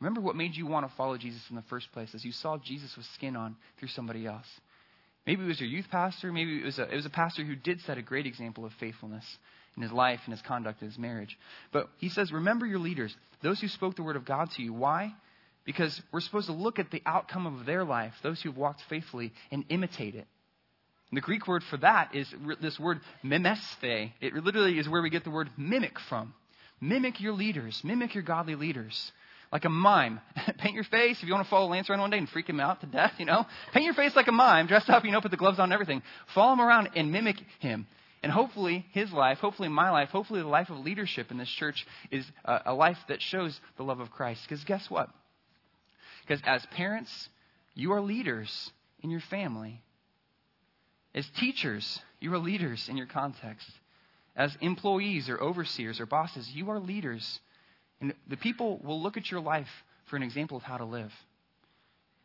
Remember 0.00 0.20
what 0.20 0.36
made 0.36 0.54
you 0.54 0.66
want 0.66 0.88
to 0.88 0.96
follow 0.96 1.18
Jesus 1.18 1.42
in 1.50 1.56
the 1.56 1.62
first 1.62 1.92
place, 1.92 2.14
as 2.14 2.24
you 2.24 2.32
saw 2.32 2.56
Jesus 2.56 2.96
with 2.96 3.06
skin 3.14 3.36
on 3.36 3.56
through 3.78 3.88
somebody 3.88 4.26
else. 4.26 4.46
Maybe 5.28 5.44
it 5.44 5.48
was 5.48 5.60
your 5.60 5.68
youth 5.68 5.90
pastor. 5.90 6.32
Maybe 6.32 6.56
it 6.56 6.64
was, 6.64 6.78
a, 6.78 6.84
it 6.84 6.96
was 6.96 7.04
a 7.04 7.10
pastor 7.10 7.44
who 7.44 7.54
did 7.54 7.82
set 7.82 7.98
a 7.98 8.02
great 8.02 8.24
example 8.24 8.64
of 8.64 8.72
faithfulness 8.80 9.26
in 9.76 9.82
his 9.82 9.92
life 9.92 10.20
and 10.24 10.32
his 10.32 10.40
conduct 10.40 10.80
in 10.80 10.88
his 10.88 10.96
marriage. 10.96 11.38
But 11.70 11.90
he 11.98 12.08
says, 12.08 12.32
remember 12.32 12.64
your 12.64 12.78
leaders, 12.78 13.14
those 13.42 13.60
who 13.60 13.68
spoke 13.68 13.94
the 13.94 14.02
word 14.02 14.16
of 14.16 14.24
God 14.24 14.50
to 14.52 14.62
you. 14.62 14.72
Why? 14.72 15.12
Because 15.66 16.00
we're 16.12 16.20
supposed 16.20 16.46
to 16.46 16.54
look 16.54 16.78
at 16.78 16.90
the 16.90 17.02
outcome 17.04 17.46
of 17.46 17.66
their 17.66 17.84
life, 17.84 18.14
those 18.22 18.40
who 18.40 18.48
have 18.48 18.56
walked 18.56 18.80
faithfully, 18.88 19.34
and 19.50 19.66
imitate 19.68 20.14
it. 20.14 20.26
And 21.10 21.18
the 21.18 21.20
Greek 21.20 21.46
word 21.46 21.62
for 21.62 21.76
that 21.76 22.14
is 22.14 22.26
this 22.62 22.80
word 22.80 23.00
mimesthe. 23.22 24.12
It 24.22 24.32
literally 24.32 24.78
is 24.78 24.88
where 24.88 25.02
we 25.02 25.10
get 25.10 25.24
the 25.24 25.30
word 25.30 25.50
mimic 25.58 26.00
from. 26.08 26.32
Mimic 26.80 27.20
your 27.20 27.34
leaders, 27.34 27.82
mimic 27.84 28.14
your 28.14 28.24
godly 28.24 28.54
leaders 28.54 29.12
like 29.52 29.64
a 29.64 29.70
mime. 29.70 30.20
Paint 30.58 30.74
your 30.74 30.84
face 30.84 31.18
if 31.22 31.28
you 31.28 31.32
want 31.32 31.44
to 31.44 31.50
follow 31.50 31.68
Lance 31.68 31.88
around 31.88 32.00
one 32.00 32.10
day 32.10 32.18
and 32.18 32.28
freak 32.28 32.48
him 32.48 32.60
out 32.60 32.80
to 32.80 32.86
death, 32.86 33.14
you 33.18 33.24
know. 33.24 33.46
Paint 33.72 33.84
your 33.84 33.94
face 33.94 34.14
like 34.14 34.28
a 34.28 34.32
mime, 34.32 34.66
dressed 34.66 34.90
up, 34.90 35.04
you 35.04 35.10
know, 35.10 35.20
put 35.20 35.30
the 35.30 35.36
gloves 35.36 35.58
on 35.58 35.64
and 35.64 35.72
everything. 35.72 36.02
Follow 36.34 36.52
him 36.52 36.60
around 36.60 36.90
and 36.96 37.12
mimic 37.12 37.36
him. 37.60 37.86
And 38.22 38.32
hopefully, 38.32 38.84
his 38.92 39.12
life, 39.12 39.38
hopefully 39.38 39.68
my 39.68 39.90
life, 39.90 40.08
hopefully 40.08 40.40
the 40.40 40.48
life 40.48 40.70
of 40.70 40.78
leadership 40.78 41.30
in 41.30 41.38
this 41.38 41.48
church 41.48 41.86
is 42.10 42.24
a, 42.44 42.60
a 42.66 42.74
life 42.74 42.98
that 43.08 43.22
shows 43.22 43.58
the 43.76 43.84
love 43.84 44.00
of 44.00 44.10
Christ. 44.10 44.42
Because 44.48 44.64
guess 44.64 44.90
what? 44.90 45.08
Because 46.22 46.42
as 46.44 46.66
parents, 46.66 47.28
you 47.74 47.92
are 47.92 48.00
leaders 48.00 48.72
in 49.02 49.10
your 49.10 49.20
family. 49.30 49.82
As 51.14 51.26
teachers, 51.38 52.00
you 52.20 52.34
are 52.34 52.38
leaders 52.38 52.88
in 52.88 52.96
your 52.96 53.06
context. 53.06 53.70
As 54.36 54.56
employees 54.60 55.28
or 55.28 55.40
overseers 55.40 56.00
or 56.00 56.06
bosses, 56.06 56.50
you 56.52 56.70
are 56.70 56.78
leaders 56.78 57.40
and 58.00 58.14
the 58.28 58.36
people 58.36 58.80
will 58.82 59.02
look 59.02 59.16
at 59.16 59.30
your 59.30 59.40
life 59.40 59.68
for 60.06 60.16
an 60.16 60.22
example 60.22 60.56
of 60.56 60.62
how 60.62 60.78
to 60.78 60.84
live. 60.84 61.12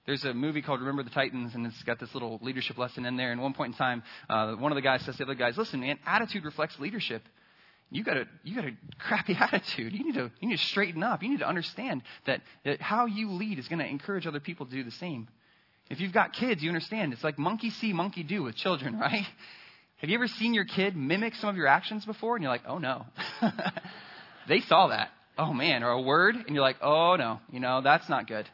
There's 0.06 0.26
a 0.26 0.34
movie 0.34 0.62
called 0.62 0.82
Remember 0.82 1.04
the 1.04 1.10
Titans, 1.10 1.56
and 1.56 1.66
it's 1.66 1.82
got 1.84 2.00
this 2.00 2.14
little 2.14 2.38
leadership 2.42 2.78
lesson 2.78 3.06
in 3.06 3.16
there. 3.16 3.32
And 3.32 3.40
at 3.40 3.44
one 3.44 3.54
point 3.54 3.74
in 3.74 3.78
time, 3.78 4.04
uh, 4.30 4.54
one 4.56 4.72
of 4.72 4.76
the 4.76 4.82
guys 4.82 5.04
says 5.06 5.16
to 5.16 5.20
the 5.20 5.32
other 5.32 5.36
guys, 5.36 5.58
"Listen, 5.58 5.80
man, 5.80 5.98
attitude 6.06 6.44
reflects 6.44 6.78
leadership. 6.78 7.24
You 7.90 8.04
got 8.04 8.18
a 8.18 8.26
you 8.44 8.56
got 8.56 8.66
a 8.66 8.76
crappy 9.00 9.34
attitude. 9.40 9.94
You 9.94 10.04
need 10.04 10.16
to 10.16 10.30
you 10.42 10.50
need 10.50 10.58
to 10.58 10.64
straighten 10.64 11.04
up. 11.04 11.24
You 11.24 11.30
need 11.30 11.40
to 11.40 11.48
understand 11.48 12.04
that, 12.26 12.42
that 12.66 12.82
how 12.82 13.06
you 13.06 13.32
lead 13.32 13.60
is 13.60 13.68
going 13.70 13.80
to 13.80 13.88
encourage 13.88 14.28
other 14.28 14.42
people 14.42 14.66
to 14.66 14.72
do 14.72 14.84
the 14.84 14.92
same. 14.92 15.30
If 15.90 16.02
you've 16.02 16.14
got 16.14 16.34
kids, 16.34 16.62
you 16.62 16.70
understand 16.70 17.14
it's 17.14 17.24
like 17.24 17.40
monkey 17.40 17.70
see, 17.70 17.94
monkey 17.94 18.24
do 18.24 18.44
with 18.44 18.56
children, 18.56 19.00
right? 19.00 19.26
Have 19.98 20.10
you 20.10 20.16
ever 20.16 20.28
seen 20.28 20.54
your 20.54 20.66
kid 20.66 20.98
mimic 20.98 21.36
some 21.36 21.50
of 21.50 21.56
your 21.56 21.68
actions 21.68 22.06
before, 22.06 22.36
and 22.36 22.44
you're 22.44 22.52
like, 22.52 22.64
"Oh 22.68 22.78
no." 22.78 23.06
they 24.50 24.60
saw 24.60 24.88
that 24.88 25.12
oh 25.38 25.54
man, 25.54 25.84
or 25.84 25.92
a 25.92 26.02
word, 26.02 26.36
and 26.36 26.56
you're 26.56 26.64
like, 26.64 26.78
oh 26.82 27.16
no, 27.16 27.40
you 27.52 27.60
know, 27.60 27.82
that's 27.82 28.10
not 28.10 28.28
good. 28.28 28.48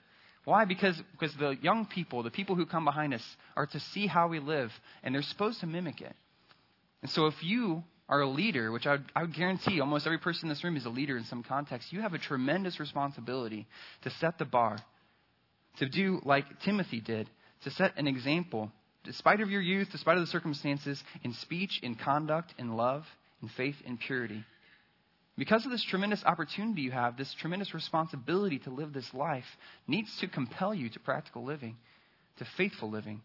Why? 0.45 0.65
Because, 0.65 0.99
because 1.11 1.35
the 1.35 1.57
young 1.61 1.85
people, 1.85 2.23
the 2.23 2.31
people 2.31 2.55
who 2.55 2.65
come 2.65 2.85
behind 2.85 3.13
us, 3.13 3.23
are 3.55 3.67
to 3.67 3.79
see 3.79 4.07
how 4.07 4.27
we 4.27 4.39
live, 4.39 4.71
and 5.03 5.13
they're 5.13 5.21
supposed 5.21 5.59
to 5.59 5.67
mimic 5.67 6.01
it. 6.01 6.15
And 7.01 7.11
so 7.11 7.27
if 7.27 7.35
you 7.43 7.83
are 8.07 8.21
a 8.21 8.29
leader, 8.29 8.71
which 8.71 8.87
I 8.87 8.93
would, 8.93 9.05
I 9.15 9.21
would 9.21 9.35
guarantee 9.35 9.79
almost 9.79 10.07
every 10.07 10.17
person 10.17 10.45
in 10.45 10.49
this 10.49 10.63
room 10.63 10.75
is 10.75 10.85
a 10.85 10.89
leader 10.89 11.17
in 11.17 11.25
some 11.25 11.43
context, 11.43 11.93
you 11.93 12.01
have 12.01 12.13
a 12.13 12.17
tremendous 12.17 12.79
responsibility 12.79 13.67
to 14.01 14.09
set 14.09 14.39
the 14.39 14.45
bar, 14.45 14.79
to 15.77 15.87
do 15.87 16.19
like 16.25 16.45
Timothy 16.61 16.99
did, 16.99 17.29
to 17.63 17.71
set 17.71 17.97
an 17.97 18.07
example, 18.07 18.71
despite 19.03 19.41
of 19.41 19.51
your 19.51 19.61
youth, 19.61 19.89
despite 19.91 20.17
of 20.17 20.21
the 20.21 20.31
circumstances, 20.31 21.03
in 21.23 21.33
speech, 21.33 21.79
in 21.83 21.95
conduct, 21.95 22.55
in 22.57 22.75
love, 22.75 23.05
in 23.43 23.49
faith, 23.49 23.75
in 23.85 23.97
purity. 23.97 24.43
Because 25.39 25.63
of 25.63 25.71
this 25.71 25.83
tremendous 25.83 26.21
opportunity 26.25 26.81
you 26.81 26.91
have, 26.91 27.15
this 27.15 27.33
tremendous 27.35 27.73
responsibility 27.73 28.59
to 28.59 28.69
live 28.69 28.91
this 28.91 29.13
life 29.13 29.45
needs 29.87 30.13
to 30.17 30.27
compel 30.27 30.73
you 30.73 30.89
to 30.89 30.99
practical 30.99 31.45
living, 31.45 31.77
to 32.39 32.45
faithful 32.57 32.91
living. 32.91 33.21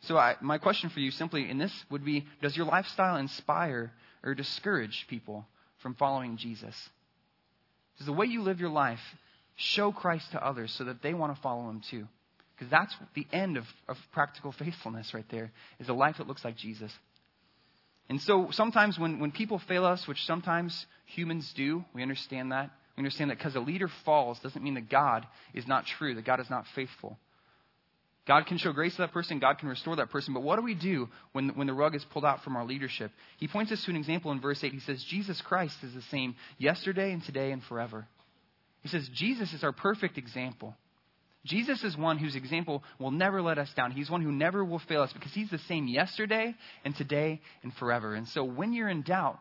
So, 0.00 0.18
I, 0.18 0.34
my 0.40 0.58
question 0.58 0.90
for 0.90 0.98
you 0.98 1.12
simply 1.12 1.48
in 1.48 1.58
this 1.58 1.72
would 1.90 2.04
be 2.04 2.26
Does 2.42 2.56
your 2.56 2.66
lifestyle 2.66 3.18
inspire 3.18 3.92
or 4.24 4.34
discourage 4.34 5.06
people 5.08 5.46
from 5.78 5.94
following 5.94 6.38
Jesus? 6.38 6.74
Does 7.98 8.06
the 8.06 8.12
way 8.12 8.26
you 8.26 8.42
live 8.42 8.58
your 8.58 8.70
life 8.70 8.98
show 9.54 9.92
Christ 9.92 10.32
to 10.32 10.44
others 10.44 10.72
so 10.72 10.82
that 10.84 11.02
they 11.02 11.14
want 11.14 11.36
to 11.36 11.40
follow 11.40 11.70
him 11.70 11.82
too? 11.88 12.08
Because 12.56 12.68
that's 12.68 12.96
the 13.14 13.28
end 13.32 13.56
of, 13.56 13.64
of 13.86 13.96
practical 14.12 14.50
faithfulness 14.50 15.14
right 15.14 15.28
there, 15.30 15.52
is 15.78 15.88
a 15.88 15.94
life 15.94 16.16
that 16.18 16.26
looks 16.26 16.44
like 16.44 16.56
Jesus. 16.56 16.92
And 18.08 18.20
so 18.20 18.48
sometimes 18.50 18.98
when, 18.98 19.20
when 19.20 19.32
people 19.32 19.58
fail 19.58 19.84
us, 19.84 20.06
which 20.06 20.24
sometimes 20.24 20.86
humans 21.06 21.52
do, 21.56 21.84
we 21.94 22.02
understand 22.02 22.52
that. 22.52 22.70
We 22.96 23.00
understand 23.00 23.30
that 23.30 23.38
because 23.38 23.56
a 23.56 23.60
leader 23.60 23.88
falls 24.04 24.38
doesn't 24.40 24.62
mean 24.62 24.74
that 24.74 24.90
God 24.90 25.26
is 25.54 25.66
not 25.66 25.86
true, 25.86 26.14
that 26.14 26.24
God 26.24 26.40
is 26.40 26.50
not 26.50 26.66
faithful. 26.74 27.18
God 28.26 28.46
can 28.46 28.58
show 28.58 28.72
grace 28.72 28.94
to 28.96 29.02
that 29.02 29.12
person, 29.12 29.40
God 29.40 29.58
can 29.58 29.68
restore 29.68 29.96
that 29.96 30.10
person, 30.10 30.32
but 30.32 30.44
what 30.44 30.56
do 30.56 30.62
we 30.62 30.74
do 30.74 31.08
when, 31.32 31.48
when 31.50 31.66
the 31.66 31.72
rug 31.72 31.96
is 31.96 32.04
pulled 32.04 32.24
out 32.24 32.44
from 32.44 32.54
our 32.54 32.64
leadership? 32.64 33.10
He 33.38 33.48
points 33.48 33.72
us 33.72 33.82
to 33.84 33.90
an 33.90 33.96
example 33.96 34.30
in 34.30 34.40
verse 34.40 34.62
8. 34.62 34.72
He 34.72 34.78
says, 34.80 35.02
Jesus 35.02 35.40
Christ 35.40 35.76
is 35.82 35.92
the 35.92 36.02
same 36.02 36.36
yesterday 36.56 37.12
and 37.12 37.24
today 37.24 37.50
and 37.50 37.62
forever. 37.64 38.06
He 38.82 38.88
says, 38.88 39.08
Jesus 39.12 39.52
is 39.52 39.64
our 39.64 39.72
perfect 39.72 40.18
example. 40.18 40.76
Jesus 41.44 41.82
is 41.82 41.96
one 41.96 42.18
whose 42.18 42.36
example 42.36 42.84
will 43.00 43.10
never 43.10 43.42
let 43.42 43.58
us 43.58 43.72
down. 43.74 43.90
He's 43.90 44.10
one 44.10 44.22
who 44.22 44.30
never 44.30 44.64
will 44.64 44.78
fail 44.78 45.02
us 45.02 45.12
because 45.12 45.32
he's 45.32 45.50
the 45.50 45.58
same 45.58 45.88
yesterday 45.88 46.54
and 46.84 46.94
today 46.94 47.40
and 47.62 47.74
forever. 47.74 48.14
And 48.14 48.28
so 48.28 48.44
when 48.44 48.72
you're 48.72 48.88
in 48.88 49.02
doubt, 49.02 49.38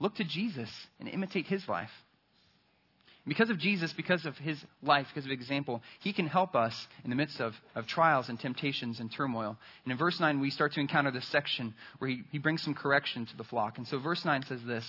look 0.00 0.16
to 0.16 0.24
Jesus 0.24 0.70
and 0.98 1.08
imitate 1.08 1.46
his 1.46 1.68
life. 1.68 1.90
Because 3.28 3.50
of 3.50 3.58
Jesus, 3.58 3.92
because 3.92 4.24
of 4.24 4.36
his 4.38 4.58
life, 4.82 5.08
because 5.08 5.24
of 5.24 5.32
example, 5.32 5.82
he 6.00 6.12
can 6.12 6.28
help 6.28 6.54
us 6.54 6.86
in 7.02 7.10
the 7.10 7.16
midst 7.16 7.40
of, 7.40 7.54
of 7.74 7.86
trials 7.86 8.28
and 8.28 8.38
temptations 8.38 9.00
and 9.00 9.10
turmoil. 9.10 9.56
And 9.84 9.92
in 9.92 9.98
verse 9.98 10.20
9, 10.20 10.40
we 10.40 10.50
start 10.50 10.72
to 10.74 10.80
encounter 10.80 11.10
this 11.10 11.26
section 11.26 11.74
where 11.98 12.08
he, 12.08 12.22
he 12.30 12.38
brings 12.38 12.62
some 12.62 12.74
correction 12.74 13.26
to 13.26 13.36
the 13.36 13.44
flock. 13.44 13.78
And 13.78 13.86
so 13.86 13.98
verse 13.98 14.24
9 14.24 14.44
says 14.44 14.60
this 14.64 14.86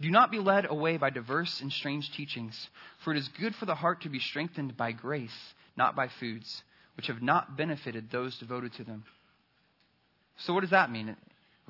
Do 0.00 0.10
not 0.10 0.32
be 0.32 0.40
led 0.40 0.68
away 0.68 0.96
by 0.96 1.10
diverse 1.10 1.60
and 1.60 1.72
strange 1.72 2.10
teachings, 2.12 2.68
for 3.04 3.12
it 3.12 3.18
is 3.18 3.28
good 3.40 3.54
for 3.54 3.66
the 3.66 3.76
heart 3.76 4.02
to 4.02 4.08
be 4.08 4.18
strengthened 4.18 4.76
by 4.76 4.90
grace 4.90 5.54
not 5.76 5.96
by 5.96 6.08
foods, 6.20 6.62
which 6.96 7.08
have 7.08 7.22
not 7.22 7.56
benefited 7.56 8.10
those 8.10 8.36
devoted 8.38 8.72
to 8.74 8.84
them. 8.84 9.04
So, 10.38 10.52
what 10.52 10.60
does 10.60 10.70
that 10.70 10.90
mean? 10.90 11.16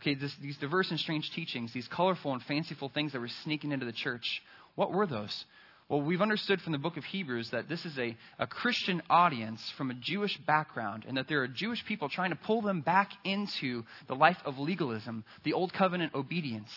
Okay, 0.00 0.14
this, 0.14 0.34
these 0.42 0.56
diverse 0.56 0.90
and 0.90 0.98
strange 0.98 1.30
teachings, 1.30 1.72
these 1.72 1.88
colorful 1.88 2.32
and 2.32 2.42
fanciful 2.42 2.88
things 2.88 3.12
that 3.12 3.20
were 3.20 3.28
sneaking 3.44 3.72
into 3.72 3.86
the 3.86 3.92
church, 3.92 4.42
what 4.74 4.92
were 4.92 5.06
those? 5.06 5.44
Well, 5.88 6.00
we've 6.00 6.22
understood 6.22 6.62
from 6.62 6.72
the 6.72 6.78
book 6.78 6.96
of 6.96 7.04
Hebrews 7.04 7.50
that 7.50 7.68
this 7.68 7.84
is 7.84 7.98
a, 7.98 8.16
a 8.38 8.46
Christian 8.46 9.02
audience 9.10 9.60
from 9.76 9.90
a 9.90 9.94
Jewish 9.94 10.36
background, 10.38 11.04
and 11.06 11.18
that 11.18 11.28
there 11.28 11.42
are 11.42 11.48
Jewish 11.48 11.84
people 11.84 12.08
trying 12.08 12.30
to 12.30 12.36
pull 12.36 12.62
them 12.62 12.80
back 12.80 13.10
into 13.22 13.84
the 14.08 14.14
life 14.14 14.38
of 14.46 14.58
legalism, 14.58 15.24
the 15.44 15.52
old 15.52 15.74
covenant 15.74 16.14
obedience. 16.14 16.70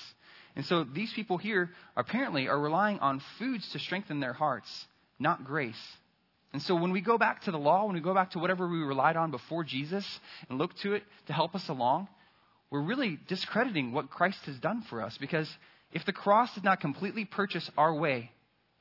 And 0.57 0.65
so 0.65 0.83
these 0.83 1.13
people 1.13 1.37
here 1.37 1.69
apparently 1.95 2.49
are 2.49 2.59
relying 2.59 2.99
on 2.99 3.21
foods 3.39 3.69
to 3.71 3.79
strengthen 3.79 4.19
their 4.19 4.33
hearts, 4.33 4.87
not 5.19 5.45
grace. 5.45 5.75
And 6.53 6.61
so 6.61 6.75
when 6.75 6.91
we 6.91 7.01
go 7.01 7.17
back 7.17 7.41
to 7.43 7.51
the 7.51 7.59
law, 7.59 7.85
when 7.85 7.95
we 7.95 8.01
go 8.01 8.13
back 8.13 8.31
to 8.31 8.39
whatever 8.39 8.67
we 8.67 8.77
relied 8.79 9.17
on 9.17 9.31
before 9.31 9.63
Jesus 9.63 10.19
and 10.49 10.57
look 10.57 10.75
to 10.77 10.93
it 10.93 11.03
to 11.27 11.33
help 11.33 11.55
us 11.55 11.67
along, 11.69 12.07
we're 12.69 12.81
really 12.81 13.19
discrediting 13.27 13.91
what 13.91 14.09
Christ 14.09 14.39
has 14.45 14.57
done 14.57 14.83
for 14.89 15.01
us. 15.01 15.17
Because 15.17 15.49
if 15.91 16.05
the 16.05 16.13
cross 16.13 16.53
did 16.55 16.63
not 16.63 16.79
completely 16.79 17.25
purchase 17.25 17.69
our 17.77 17.93
way, 17.93 18.31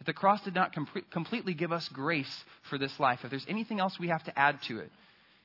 if 0.00 0.06
the 0.06 0.12
cross 0.12 0.42
did 0.42 0.54
not 0.54 0.74
com- 0.74 0.88
completely 1.10 1.54
give 1.54 1.72
us 1.72 1.88
grace 1.88 2.44
for 2.68 2.78
this 2.78 2.98
life, 3.00 3.20
if 3.24 3.30
there's 3.30 3.46
anything 3.48 3.80
else 3.80 3.98
we 3.98 4.08
have 4.08 4.24
to 4.24 4.38
add 4.38 4.60
to 4.68 4.78
it, 4.78 4.90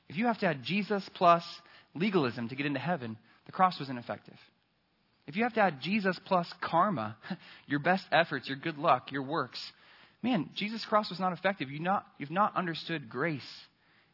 if 0.08 0.16
you 0.16 0.26
have 0.26 0.38
to 0.38 0.46
add 0.46 0.62
Jesus 0.62 1.08
plus 1.14 1.44
legalism 1.94 2.48
to 2.48 2.54
get 2.54 2.66
into 2.66 2.80
heaven, 2.80 3.16
the 3.46 3.52
cross 3.52 3.78
was 3.78 3.88
ineffective. 3.88 4.38
If 5.26 5.36
you 5.36 5.44
have 5.44 5.54
to 5.54 5.60
add 5.60 5.80
Jesus 5.80 6.18
plus 6.24 6.52
karma, 6.60 7.16
your 7.66 7.78
best 7.78 8.06
efforts, 8.10 8.48
your 8.48 8.56
good 8.56 8.78
luck, 8.78 9.12
your 9.12 9.22
works, 9.22 9.72
man, 10.22 10.50
Jesus' 10.54 10.84
cross 10.84 11.10
was 11.10 11.20
not 11.20 11.32
effective. 11.32 11.70
You 11.70 11.80
not, 11.80 12.06
you've 12.18 12.30
not 12.30 12.56
understood 12.56 13.08
grace. 13.08 13.42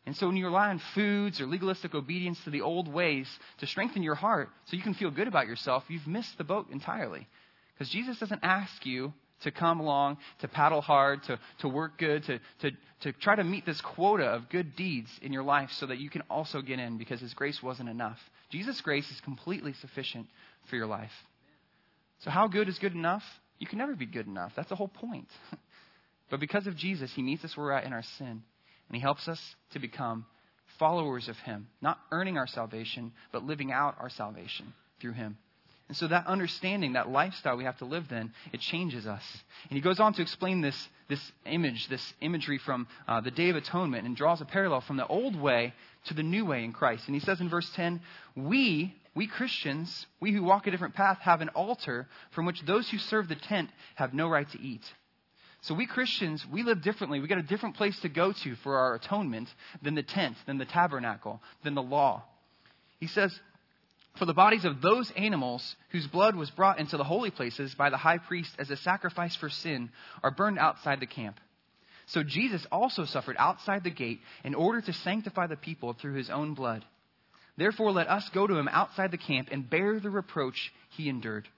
And 0.07 0.17
so 0.17 0.27
when 0.27 0.37
you 0.37 0.47
rely 0.47 0.71
on 0.71 0.81
foods 0.95 1.41
or 1.41 1.47
legalistic 1.47 1.95
obedience 1.95 2.43
to 2.45 2.51
the 2.51 2.63
old 2.63 2.89
ways 2.89 3.29
to 3.59 3.67
strengthen 3.67 4.03
your 4.03 4.15
heart 4.15 4.49
so 4.65 4.77
you 4.77 4.83
can 4.83 4.95
feel 4.95 5.11
good 5.11 5.29
about 5.29 5.47
yourself, 5.47 5.85
you've 5.89 6.07
missed 6.07 6.39
the 6.39 6.45
boat 6.45 6.69
entirely. 6.71 7.27
Because 7.75 7.91
Jesus 7.93 8.19
doesn't 8.19 8.41
ask 8.43 8.87
you 8.87 9.13
to 9.43 9.51
come 9.51 9.81
along, 9.81 10.17
to 10.41 10.49
paddle 10.49 10.81
hard, 10.81 11.23
to, 11.25 11.39
to 11.59 11.69
work 11.69 11.99
good, 11.99 12.25
to, 12.25 12.41
to, 12.61 12.71
to 13.03 13.13
try 13.13 13.37
to 13.37 13.45
meet 13.45 13.67
this 13.67 13.81
quota 13.81 14.25
of 14.25 14.49
good 14.49 14.75
deeds 14.77 15.11
in 15.23 15.33
your 15.33 15.43
life 15.43 15.71
so 15.73 15.87
that 15.87 15.99
you 15.99 16.11
can 16.11 16.23
also 16.31 16.63
get 16.63 16.79
in 16.79 16.99
because 16.99 17.21
His 17.21 17.35
grace 17.35 17.63
wasn't 17.63 17.89
enough. 17.89 18.19
Jesus' 18.51 18.81
grace 18.81 19.09
is 19.11 19.21
completely 19.21 19.75
sufficient 19.75 20.27
for 20.71 20.77
your 20.77 20.87
life. 20.87 21.13
So, 22.21 22.31
how 22.31 22.49
good 22.49 22.69
is 22.69 22.79
good 22.79 22.95
enough? 22.95 23.23
You 23.59 23.67
can 23.67 23.79
never 23.79 23.95
be 23.95 24.07
good 24.07 24.27
enough. 24.27 24.53
That's 24.57 24.69
the 24.69 24.77
whole 24.77 24.89
point. 24.89 25.29
but 26.31 26.41
because 26.41 26.67
of 26.67 26.77
Jesus, 26.77 27.13
He 27.13 27.23
meets 27.23 27.45
us 27.45 27.57
where 27.57 27.67
we're 27.67 27.73
at 27.73 27.85
in 27.85 27.93
our 27.93 28.03
sin, 28.03 28.27
and 28.89 28.95
He 28.95 29.01
helps 29.01 29.29
us 29.29 29.41
to 29.73 29.79
become 29.79 30.27
followers 30.79 31.29
of 31.29 31.37
Him, 31.39 31.69
not 31.81 31.99
earning 32.13 32.37
our 32.37 32.47
salvation, 32.47 33.13
but 33.33 33.45
living 33.45 33.73
out 33.73 33.97
our 34.01 34.11
salvation 34.11 34.73
through 35.01 35.13
Him. 35.13 35.37
And 35.89 35.97
so 35.97 36.07
that 36.09 36.27
understanding, 36.27 36.93
that 36.93 37.09
lifestyle 37.09 37.57
we 37.57 37.65
have 37.65 37.79
to 37.79 37.87
live 37.87 38.09
then, 38.11 38.33
it 38.53 38.61
changes 38.61 39.07
us. 39.07 39.23
And 39.71 39.77
he 39.77 39.81
goes 39.81 39.99
on 39.99 40.13
to 40.15 40.23
explain 40.23 40.61
this, 40.61 40.89
this 41.09 41.33
image, 41.47 41.89
this 41.89 42.13
imagery 42.21 42.59
from 42.59 42.87
uh, 43.07 43.23
the 43.23 43.31
Day 43.31 43.49
of 43.49 43.57
Atonement, 43.57 44.07
and 44.07 44.15
draws 44.15 44.43
a 44.43 44.45
parallel 44.45 44.83
from 44.83 44.99
the 44.99 45.07
old 45.07 45.35
way 45.35 45.73
to 46.07 46.15
the 46.15 46.23
new 46.23 46.45
way 46.45 46.63
in 46.63 46.73
Christ. 46.73 47.05
And 47.07 47.15
he 47.15 47.21
says 47.21 47.41
in 47.41 47.49
verse 47.49 47.71
10, 47.75 48.03
We, 48.37 48.95
we 49.15 49.27
Christians, 49.27 50.07
we 50.21 50.33
who 50.33 50.43
walk 50.43 50.67
a 50.67 50.71
different 50.71 50.95
path, 50.95 51.19
have 51.23 51.41
an 51.41 51.49
altar 51.51 52.07
from 52.33 52.45
which 52.45 52.61
those 52.67 52.91
who 52.91 52.99
serve 52.99 53.29
the 53.29 53.37
tent 53.37 53.71
have 53.95 54.13
no 54.13 54.29
right 54.29 54.49
to 54.51 54.61
eat. 54.61 54.85
So 55.63 55.75
we 55.75 55.87
Christians, 55.87 56.45
we 56.51 56.63
live 56.63 56.83
differently. 56.83 57.21
We 57.21 57.29
got 57.29 57.39
a 57.39 57.43
different 57.43 57.77
place 57.77 57.99
to 58.01 58.09
go 58.09 58.33
to 58.33 58.55
for 58.57 58.79
our 58.79 58.95
atonement 58.95 59.49
than 59.83 59.95
the 59.95 60.03
tent, 60.03 60.37
than 60.47 60.59
the 60.59 60.65
tabernacle, 60.65 61.41
than 61.65 61.75
the 61.75 61.83
law. 61.83 62.23
He 63.01 63.09
says, 63.09 63.39
for 64.19 64.25
the 64.25 64.35
bodies 64.35 64.65
of 64.65 64.81
those 64.81 65.13
animals 65.17 65.77
whose 65.91 66.07
blood 66.07 66.35
was 66.35 66.51
brought 66.51 66.81
into 66.81 66.97
the 66.97 67.05
holy 67.05 67.31
places 67.31 67.75
by 67.75 67.91
the 67.91 67.97
high 67.97 68.19
priest 68.19 68.51
as 68.59 68.71
a 68.71 68.77
sacrifice 68.77 69.37
for 69.37 69.49
sin 69.49 69.91
are 70.23 70.33
burned 70.33 70.59
outside 70.59 71.01
the 71.01 71.07
camp. 71.07 71.39
So 72.07 72.23
Jesus 72.23 72.67
also 72.73 73.05
suffered 73.05 73.37
outside 73.39 73.85
the 73.85 73.91
gate 73.91 74.21
in 74.43 74.55
order 74.55 74.81
to 74.81 74.93
sanctify 74.93 75.47
the 75.47 75.57
people 75.57 75.93
through 75.93 76.15
his 76.15 76.31
own 76.31 76.55
blood. 76.55 76.85
Therefore, 77.57 77.93
let 77.93 78.09
us 78.09 78.29
go 78.31 78.47
to 78.47 78.57
him 78.57 78.69
outside 78.69 79.11
the 79.11 79.19
camp 79.19 79.49
and 79.53 79.69
bear 79.69 80.01
the 80.01 80.11
reproach 80.11 80.73
he 80.91 81.09
endured. 81.09 81.49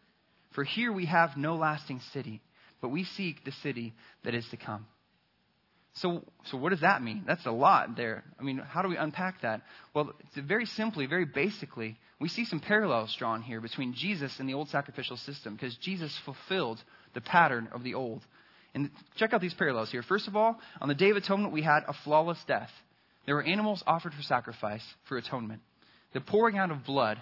For 0.52 0.64
here 0.64 0.92
we 0.92 1.06
have 1.06 1.36
no 1.36 1.56
lasting 1.56 2.00
city, 2.12 2.42
but 2.80 2.88
we 2.88 3.04
seek 3.04 3.44
the 3.44 3.52
city 3.52 3.94
that 4.24 4.34
is 4.34 4.46
to 4.48 4.56
come. 4.56 4.86
So, 5.94 6.22
so 6.44 6.56
what 6.56 6.70
does 6.70 6.80
that 6.80 7.02
mean? 7.02 7.24
That's 7.26 7.46
a 7.46 7.50
lot 7.50 7.96
there. 7.96 8.24
I 8.38 8.42
mean, 8.42 8.58
how 8.58 8.82
do 8.82 8.88
we 8.88 8.96
unpack 8.96 9.42
that? 9.42 9.62
Well, 9.92 10.12
very 10.36 10.66
simply, 10.66 11.06
very 11.06 11.24
basically, 11.24 11.98
we 12.20 12.28
see 12.28 12.44
some 12.44 12.60
parallels 12.60 13.14
drawn 13.18 13.42
here 13.42 13.60
between 13.60 13.94
Jesus 13.94 14.38
and 14.38 14.48
the 14.48 14.54
old 14.54 14.68
sacrificial 14.68 15.16
system 15.16 15.54
because 15.54 15.76
Jesus 15.76 16.16
fulfilled 16.24 16.82
the 17.14 17.20
pattern 17.20 17.68
of 17.72 17.82
the 17.82 17.94
old. 17.94 18.22
And 18.72 18.90
check 19.16 19.32
out 19.32 19.40
these 19.40 19.54
parallels 19.54 19.90
here. 19.90 20.02
First 20.02 20.28
of 20.28 20.36
all, 20.36 20.60
on 20.80 20.88
the 20.88 20.94
Day 20.94 21.10
of 21.10 21.16
Atonement, 21.16 21.52
we 21.52 21.62
had 21.62 21.80
a 21.88 21.92
flawless 22.04 22.42
death. 22.46 22.70
There 23.26 23.34
were 23.34 23.42
animals 23.42 23.82
offered 23.86 24.14
for 24.14 24.22
sacrifice, 24.22 24.84
for 25.08 25.16
atonement. 25.16 25.60
The 26.12 26.20
pouring 26.20 26.56
out 26.56 26.70
of 26.70 26.84
blood 26.84 27.20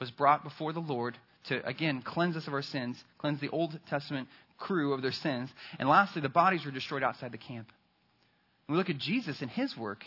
was 0.00 0.10
brought 0.10 0.42
before 0.42 0.72
the 0.72 0.80
Lord 0.80 1.16
to, 1.48 1.64
again, 1.66 2.02
cleanse 2.02 2.36
us 2.36 2.46
of 2.46 2.52
our 2.52 2.62
sins, 2.62 3.02
cleanse 3.18 3.40
the 3.40 3.48
Old 3.48 3.78
Testament 3.88 4.28
crew 4.58 4.92
of 4.92 5.02
their 5.02 5.12
sins. 5.12 5.50
And 5.78 5.88
lastly, 5.88 6.22
the 6.22 6.28
bodies 6.28 6.64
were 6.64 6.70
destroyed 6.70 7.02
outside 7.02 7.32
the 7.32 7.38
camp. 7.38 7.68
And 8.66 8.74
we 8.74 8.76
look 8.76 8.90
at 8.90 8.98
Jesus 8.98 9.40
and 9.40 9.50
his 9.50 9.76
work, 9.76 10.04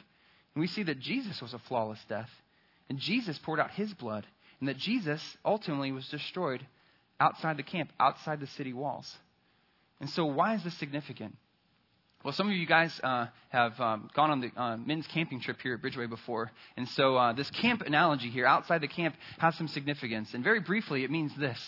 and 0.53 0.61
we 0.61 0.67
see 0.67 0.83
that 0.83 0.99
Jesus 0.99 1.41
was 1.41 1.53
a 1.53 1.59
flawless 1.59 2.03
death. 2.07 2.29
And 2.89 2.99
Jesus 2.99 3.39
poured 3.39 3.59
out 3.59 3.71
his 3.71 3.93
blood, 3.93 4.27
and 4.59 4.69
that 4.69 4.77
Jesus 4.77 5.21
ultimately 5.45 5.91
was 5.91 6.07
destroyed 6.09 6.65
outside 7.19 7.57
the 7.57 7.63
camp, 7.63 7.91
outside 7.99 8.39
the 8.39 8.47
city 8.47 8.73
walls. 8.73 9.17
And 9.99 10.09
so, 10.09 10.25
why 10.25 10.55
is 10.55 10.63
this 10.63 10.77
significant? 10.77 11.35
Well, 12.23 12.33
some 12.33 12.47
of 12.47 12.53
you 12.53 12.67
guys 12.67 12.99
uh, 13.03 13.27
have 13.49 13.79
um, 13.79 14.09
gone 14.13 14.29
on 14.29 14.41
the 14.41 14.51
uh, 14.55 14.77
men's 14.77 15.07
camping 15.07 15.41
trip 15.41 15.57
here 15.61 15.73
at 15.73 15.81
Bridgeway 15.81 16.07
before. 16.07 16.51
And 16.77 16.87
so, 16.89 17.15
uh, 17.15 17.33
this 17.33 17.49
camp 17.49 17.81
analogy 17.81 18.29
here, 18.29 18.45
outside 18.45 18.81
the 18.81 18.87
camp, 18.87 19.15
has 19.39 19.55
some 19.55 19.67
significance. 19.67 20.33
And 20.33 20.43
very 20.43 20.59
briefly, 20.59 21.03
it 21.03 21.09
means 21.09 21.31
this 21.35 21.59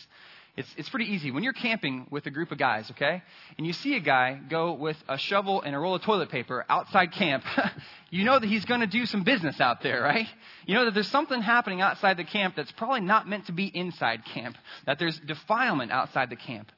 it's, 0.55 0.69
it's 0.77 0.89
pretty 0.89 1.11
easy. 1.11 1.31
When 1.31 1.43
you're 1.43 1.53
camping 1.53 2.05
with 2.11 2.27
a 2.27 2.29
group 2.29 2.51
of 2.51 2.59
guys, 2.59 2.89
okay, 2.91 3.23
and 3.57 3.65
you 3.65 3.73
see 3.73 3.95
a 3.95 3.99
guy 3.99 4.39
go 4.49 4.73
with 4.73 4.97
a 5.09 5.17
shovel 5.17 5.63
and 5.63 5.75
a 5.75 5.79
roll 5.79 5.95
of 5.95 6.03
toilet 6.03 6.29
paper 6.29 6.63
outside 6.69 7.11
camp, 7.11 7.43
you 8.11 8.23
know 8.23 8.37
that 8.37 8.45
he's 8.45 8.63
going 8.65 8.81
to 8.81 8.87
do 8.87 9.07
some 9.07 9.23
business 9.23 9.59
out 9.59 9.81
there, 9.81 10.01
right? 10.01 10.27
You 10.67 10.75
know 10.75 10.85
that 10.85 10.93
there's 10.93 11.09
something 11.09 11.41
happening 11.41 11.81
outside 11.81 12.17
the 12.17 12.23
camp 12.23 12.55
that's 12.55 12.71
probably 12.73 13.01
not 13.01 13.27
meant 13.27 13.47
to 13.47 13.51
be 13.51 13.65
inside 13.65 14.25
camp, 14.25 14.55
that 14.85 14.99
there's 14.99 15.19
defilement 15.19 15.91
outside 15.91 16.29
the 16.29 16.35
camp. 16.35 16.71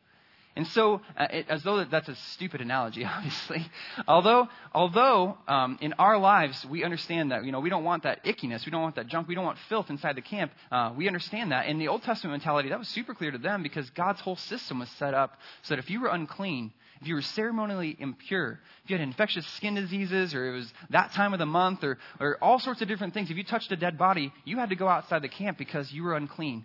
And 0.58 0.66
so, 0.68 1.02
uh, 1.18 1.28
it, 1.32 1.48
as 1.50 1.64
though 1.64 1.84
that's 1.84 2.08
a 2.08 2.16
stupid 2.16 2.62
analogy, 2.62 3.04
obviously, 3.06 3.66
although, 4.08 4.48
although 4.74 5.38
um, 5.48 5.78
in 5.82 5.94
our 5.94 6.18
lives 6.18 6.66
we 6.66 6.84
understand 6.86 7.32
that, 7.32 7.44
you 7.44 7.52
know, 7.52 7.60
we 7.60 7.70
don't 7.70 7.84
want 7.84 8.04
that 8.04 8.24
ickiness, 8.24 8.66
we 8.66 8.72
don't 8.72 8.82
want 8.82 8.96
that 8.96 9.08
junk, 9.08 9.28
we 9.28 9.36
don't 9.36 9.44
want 9.44 9.58
filth 9.68 9.90
inside 9.90 10.16
the 10.16 10.22
camp. 10.22 10.54
Uh, 10.72 10.94
we 10.96 11.08
understand 11.08 11.52
that. 11.52 11.68
In 11.68 11.78
the 11.78 11.90
Old 11.90 12.04
Testament 12.04 12.34
mentality, 12.34 12.70
that 12.70 12.80
was 12.80 12.88
super 12.88 13.14
clear 13.14 13.32
to 13.32 13.38
them 13.38 13.64
because 13.64 13.90
God's 13.90 14.22
whole 14.22 14.38
system 14.38 14.80
was 14.80 14.90
set 14.92 15.14
up 15.14 15.38
so 15.64 15.76
that 15.76 15.80
if 15.80 15.90
you 15.90 16.00
were 16.00 16.08
unclean, 16.08 16.72
if 17.02 17.08
you 17.08 17.16
were 17.16 17.22
ceremonially 17.22 17.96
impure, 18.00 18.60
if 18.86 18.90
you 18.90 18.98
had 18.98 19.06
infectious 19.06 19.46
skin 19.48 19.76
diseases, 19.76 20.34
or 20.34 20.48
it 20.48 20.54
was 20.54 20.74
that 20.92 21.12
time 21.12 21.34
of 21.34 21.40
the 21.40 21.46
month, 21.46 21.84
or, 21.84 21.98
or 22.22 22.38
all 22.42 22.60
sorts 22.60 22.82
of 22.82 22.88
different 22.88 23.14
things, 23.14 23.30
if 23.30 23.36
you 23.36 23.44
touched 23.44 23.74
a 23.74 23.76
dead 23.76 23.98
body, 23.98 24.32
you 24.46 24.58
had 24.58 24.70
to 24.70 24.76
go 24.76 24.88
outside 24.88 25.22
the 25.22 25.28
camp 25.28 25.58
because 25.58 25.92
you 25.92 26.04
were 26.04 26.16
unclean. 26.16 26.64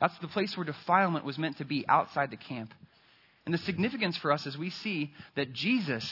That's 0.00 0.16
the 0.18 0.28
place 0.28 0.56
where 0.56 0.64
defilement 0.64 1.24
was 1.24 1.38
meant 1.38 1.58
to 1.58 1.64
be, 1.64 1.84
outside 1.88 2.30
the 2.30 2.36
camp. 2.36 2.72
And 3.46 3.54
the 3.54 3.58
significance 3.58 4.16
for 4.16 4.32
us 4.32 4.44
is 4.46 4.58
we 4.58 4.70
see 4.70 5.12
that 5.36 5.52
Jesus 5.52 6.04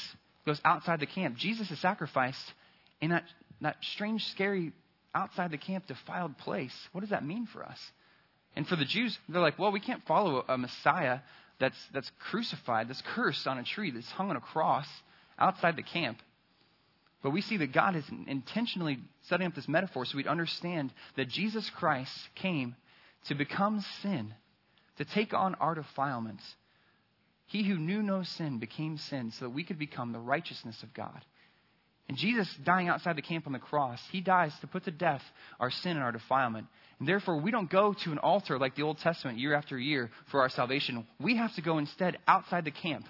goes 0.47 0.61
outside 0.65 1.01
the 1.01 1.07
camp. 1.07 1.37
Jesus 1.37 1.71
is 1.71 1.81
sacrificed 1.81 2.53
in 3.01 3.11
that, 3.11 3.25
that 3.61 3.77
strange, 3.83 4.25
scary, 4.29 4.73
outside 5.15 5.51
the 5.51 5.59
camp, 5.59 5.87
defiled 5.87 6.39
place. 6.39 6.75
What 6.93 7.01
does 7.01 7.11
that 7.11 7.25
mean 7.25 7.47
for 7.47 7.65
us? 7.65 7.79
And 8.57 8.67
for 8.67 8.77
the 8.77 8.85
Jews, 8.85 9.19
they're 9.29 9.43
like, 9.43 9.59
well, 9.59 9.73
we 9.73 9.81
can't 9.81 10.05
follow 10.07 10.45
a 10.49 10.57
Messiah 10.57 11.21
that's, 11.59 11.79
that's 11.93 12.11
crucified, 12.31 12.89
that's 12.89 13.03
cursed 13.15 13.47
on 13.47 13.59
a 13.59 13.65
tree, 13.65 13.91
that's 13.91 14.11
hung 14.11 14.31
on 14.31 14.37
a 14.37 14.41
cross 14.41 14.87
outside 15.39 15.77
the 15.77 15.83
camp. 15.83 16.19
But 17.23 17.31
we 17.31 17.41
see 17.41 17.57
that 17.57 17.73
God 17.73 17.97
is 17.97 18.05
intentionally 18.27 18.99
setting 19.23 19.47
up 19.47 19.55
this 19.55 19.67
metaphor 19.67 20.05
so 20.05 20.17
we'd 20.17 20.27
understand 20.27 20.93
that 21.17 21.29
Jesus 21.29 21.69
Christ 21.71 22.17
came 22.35 22.77
to 23.27 23.35
become 23.35 23.83
sin, 24.03 24.35
to 24.99 25.05
take 25.05 25.33
on 25.33 25.55
our 25.57 25.75
defilements, 25.75 26.45
he 27.47 27.63
who 27.63 27.77
knew 27.77 28.03
no 28.03 28.23
sin 28.23 28.59
became 28.59 28.99
sin 28.99 29.31
so 29.33 29.47
that 29.47 29.51
we 29.51 29.65
could 29.65 29.79
become 29.79 30.13
the 30.13 30.19
righteousness 30.19 30.83
of 30.83 30.95
God. 30.95 31.25
And 32.09 32.19
Jesus 32.19 32.53
dying 32.63 32.89
outside 32.89 33.17
the 33.17 33.23
camp 33.23 33.47
on 33.47 33.55
the 33.55 33.59
cross, 33.59 34.01
he 34.13 34.21
dies 34.21 34.53
to 34.61 34.67
put 34.67 34.85
to 34.85 34.91
death 34.91 35.23
our 35.59 35.71
sin 35.71 35.93
and 35.93 36.03
our 36.03 36.13
defilement. 36.13 36.67
And 36.99 37.09
therefore, 37.09 37.41
we 37.41 37.51
don't 37.51 37.71
go 37.71 37.95
to 37.95 38.13
an 38.13 38.19
altar 38.19 38.59
like 38.59 38.77
the 38.77 38.83
Old 38.83 38.99
Testament 38.99 39.39
year 39.39 39.55
after 39.55 39.79
year 39.79 40.11
for 40.27 40.41
our 40.41 40.51
salvation. 40.51 41.07
We 41.19 41.37
have 41.37 41.55
to 41.55 41.63
go 41.63 41.79
instead 41.79 42.19
outside 42.29 42.65
the 42.65 42.71
camp. 42.71 43.07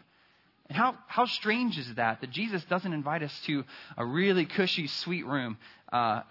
And 0.68 0.78
how, 0.78 0.96
how 1.08 1.26
strange 1.26 1.76
is 1.76 1.92
that, 1.96 2.20
that 2.20 2.30
Jesus 2.30 2.64
doesn't 2.64 2.92
invite 2.92 3.22
us 3.22 3.38
to 3.46 3.64
a 3.98 4.06
really 4.06 4.46
cushy, 4.46 4.86
sweet 4.86 5.26
room? 5.26 5.58
Uh, 5.92 6.22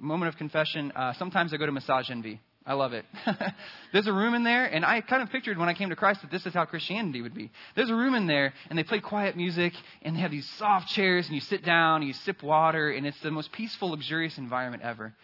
moment 0.00 0.28
of 0.30 0.36
confession, 0.36 0.92
uh, 0.92 1.12
sometimes 1.14 1.52
I 1.52 1.58
go 1.58 1.66
to 1.66 1.72
Massage 1.72 2.10
Envy. 2.10 2.40
I 2.66 2.74
love 2.74 2.92
it. 2.92 3.04
There's 3.92 4.08
a 4.08 4.12
room 4.12 4.34
in 4.34 4.42
there, 4.42 4.64
and 4.64 4.84
I 4.84 5.00
kind 5.00 5.22
of 5.22 5.30
pictured 5.30 5.56
when 5.56 5.68
I 5.68 5.74
came 5.74 5.90
to 5.90 5.96
Christ 5.96 6.22
that 6.22 6.32
this 6.32 6.44
is 6.46 6.52
how 6.52 6.64
Christianity 6.64 7.22
would 7.22 7.34
be. 7.34 7.50
There's 7.76 7.90
a 7.90 7.94
room 7.94 8.16
in 8.16 8.26
there, 8.26 8.52
and 8.68 8.76
they 8.76 8.82
play 8.82 8.98
quiet 8.98 9.36
music, 9.36 9.72
and 10.02 10.16
they 10.16 10.20
have 10.20 10.32
these 10.32 10.48
soft 10.58 10.88
chairs, 10.88 11.26
and 11.26 11.34
you 11.36 11.40
sit 11.40 11.64
down, 11.64 12.00
and 12.00 12.08
you 12.08 12.12
sip 12.12 12.42
water, 12.42 12.90
and 12.90 13.06
it's 13.06 13.20
the 13.20 13.30
most 13.30 13.52
peaceful, 13.52 13.90
luxurious 13.90 14.36
environment 14.36 14.82
ever. 14.82 15.14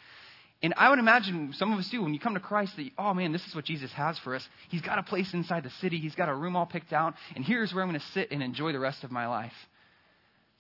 And 0.63 0.73
I 0.77 0.89
would 0.91 1.01
imagine 1.01 1.53
some 1.55 1.73
of 1.73 1.81
us 1.81 1.89
do 1.91 2.01
when 2.03 2.15
you 2.15 2.21
come 2.21 2.35
to 2.35 2.41
Christ 2.41 2.77
that, 2.77 2.89
oh 2.97 3.13
man, 3.13 3.33
this 3.33 3.45
is 3.49 3.57
what 3.57 3.65
Jesus 3.65 3.93
has 3.95 4.17
for 4.21 4.37
us. 4.37 4.49
He's 4.69 4.81
got 4.81 5.01
a 5.01 5.03
place 5.03 5.35
inside 5.35 5.65
the 5.65 5.71
city, 5.71 5.99
He's 5.99 6.15
got 6.15 6.29
a 6.29 6.35
room 6.35 6.55
all 6.55 6.67
picked 6.67 6.93
out, 6.93 7.15
and 7.35 7.45
here's 7.45 7.75
where 7.75 7.83
I'm 7.83 7.91
going 7.91 8.01
to 8.01 8.07
sit 8.13 8.31
and 8.31 8.41
enjoy 8.41 8.71
the 8.71 8.79
rest 8.79 9.03
of 9.03 9.11
my 9.11 9.27
life. 9.27 9.53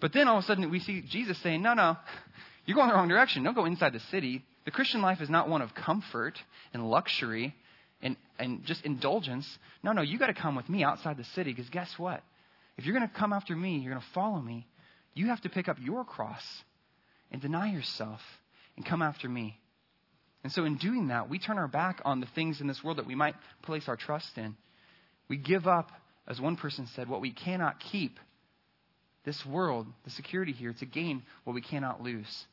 But 0.00 0.12
then 0.12 0.26
all 0.26 0.38
of 0.38 0.42
a 0.42 0.46
sudden 0.48 0.68
we 0.68 0.80
see 0.80 1.02
Jesus 1.02 1.38
saying, 1.38 1.62
no, 1.62 1.74
no, 1.74 1.96
you're 2.66 2.74
going 2.74 2.88
the 2.88 2.94
wrong 2.94 3.06
direction. 3.06 3.44
Don't 3.44 3.54
go 3.54 3.66
inside 3.66 3.92
the 3.92 4.00
city. 4.10 4.42
The 4.64 4.70
Christian 4.70 5.02
life 5.02 5.20
is 5.20 5.30
not 5.30 5.48
one 5.48 5.62
of 5.62 5.74
comfort 5.74 6.38
and 6.72 6.88
luxury 6.88 7.54
and, 8.00 8.16
and 8.38 8.64
just 8.64 8.84
indulgence. 8.84 9.46
No, 9.82 9.92
no, 9.92 10.02
you 10.02 10.18
got 10.18 10.28
to 10.28 10.34
come 10.34 10.54
with 10.54 10.68
me 10.68 10.84
outside 10.84 11.16
the 11.16 11.24
city 11.24 11.52
because 11.52 11.68
guess 11.70 11.92
what? 11.98 12.22
If 12.76 12.84
you're 12.84 12.96
going 12.96 13.08
to 13.08 13.14
come 13.14 13.32
after 13.32 13.54
me, 13.54 13.78
you're 13.78 13.92
going 13.92 14.02
to 14.02 14.12
follow 14.14 14.40
me, 14.40 14.66
you 15.14 15.26
have 15.26 15.40
to 15.42 15.48
pick 15.48 15.68
up 15.68 15.76
your 15.80 16.04
cross 16.04 16.42
and 17.30 17.40
deny 17.42 17.70
yourself 17.72 18.20
and 18.76 18.86
come 18.86 19.02
after 19.02 19.28
me. 19.28 19.58
And 20.42 20.52
so, 20.52 20.64
in 20.64 20.76
doing 20.76 21.08
that, 21.08 21.28
we 21.28 21.38
turn 21.38 21.58
our 21.58 21.68
back 21.68 22.02
on 22.04 22.20
the 22.20 22.26
things 22.34 22.60
in 22.60 22.66
this 22.66 22.82
world 22.82 22.98
that 22.98 23.06
we 23.06 23.14
might 23.14 23.36
place 23.62 23.84
our 23.86 23.96
trust 23.96 24.36
in. 24.36 24.56
We 25.28 25.36
give 25.36 25.66
up, 25.68 25.92
as 26.26 26.40
one 26.40 26.56
person 26.56 26.88
said, 26.94 27.08
what 27.08 27.20
we 27.20 27.30
cannot 27.30 27.78
keep. 27.78 28.18
This 29.24 29.46
world, 29.46 29.86
the 30.04 30.10
security 30.10 30.52
here, 30.52 30.74
to 30.80 30.86
gain 30.86 31.22
what 31.44 31.54
we 31.54 31.62
cannot 31.62 32.02
lose. 32.02 32.44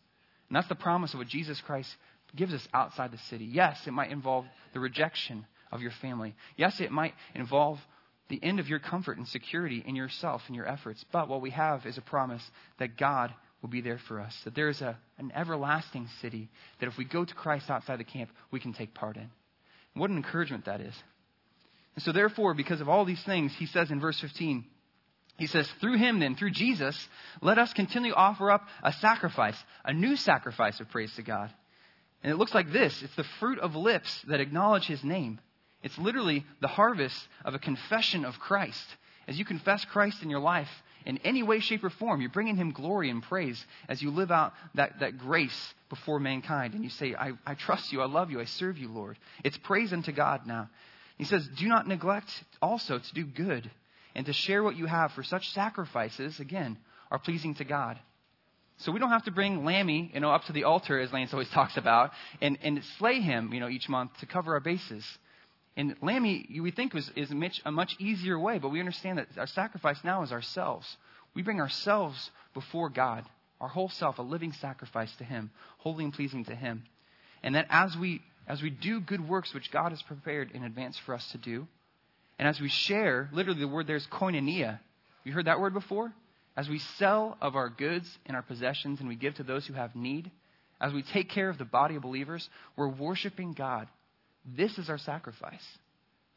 And 0.50 0.56
that's 0.56 0.68
the 0.68 0.76
promise 0.76 1.14
of 1.14 1.20
what 1.20 1.28
Jesus 1.28 1.62
Christ 1.66 1.90
gives 2.36 2.54
us 2.54 2.68
outside 2.74 3.12
the 3.12 3.20
city. 3.30 3.46
Yes, 3.46 3.78
it 3.86 3.92
might 3.92 4.12
involve 4.12 4.46
the 4.74 4.80
rejection 4.80 5.46
of 5.72 5.82
your 5.82 5.92
family. 6.02 6.36
Yes, 6.58 6.80
it 6.80 6.92
might 6.92 7.14
involve 7.36 7.80
the 8.30 8.44
end 8.44 8.60
of 8.60 8.68
your 8.68 8.80
comfort 8.80 9.18
and 9.18 9.28
security 9.28 9.84
in 9.86 9.96
yourself 9.96 10.42
and 10.48 10.56
your 10.56 10.68
efforts. 10.68 11.04
But 11.12 11.28
what 11.28 11.42
we 11.42 11.52
have 11.52 11.86
is 11.86 11.98
a 11.98 12.02
promise 12.02 12.44
that 12.78 12.98
God 12.98 13.34
will 13.62 13.70
be 13.70 13.82
there 13.82 14.00
for 14.08 14.20
us, 14.20 14.36
that 14.46 14.56
there 14.56 14.70
is 14.70 14.82
a, 14.82 14.98
an 15.18 15.32
everlasting 15.36 16.08
city 16.22 16.50
that 16.80 16.88
if 16.88 16.98
we 16.98 17.06
go 17.06 17.26
to 17.26 17.34
Christ 17.34 17.70
outside 17.70 18.00
the 18.00 18.06
camp, 18.06 18.30
we 18.52 18.60
can 18.60 18.74
take 18.74 18.94
part 18.94 19.18
in. 19.18 19.30
what 19.96 20.10
an 20.10 20.18
encouragement 20.18 20.66
that 20.66 20.82
is. 20.82 20.94
And 21.96 22.04
so, 22.04 22.12
therefore, 22.12 22.54
because 22.54 22.80
of 22.80 22.88
all 22.88 23.04
these 23.04 23.24
things, 23.26 23.52
he 23.58 23.66
says 23.66 23.92
in 23.92 24.00
verse 24.00 24.20
15, 24.22 24.64
he 25.40 25.48
says, 25.48 25.68
Through 25.80 25.98
him, 25.98 26.20
then, 26.20 26.36
through 26.36 26.52
Jesus, 26.52 27.08
let 27.42 27.58
us 27.58 27.74
continually 27.74 28.14
offer 28.14 28.52
up 28.52 28.68
a 28.84 28.92
sacrifice, 28.94 29.56
a 29.86 29.94
new 29.94 30.18
sacrifice 30.18 30.80
of 30.80 30.90
praise 30.90 31.14
to 31.16 31.24
God. 31.24 31.50
And 32.22 32.32
it 32.32 32.36
looks 32.36 32.54
like 32.54 32.72
this 32.72 33.02
it's 33.02 33.16
the 33.16 33.24
fruit 33.40 33.58
of 33.60 33.76
lips 33.76 34.22
that 34.28 34.42
acknowledge 34.42 34.86
his 34.86 35.04
name. 35.04 35.40
It's 35.82 35.98
literally 35.98 36.46
the 36.60 36.68
harvest 36.68 37.18
of 37.46 37.56
a 37.56 37.60
confession 37.60 38.26
of 38.26 38.38
Christ. 38.38 38.86
As 39.30 39.40
you 39.40 39.46
confess 39.46 39.86
Christ 39.86 40.22
in 40.24 40.30
your 40.30 40.42
life 40.42 40.70
in 41.06 41.20
any 41.20 41.42
way, 41.42 41.62
shape, 41.62 41.86
or 41.86 41.90
form, 41.90 42.20
you're 42.20 42.30
bringing 42.30 42.58
him 42.58 42.72
glory 42.72 43.10
and 43.10 43.24
praise 43.24 43.66
as 43.88 44.02
you 44.02 44.12
live 44.12 44.32
out 44.32 44.52
that, 44.76 45.00
that 45.00 45.18
grace 45.18 45.74
before 45.88 46.20
mankind. 46.20 46.74
And 46.74 46.84
you 46.84 46.90
say, 46.90 47.16
I, 47.16 47.32
I 47.46 47.54
trust 47.54 47.94
you, 47.94 48.02
I 48.02 48.08
love 48.08 48.30
you, 48.30 48.42
I 48.42 48.46
serve 48.46 48.78
you, 48.78 48.90
Lord. 48.90 49.18
It's 49.46 49.58
praise 49.58 49.94
unto 49.94 50.12
God 50.12 50.46
now. 50.46 50.70
He 51.18 51.24
says, 51.24 51.48
Do 51.58 51.68
not 51.70 51.88
neglect 51.88 52.30
also 52.62 53.00
to 53.00 53.14
do 53.14 53.24
good 53.24 53.72
and 54.16 54.26
to 54.26 54.34
share 54.34 54.64
what 54.64 54.76
you 54.76 54.86
have, 54.86 55.12
for 55.14 55.24
such 55.24 55.50
sacrifices, 55.52 56.40
again, 56.40 56.78
are 57.12 57.20
pleasing 57.20 57.56
to 57.56 57.64
God. 57.64 58.00
So 58.78 58.94
we 58.94 59.00
don't 59.00 59.10
have 59.10 59.26
to 59.26 59.32
bring 59.32 59.66
Lammy, 59.66 60.10
you 60.14 60.22
know, 60.22 60.32
up 60.32 60.46
to 60.46 60.54
the 60.54 60.64
altar, 60.64 61.00
as 61.00 61.12
Lance 61.12 61.34
always 61.34 61.50
talks 61.54 61.76
about, 61.78 62.12
and, 62.42 62.58
and 62.62 62.82
slay 62.98 63.20
him, 63.20 63.54
you 63.54 63.60
know, 63.60 63.70
each 63.70 63.90
month 63.90 64.12
to 64.20 64.26
cover 64.26 64.54
our 64.54 64.62
bases. 64.62 65.06
And 65.76 65.96
Lammy, 66.02 66.60
we 66.62 66.72
think 66.72 66.94
was, 66.94 67.10
is 67.16 67.32
a 67.32 67.72
much, 67.72 67.96
easier 68.00 68.40
way, 68.40 68.58
but 68.60 68.70
we 68.70 68.80
understand 68.80 69.18
that 69.18 69.28
our 69.38 69.48
sacrifice 69.48 69.98
now 70.04 70.24
is 70.24 70.32
ourselves. 70.32 70.86
We 71.34 71.42
bring 71.42 71.60
ourselves 71.60 72.32
before 72.54 72.90
God, 72.90 73.26
our 73.62 73.68
whole 73.68 73.90
self, 73.90 74.18
a 74.18 74.22
living 74.22 74.54
sacrifice 74.54 75.14
to 75.18 75.24
Him, 75.24 75.52
holy 75.78 76.06
and 76.06 76.14
pleasing 76.14 76.46
to 76.46 76.56
Him. 76.56 76.84
And 77.44 77.56
that 77.56 77.68
as 77.70 77.96
we, 77.96 78.22
as 78.48 78.62
we 78.62 78.70
do 78.70 79.00
good 79.00 79.28
works 79.28 79.54
which 79.54 79.72
God 79.72 79.92
has 79.92 80.02
prepared 80.02 80.52
in 80.52 80.64
advance 80.64 80.98
for 81.06 81.14
us 81.14 81.30
to 81.32 81.38
do, 81.38 81.68
and 82.40 82.48
as 82.48 82.60
we 82.62 82.70
share, 82.70 83.30
literally 83.34 83.60
the 83.60 83.68
word 83.68 83.86
there 83.86 83.98
is 83.98 84.08
koinonia. 84.08 84.80
You 85.26 85.34
heard 85.34 85.46
that 85.46 85.60
word 85.60 85.74
before? 85.74 86.14
As 86.56 86.70
we 86.70 86.80
sell 86.80 87.38
of 87.42 87.56
our 87.56 87.70
goods 87.70 88.18
and 88.26 88.36
our 88.36 88.42
possessions 88.42 89.00
and 89.00 89.10
we 89.10 89.16
give 89.16 89.36
to 89.36 89.44
those 89.44 89.68
who 89.68 89.74
have 89.74 89.96
need, 89.96 90.32
as 90.82 90.94
we 90.94 91.04
take 91.04 91.30
care 91.30 91.50
of 91.50 91.58
the 91.58 91.66
body 91.66 91.96
of 91.96 92.02
believers, 92.02 92.50
we're 92.78 92.88
worshiping 92.88 93.54
God. 93.54 93.88
This 94.46 94.78
is 94.78 94.90
our 94.90 94.98
sacrifice. 94.98 95.64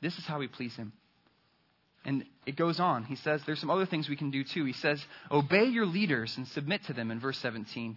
This 0.01 0.19
is 0.19 0.27
how 0.27 0.41
we 0.41 0.49
please 0.49 0.75
Him. 0.75 0.93
And 2.05 2.25
it 2.47 2.57
goes 2.57 2.81
on. 2.81 3.05
He 3.05 3.15
says 3.15 3.41
there's 3.47 3.61
some 3.61 3.71
other 3.71 3.87
things 3.87 4.09
we 4.09 4.17
can 4.17 4.33
do 4.33 4.43
too. 4.43 4.65
He 4.65 4.73
says, 4.73 5.05
Obey 5.31 5.67
your 5.67 5.87
leaders 5.87 6.37
and 6.37 6.49
submit 6.49 6.83
to 6.85 6.93
them 6.93 7.13
in 7.13 7.21
verse 7.21 7.39
17. 7.39 7.97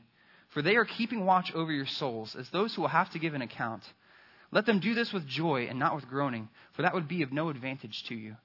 For 0.50 0.62
they 0.62 0.76
are 0.76 0.86
keeping 0.86 1.26
watch 1.26 1.52
over 1.56 1.72
your 1.72 1.88
souls 1.88 2.36
as 2.36 2.48
those 2.50 2.76
who 2.76 2.84
will 2.84 2.90
have 2.90 3.10
to 3.12 3.20
give 3.20 3.34
an 3.34 3.42
account. 3.42 3.82
Let 4.56 4.66
them 4.66 4.80
do 4.80 4.94
this 4.96 5.12
with 5.12 5.28
joy 5.28 5.68
and 5.70 5.78
not 5.78 5.96
with 5.96 6.08
groaning, 6.08 6.48
for 6.78 6.84
that 6.84 6.94
would 6.94 7.10
be 7.10 7.24
of 7.24 7.34
no 7.34 7.50
advantage 7.50 8.06
to 8.08 8.16
you. 8.16 8.38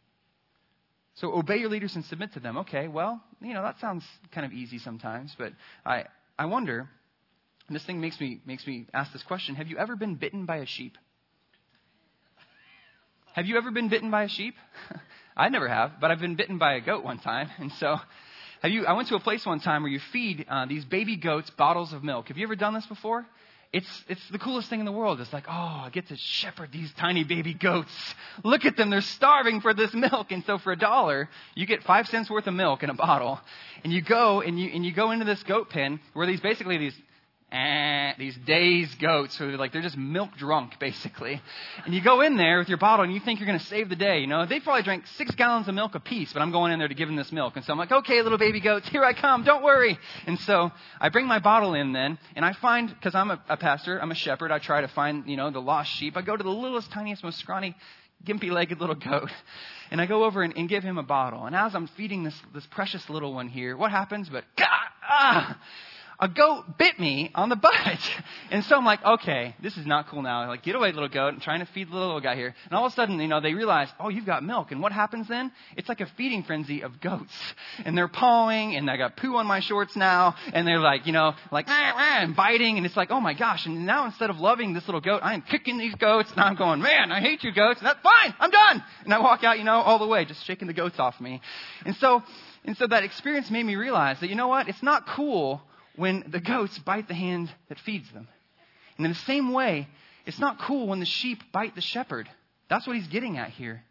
So 1.14 1.32
obey 1.32 1.58
your 1.58 1.70
leaders 1.70 1.94
and 1.94 2.04
submit 2.04 2.32
to 2.32 2.40
them. 2.40 2.58
Okay, 2.58 2.88
well, 2.88 3.22
you 3.40 3.54
know, 3.54 3.62
that 3.62 3.78
sounds 3.78 4.02
kind 4.32 4.44
of 4.44 4.52
easy 4.52 4.78
sometimes, 4.78 5.32
but 5.38 5.52
I, 5.86 6.06
I 6.36 6.46
wonder, 6.46 6.88
this 7.68 7.86
thing 7.86 8.00
makes 8.00 8.20
me, 8.20 8.40
makes 8.44 8.66
me 8.66 8.88
ask 8.92 9.12
this 9.12 9.22
question 9.22 9.54
Have 9.54 9.68
you 9.68 9.78
ever 9.78 9.94
been 9.94 10.16
bitten 10.16 10.46
by 10.46 10.56
a 10.56 10.66
sheep? 10.66 10.98
Have 13.34 13.46
you 13.46 13.56
ever 13.56 13.70
been 13.70 13.88
bitten 13.88 14.10
by 14.10 14.24
a 14.24 14.28
sheep? 14.28 14.54
I 15.36 15.48
never 15.48 15.68
have, 15.68 15.92
but 16.00 16.10
I've 16.10 16.18
been 16.18 16.34
bitten 16.34 16.58
by 16.58 16.74
a 16.74 16.80
goat 16.80 17.04
one 17.04 17.20
time. 17.20 17.50
And 17.60 17.70
so, 17.78 17.98
have 18.62 18.72
you, 18.72 18.84
I 18.84 18.94
went 18.94 19.06
to 19.10 19.14
a 19.14 19.20
place 19.20 19.46
one 19.46 19.60
time 19.60 19.84
where 19.84 19.92
you 19.92 20.00
feed 20.12 20.44
uh, 20.50 20.66
these 20.66 20.84
baby 20.84 21.16
goats 21.16 21.50
bottles 21.50 21.92
of 21.92 22.02
milk. 22.02 22.28
Have 22.28 22.36
you 22.36 22.42
ever 22.42 22.56
done 22.56 22.74
this 22.74 22.86
before? 22.86 23.24
It's, 23.72 24.04
it's 24.08 24.28
the 24.30 24.38
coolest 24.38 24.68
thing 24.68 24.80
in 24.80 24.86
the 24.86 24.92
world. 24.92 25.20
It's 25.20 25.32
like, 25.32 25.44
oh, 25.48 25.82
I 25.84 25.90
get 25.92 26.08
to 26.08 26.16
shepherd 26.16 26.70
these 26.72 26.92
tiny 26.94 27.22
baby 27.22 27.54
goats. 27.54 27.92
Look 28.42 28.64
at 28.64 28.76
them. 28.76 28.90
They're 28.90 29.00
starving 29.00 29.60
for 29.60 29.72
this 29.72 29.94
milk. 29.94 30.32
And 30.32 30.44
so 30.44 30.58
for 30.58 30.72
a 30.72 30.76
dollar, 30.76 31.28
you 31.54 31.66
get 31.66 31.84
five 31.84 32.08
cents 32.08 32.28
worth 32.28 32.48
of 32.48 32.54
milk 32.54 32.82
in 32.82 32.90
a 32.90 32.94
bottle. 32.94 33.40
And 33.84 33.92
you 33.92 34.02
go 34.02 34.40
and 34.40 34.58
you, 34.58 34.70
and 34.74 34.84
you 34.84 34.92
go 34.92 35.12
into 35.12 35.24
this 35.24 35.42
goat 35.44 35.70
pen 35.70 36.00
where 36.14 36.26
these 36.26 36.40
basically 36.40 36.78
these 36.78 36.94
eh, 37.52 38.12
these 38.18 38.36
dazed 38.44 38.98
goats 38.98 39.36
who 39.36 39.48
are 39.48 39.56
like 39.56 39.72
they're 39.72 39.82
just 39.82 39.96
milk 39.96 40.36
drunk 40.36 40.78
basically. 40.78 41.40
And 41.84 41.94
you 41.94 42.02
go 42.02 42.20
in 42.20 42.36
there 42.36 42.58
with 42.58 42.68
your 42.68 42.78
bottle 42.78 43.04
and 43.04 43.12
you 43.12 43.20
think 43.20 43.40
you're 43.40 43.46
going 43.46 43.58
to 43.58 43.66
save 43.66 43.88
the 43.88 43.96
day. 43.96 44.20
You 44.20 44.26
know, 44.26 44.46
they 44.46 44.60
probably 44.60 44.82
drank 44.82 45.06
six 45.16 45.34
gallons 45.34 45.68
of 45.68 45.74
milk 45.74 45.94
apiece, 45.94 46.32
but 46.32 46.42
I'm 46.42 46.52
going 46.52 46.72
in 46.72 46.78
there 46.78 46.88
to 46.88 46.94
give 46.94 47.08
them 47.08 47.16
this 47.16 47.32
milk. 47.32 47.56
And 47.56 47.64
so 47.64 47.72
I'm 47.72 47.78
like, 47.78 47.92
okay, 47.92 48.22
little 48.22 48.38
baby 48.38 48.60
goats, 48.60 48.88
here 48.88 49.04
I 49.04 49.12
come. 49.12 49.44
Don't 49.44 49.62
worry. 49.62 49.98
And 50.26 50.38
so 50.40 50.70
I 51.00 51.08
bring 51.08 51.26
my 51.26 51.38
bottle 51.38 51.74
in 51.74 51.92
then, 51.92 52.18
and 52.36 52.44
I 52.44 52.52
find 52.54 52.88
because 52.88 53.14
I'm 53.14 53.30
a, 53.30 53.42
a 53.48 53.56
pastor, 53.56 53.98
I'm 53.98 54.10
a 54.10 54.16
shepherd. 54.16 54.52
I 54.52 54.58
try 54.58 54.80
to 54.80 54.88
find 54.88 55.28
you 55.28 55.36
know 55.36 55.50
the 55.50 55.60
lost 55.60 55.90
sheep. 55.92 56.16
I 56.16 56.22
go 56.22 56.36
to 56.36 56.42
the 56.42 56.50
littlest, 56.50 56.90
tiniest, 56.92 57.24
most 57.24 57.38
scrawny 57.38 57.74
gimpy 58.24 58.50
legged 58.50 58.80
little 58.80 58.94
goat. 58.94 59.30
And 59.90 60.00
I 60.00 60.06
go 60.06 60.24
over 60.24 60.42
and, 60.42 60.56
and, 60.56 60.68
give 60.68 60.84
him 60.84 60.98
a 60.98 61.02
bottle. 61.02 61.46
And 61.46 61.56
as 61.56 61.74
I'm 61.74 61.86
feeding 61.88 62.22
this, 62.22 62.38
this 62.54 62.66
precious 62.66 63.08
little 63.10 63.32
one 63.32 63.48
here, 63.48 63.76
what 63.76 63.90
happens? 63.90 64.28
But, 64.28 64.44
ah, 64.58 65.58
a 66.20 66.28
goat 66.28 66.78
bit 66.78 67.00
me 67.00 67.30
on 67.34 67.48
the 67.48 67.56
butt. 67.60 67.98
And 68.50 68.62
so 68.64 68.76
I'm 68.76 68.84
like, 68.84 69.02
okay, 69.04 69.56
this 69.62 69.76
is 69.76 69.86
not 69.86 70.08
cool 70.08 70.22
now. 70.22 70.42
I'm 70.42 70.48
Like, 70.48 70.62
get 70.62 70.74
away, 70.74 70.92
little 70.92 71.08
goat. 71.08 71.34
I'm 71.34 71.40
trying 71.40 71.60
to 71.60 71.66
feed 71.72 71.90
the 71.90 71.94
little 71.94 72.20
guy 72.20 72.36
here. 72.36 72.54
And 72.66 72.74
all 72.74 72.86
of 72.86 72.92
a 72.92 72.94
sudden, 72.94 73.18
you 73.18 73.28
know, 73.28 73.40
they 73.40 73.54
realize, 73.54 73.88
oh, 73.98 74.10
you've 74.10 74.26
got 74.26 74.44
milk. 74.44 74.70
And 74.70 74.82
what 74.82 74.92
happens 74.92 75.28
then? 75.28 75.50
It's 75.76 75.88
like 75.88 76.00
a 76.00 76.06
feeding 76.16 76.42
frenzy 76.42 76.82
of 76.82 77.00
goats. 77.00 77.32
And 77.84 77.96
they're 77.96 78.08
pawing, 78.08 78.76
and 78.76 78.90
I 78.90 78.96
got 78.98 79.16
poo 79.16 79.36
on 79.36 79.46
my 79.46 79.60
shorts 79.60 79.96
now. 79.96 80.34
And 80.52 80.66
they're 80.66 80.78
like, 80.78 81.06
you 81.06 81.12
know, 81.12 81.32
like, 81.50 81.66
ah, 81.68 81.92
ah, 81.96 82.18
and 82.20 82.36
biting. 82.36 82.76
And 82.76 82.84
it's 82.84 82.96
like, 82.96 83.10
oh 83.10 83.20
my 83.20 83.34
gosh. 83.34 83.64
And 83.64 83.86
now 83.86 84.04
instead 84.06 84.30
of 84.30 84.38
loving 84.38 84.74
this 84.74 84.86
little 84.86 85.00
goat, 85.00 85.20
I 85.22 85.34
am 85.34 85.42
kicking 85.42 85.78
these 85.78 85.94
goats. 85.94 86.30
And 86.32 86.40
I'm 86.40 86.56
going, 86.56 86.80
man, 86.80 87.10
I 87.10 87.20
hate 87.20 87.42
you 87.42 87.52
goats. 87.52 87.80
And 87.80 87.86
that's 87.86 88.00
fine. 88.02 88.34
I'm 88.38 88.50
done. 88.50 88.84
And 89.04 89.14
I 89.14 89.20
walk 89.20 89.42
out, 89.42 89.58
you 89.58 89.64
know, 89.64 89.80
all 89.80 89.98
the 89.98 90.06
way, 90.06 90.24
just 90.26 90.44
shaking 90.44 90.68
the 90.68 90.74
goats 90.74 90.98
off 90.98 91.20
me. 91.20 91.40
And 91.86 91.96
so, 91.96 92.22
and 92.64 92.76
so 92.76 92.86
that 92.86 93.04
experience 93.04 93.50
made 93.50 93.64
me 93.64 93.76
realize 93.76 94.20
that, 94.20 94.28
you 94.28 94.36
know 94.36 94.48
what? 94.48 94.68
It's 94.68 94.82
not 94.82 95.06
cool 95.06 95.62
when 96.00 96.24
the 96.28 96.40
goats 96.40 96.78
bite 96.78 97.08
the 97.08 97.14
hand 97.14 97.52
that 97.68 97.78
feeds 97.78 98.10
them. 98.12 98.26
And 98.96 99.04
in 99.04 99.12
the 99.12 99.18
same 99.18 99.52
way, 99.52 99.86
it's 100.24 100.38
not 100.38 100.58
cool 100.58 100.88
when 100.88 100.98
the 100.98 101.04
sheep 101.04 101.42
bite 101.52 101.74
the 101.74 101.82
shepherd. 101.82 102.26
That's 102.70 102.86
what 102.86 102.96
he's 102.96 103.08
getting 103.08 103.36
at 103.36 103.50
here. 103.50 103.84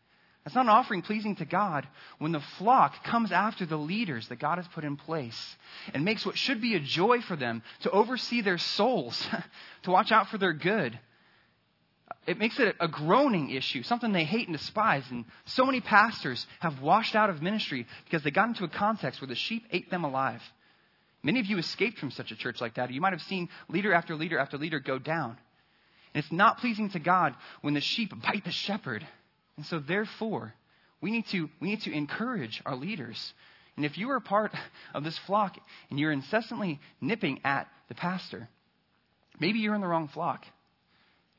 That's 0.44 0.56
not 0.56 0.66
an 0.66 0.70
offering 0.70 1.04
pleasing 1.04 1.36
to 1.36 1.46
God 1.46 1.88
when 2.18 2.32
the 2.32 2.40
flock 2.58 3.04
comes 3.04 3.32
after 3.32 3.68
the 3.68 3.78
leaders 3.78 4.28
that 4.30 4.40
God 4.40 4.58
has 4.58 4.68
put 4.70 4.84
in 4.84 4.98
place 4.98 5.56
and 5.94 6.04
makes 6.04 6.26
what 6.26 6.36
should 6.36 6.62
be 6.62 6.74
a 6.74 6.80
joy 6.80 7.22
for 7.22 7.36
them 7.36 7.62
to 7.82 7.92
oversee 7.92 8.42
their 8.42 8.58
souls, 8.58 9.28
to 9.84 9.92
watch 9.92 10.12
out 10.12 10.30
for 10.30 10.40
their 10.40 10.54
good. 10.54 10.98
It 12.26 12.40
makes 12.40 12.60
it 12.60 12.76
a 12.80 12.88
groaning 12.88 13.52
issue, 13.52 13.84
something 13.84 14.14
they 14.14 14.24
hate 14.24 14.48
and 14.48 14.58
despise. 14.58 15.04
And 15.12 15.26
so 15.46 15.64
many 15.64 15.80
pastors 15.80 16.48
have 16.60 16.82
washed 16.82 17.16
out 17.16 17.30
of 17.30 17.44
ministry 17.44 17.86
because 18.06 18.24
they 18.24 18.32
got 18.32 18.48
into 18.48 18.64
a 18.64 18.70
context 18.70 19.22
where 19.22 19.28
the 19.28 19.36
sheep 19.36 19.68
ate 19.70 19.92
them 19.92 20.04
alive. 20.04 20.42
Many 21.22 21.40
of 21.40 21.46
you 21.46 21.58
escaped 21.58 22.00
from 22.00 22.12
such 22.12 22.32
a 22.32 22.36
church 22.36 22.62
like 22.62 22.76
that. 22.76 22.92
You 22.92 23.02
might 23.02 23.14
have 23.14 23.22
seen 23.24 23.50
leader 23.68 23.94
after 23.94 24.16
leader 24.16 24.40
after 24.40 24.58
leader 24.58 24.80
go 24.80 25.00
down. 25.00 25.38
And 26.14 26.24
it's 26.24 26.32
not 26.32 26.60
pleasing 26.60 26.90
to 26.92 27.00
God 27.00 27.36
when 27.62 27.74
the 27.74 27.82
sheep 27.82 28.14
bite 28.22 28.46
the 28.46 28.52
shepherd. 28.52 29.06
And 29.58 29.66
so, 29.66 29.80
therefore, 29.80 30.54
we 31.02 31.12
need 31.12 31.28
to, 31.28 31.50
we 31.60 31.70
need 31.70 31.82
to 31.82 31.92
encourage 31.92 32.62
our 32.66 32.76
leaders. 32.76 33.34
And 33.76 33.86
if 33.86 33.98
you 33.98 34.10
are 34.12 34.20
part 34.20 34.54
of 34.94 35.04
this 35.04 35.18
flock 35.20 35.58
and 35.90 36.00
you're 36.00 36.12
incessantly 36.12 36.80
nipping 37.02 37.42
at 37.44 37.68
the 37.90 37.96
pastor, 37.96 38.50
maybe 39.40 39.60
you're 39.60 39.76
in 39.76 39.82
the 39.82 39.88
wrong 39.88 40.08
flock. 40.08 40.46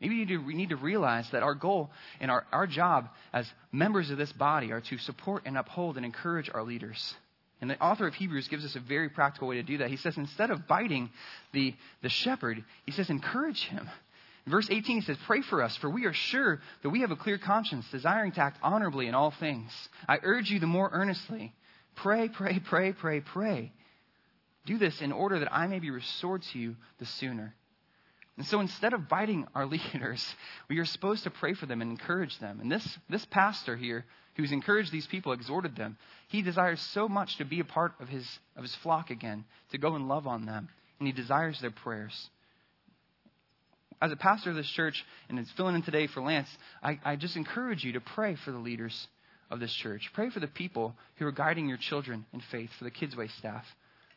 Maybe 0.01 0.15
you 0.15 0.21
need 0.25 0.29
to, 0.29 0.39
we 0.39 0.55
need 0.55 0.71
to 0.71 0.77
realize 0.77 1.29
that 1.31 1.43
our 1.43 1.55
goal 1.55 1.91
and 2.21 2.31
our, 2.31 2.47
our 2.53 2.67
job 2.67 3.09
as 3.33 3.47
members 3.73 4.11
of 4.11 4.17
this 4.17 4.33
body 4.33 4.73
are 4.73 4.81
to 4.81 4.99
support 4.99 5.43
and 5.45 5.59
uphold 5.59 5.97
and 5.97 6.07
encourage 6.07 6.51
our 6.53 6.63
leaders. 6.63 7.15
And 7.61 7.71
the 7.71 7.81
author 7.83 8.07
of 8.07 8.15
Hebrews 8.15 8.49
gives 8.49 8.65
us 8.65 8.75
a 8.77 8.81
very 8.81 9.09
practical 9.09 9.49
way 9.49 9.57
to 9.57 9.63
do 9.63 9.79
that. 9.79 9.91
He 9.91 9.97
says, 9.97 10.17
instead 10.17 10.51
of 10.51 10.67
biting 10.67 11.11
the, 11.53 11.75
the 12.03 12.09
shepherd, 12.09 12.65
he 12.87 12.93
says, 12.93 13.11
encourage 13.11 13.65
him. 13.65 13.89
In 14.47 14.53
verse 14.53 14.69
18, 14.71 14.97
he 14.97 15.01
says, 15.03 15.19
Pray 15.27 15.43
for 15.43 15.63
us, 15.63 15.77
for 15.77 15.91
we 15.91 16.07
are 16.07 16.13
sure 16.13 16.61
that 16.83 16.91
we 16.91 17.03
have 17.03 17.11
a 17.11 17.17
clear 17.17 17.39
conscience, 17.39 17.87
desiring 17.91 18.33
to 18.33 18.41
act 18.41 18.59
honorably 18.63 19.07
in 19.07 19.15
all 19.15 19.31
things. 19.31 19.71
I 20.09 20.19
urge 20.23 20.51
you 20.51 20.59
the 20.59 20.67
more 20.67 20.89
earnestly. 20.93 21.55
Pray, 21.97 22.29
pray, 22.29 22.59
pray, 22.59 22.93
pray, 22.93 23.21
pray. 23.21 23.73
Do 24.65 24.79
this 24.79 25.03
in 25.03 25.13
order 25.13 25.39
that 25.41 25.55
I 25.55 25.67
may 25.67 25.79
be 25.79 25.91
restored 25.91 26.43
to 26.43 26.59
you 26.59 26.77
the 26.99 27.07
sooner. 27.07 27.55
And 28.37 28.47
so 28.47 28.61
instead 28.61 28.95
of 28.95 29.09
biting 29.09 29.47
our 29.55 29.67
leaders, 29.95 30.35
we 30.69 30.79
are 30.79 30.87
supposed 30.87 31.25
to 31.25 31.31
pray 31.31 31.53
for 31.53 31.67
them 31.67 31.83
and 31.83 31.91
encourage 31.91 32.39
them. 32.39 32.61
And 32.61 32.73
this, 32.73 32.99
this 33.11 33.25
pastor 33.27 33.77
here, 33.77 34.07
who's 34.37 34.53
encouraged 34.53 34.93
these 34.93 35.07
people, 35.07 35.33
exhorted 35.33 35.77
them, 35.77 35.97
he 36.29 36.43
desires 36.43 36.81
so 36.93 37.09
much 37.09 37.37
to 37.39 37.45
be 37.45 37.61
a 37.61 37.65
part 37.65 37.93
of 38.01 38.09
his, 38.09 38.27
of 38.57 38.63
his 38.63 38.75
flock 38.77 39.11
again, 39.11 39.45
to 39.73 39.79
go 39.79 39.95
and 39.95 40.09
love 40.09 40.27
on 40.27 40.47
them. 40.47 40.69
And 40.99 41.07
he 41.07 41.13
desires 41.13 41.61
their 41.61 41.71
prayers. 41.71 42.29
As 44.03 44.13
a 44.13 44.17
pastor 44.17 44.51
of 44.51 44.57
this 44.57 44.71
church, 44.71 45.05
and 45.29 45.39
it's 45.39 45.51
filling 45.53 45.75
in 45.75 45.83
today 45.83 46.07
for 46.07 46.23
Lance, 46.23 46.49
I, 46.83 46.99
I 47.05 47.17
just 47.17 47.37
encourage 47.37 47.85
you 47.85 47.93
to 47.93 48.01
pray 48.01 48.37
for 48.45 48.51
the 48.51 48.59
leaders 48.59 49.09
of 49.51 49.61
this 49.61 49.73
church. 49.73 50.11
Pray 50.15 50.31
for 50.31 50.41
the 50.41 50.47
people 50.47 50.95
who 51.17 51.27
are 51.27 51.33
guiding 51.33 51.69
your 51.69 51.79
children 51.79 52.25
in 52.33 52.41
faith, 52.51 52.71
for 52.79 52.85
the 52.85 52.91
Kids 52.91 53.17
Way 53.17 53.29
staff, 53.39 53.65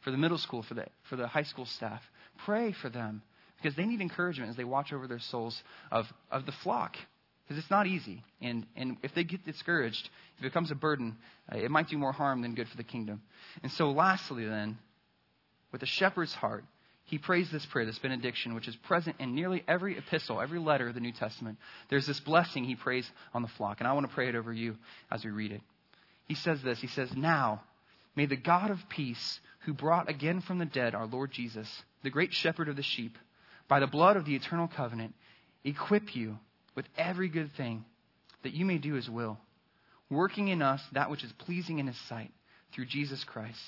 for 0.04 0.12
the 0.12 0.18
middle 0.18 0.38
school, 0.38 0.64
for 0.64 0.74
the, 0.74 0.86
for 1.10 1.16
the 1.16 1.28
high 1.28 1.44
school 1.44 1.66
staff. 1.66 2.02
Pray 2.46 2.72
for 2.72 2.90
them 2.90 3.22
because 3.58 3.76
they 3.76 3.86
need 3.86 4.02
encouragement 4.02 4.50
as 4.50 4.58
they 4.58 4.64
watch 4.64 4.94
over 4.94 5.08
their 5.08 5.20
souls 5.20 5.62
of, 5.92 6.06
of 6.32 6.46
the 6.46 6.52
flock. 6.52 6.96
Because 7.44 7.62
it's 7.62 7.72
not 7.72 7.88
easy. 7.88 8.24
And, 8.42 8.66
and 8.76 8.98
if 9.04 9.14
they 9.14 9.24
get 9.24 9.46
discouraged, 9.46 10.10
if 10.38 10.44
it 10.44 10.48
becomes 10.48 10.72
a 10.72 10.76
burden, 10.76 11.18
uh, 11.52 11.58
it 11.58 11.70
might 11.70 11.90
do 11.90 11.98
more 11.98 12.14
harm 12.14 12.42
than 12.42 12.56
good 12.56 12.70
for 12.70 12.78
the 12.78 12.84
kingdom. 12.84 13.22
And 13.62 13.72
so, 13.72 13.92
lastly, 13.92 14.46
then, 14.46 14.78
with 15.72 15.84
a 15.84 15.88
shepherd's 15.88 16.34
heart, 16.34 16.64
he 17.06 17.18
prays 17.18 17.52
this 17.52 17.66
prayer, 17.66 17.86
this 17.86 18.00
benediction, 18.00 18.56
which 18.56 18.68
is 18.68 18.76
present 18.78 19.18
in 19.20 19.36
nearly 19.36 19.64
every 19.68 19.98
epistle, 19.98 20.40
every 20.40 20.60
letter 20.60 20.88
of 20.88 20.96
the 20.96 21.02
New 21.02 21.12
Testament. 21.12 21.58
There's 21.90 22.08
this 22.08 22.22
blessing 22.22 22.64
he 22.64 22.76
prays 22.76 23.10
on 23.34 23.42
the 23.42 23.50
flock, 23.50 23.80
and 23.80 23.88
I 23.88 23.94
want 23.94 24.08
to 24.08 24.14
pray 24.14 24.30
it 24.30 24.36
over 24.36 24.54
you 24.54 24.78
as 25.12 25.26
we 25.26 25.32
read 25.32 25.52
it. 25.52 25.62
He 26.28 26.36
says 26.36 26.62
this 26.62 26.80
He 26.80 26.88
says, 26.88 27.14
Now, 27.16 27.62
may 28.16 28.26
the 28.26 28.38
God 28.38 28.72
of 28.72 28.88
peace, 28.88 29.40
who 29.66 29.74
brought 29.74 30.10
again 30.10 30.40
from 30.40 30.60
the 30.60 30.66
dead 30.66 30.96
our 30.96 31.06
Lord 31.06 31.32
Jesus, 31.32 31.70
the 32.04 32.10
great 32.10 32.34
shepherd 32.34 32.70
of 32.70 32.78
the 32.78 32.84
sheep, 32.84 33.18
by 33.68 33.80
the 33.80 33.88
blood 33.88 34.16
of 34.16 34.26
the 34.26 34.36
eternal 34.36 34.70
covenant, 34.70 35.14
equip 35.66 36.16
you 36.16 36.38
with 36.76 36.86
every 36.98 37.30
good 37.30 37.52
thing 37.56 37.86
that 38.44 38.54
you 38.54 38.66
may 38.66 38.78
do 38.78 38.94
his 38.94 39.10
will, 39.10 39.38
working 40.10 40.48
in 40.48 40.62
us 40.62 40.82
that 40.94 41.10
which 41.10 41.24
is 41.24 41.32
pleasing 41.40 41.80
in 41.80 41.88
his 41.88 42.00
sight 42.08 42.32
through 42.74 42.86
Jesus 42.86 43.24
Christ, 43.24 43.60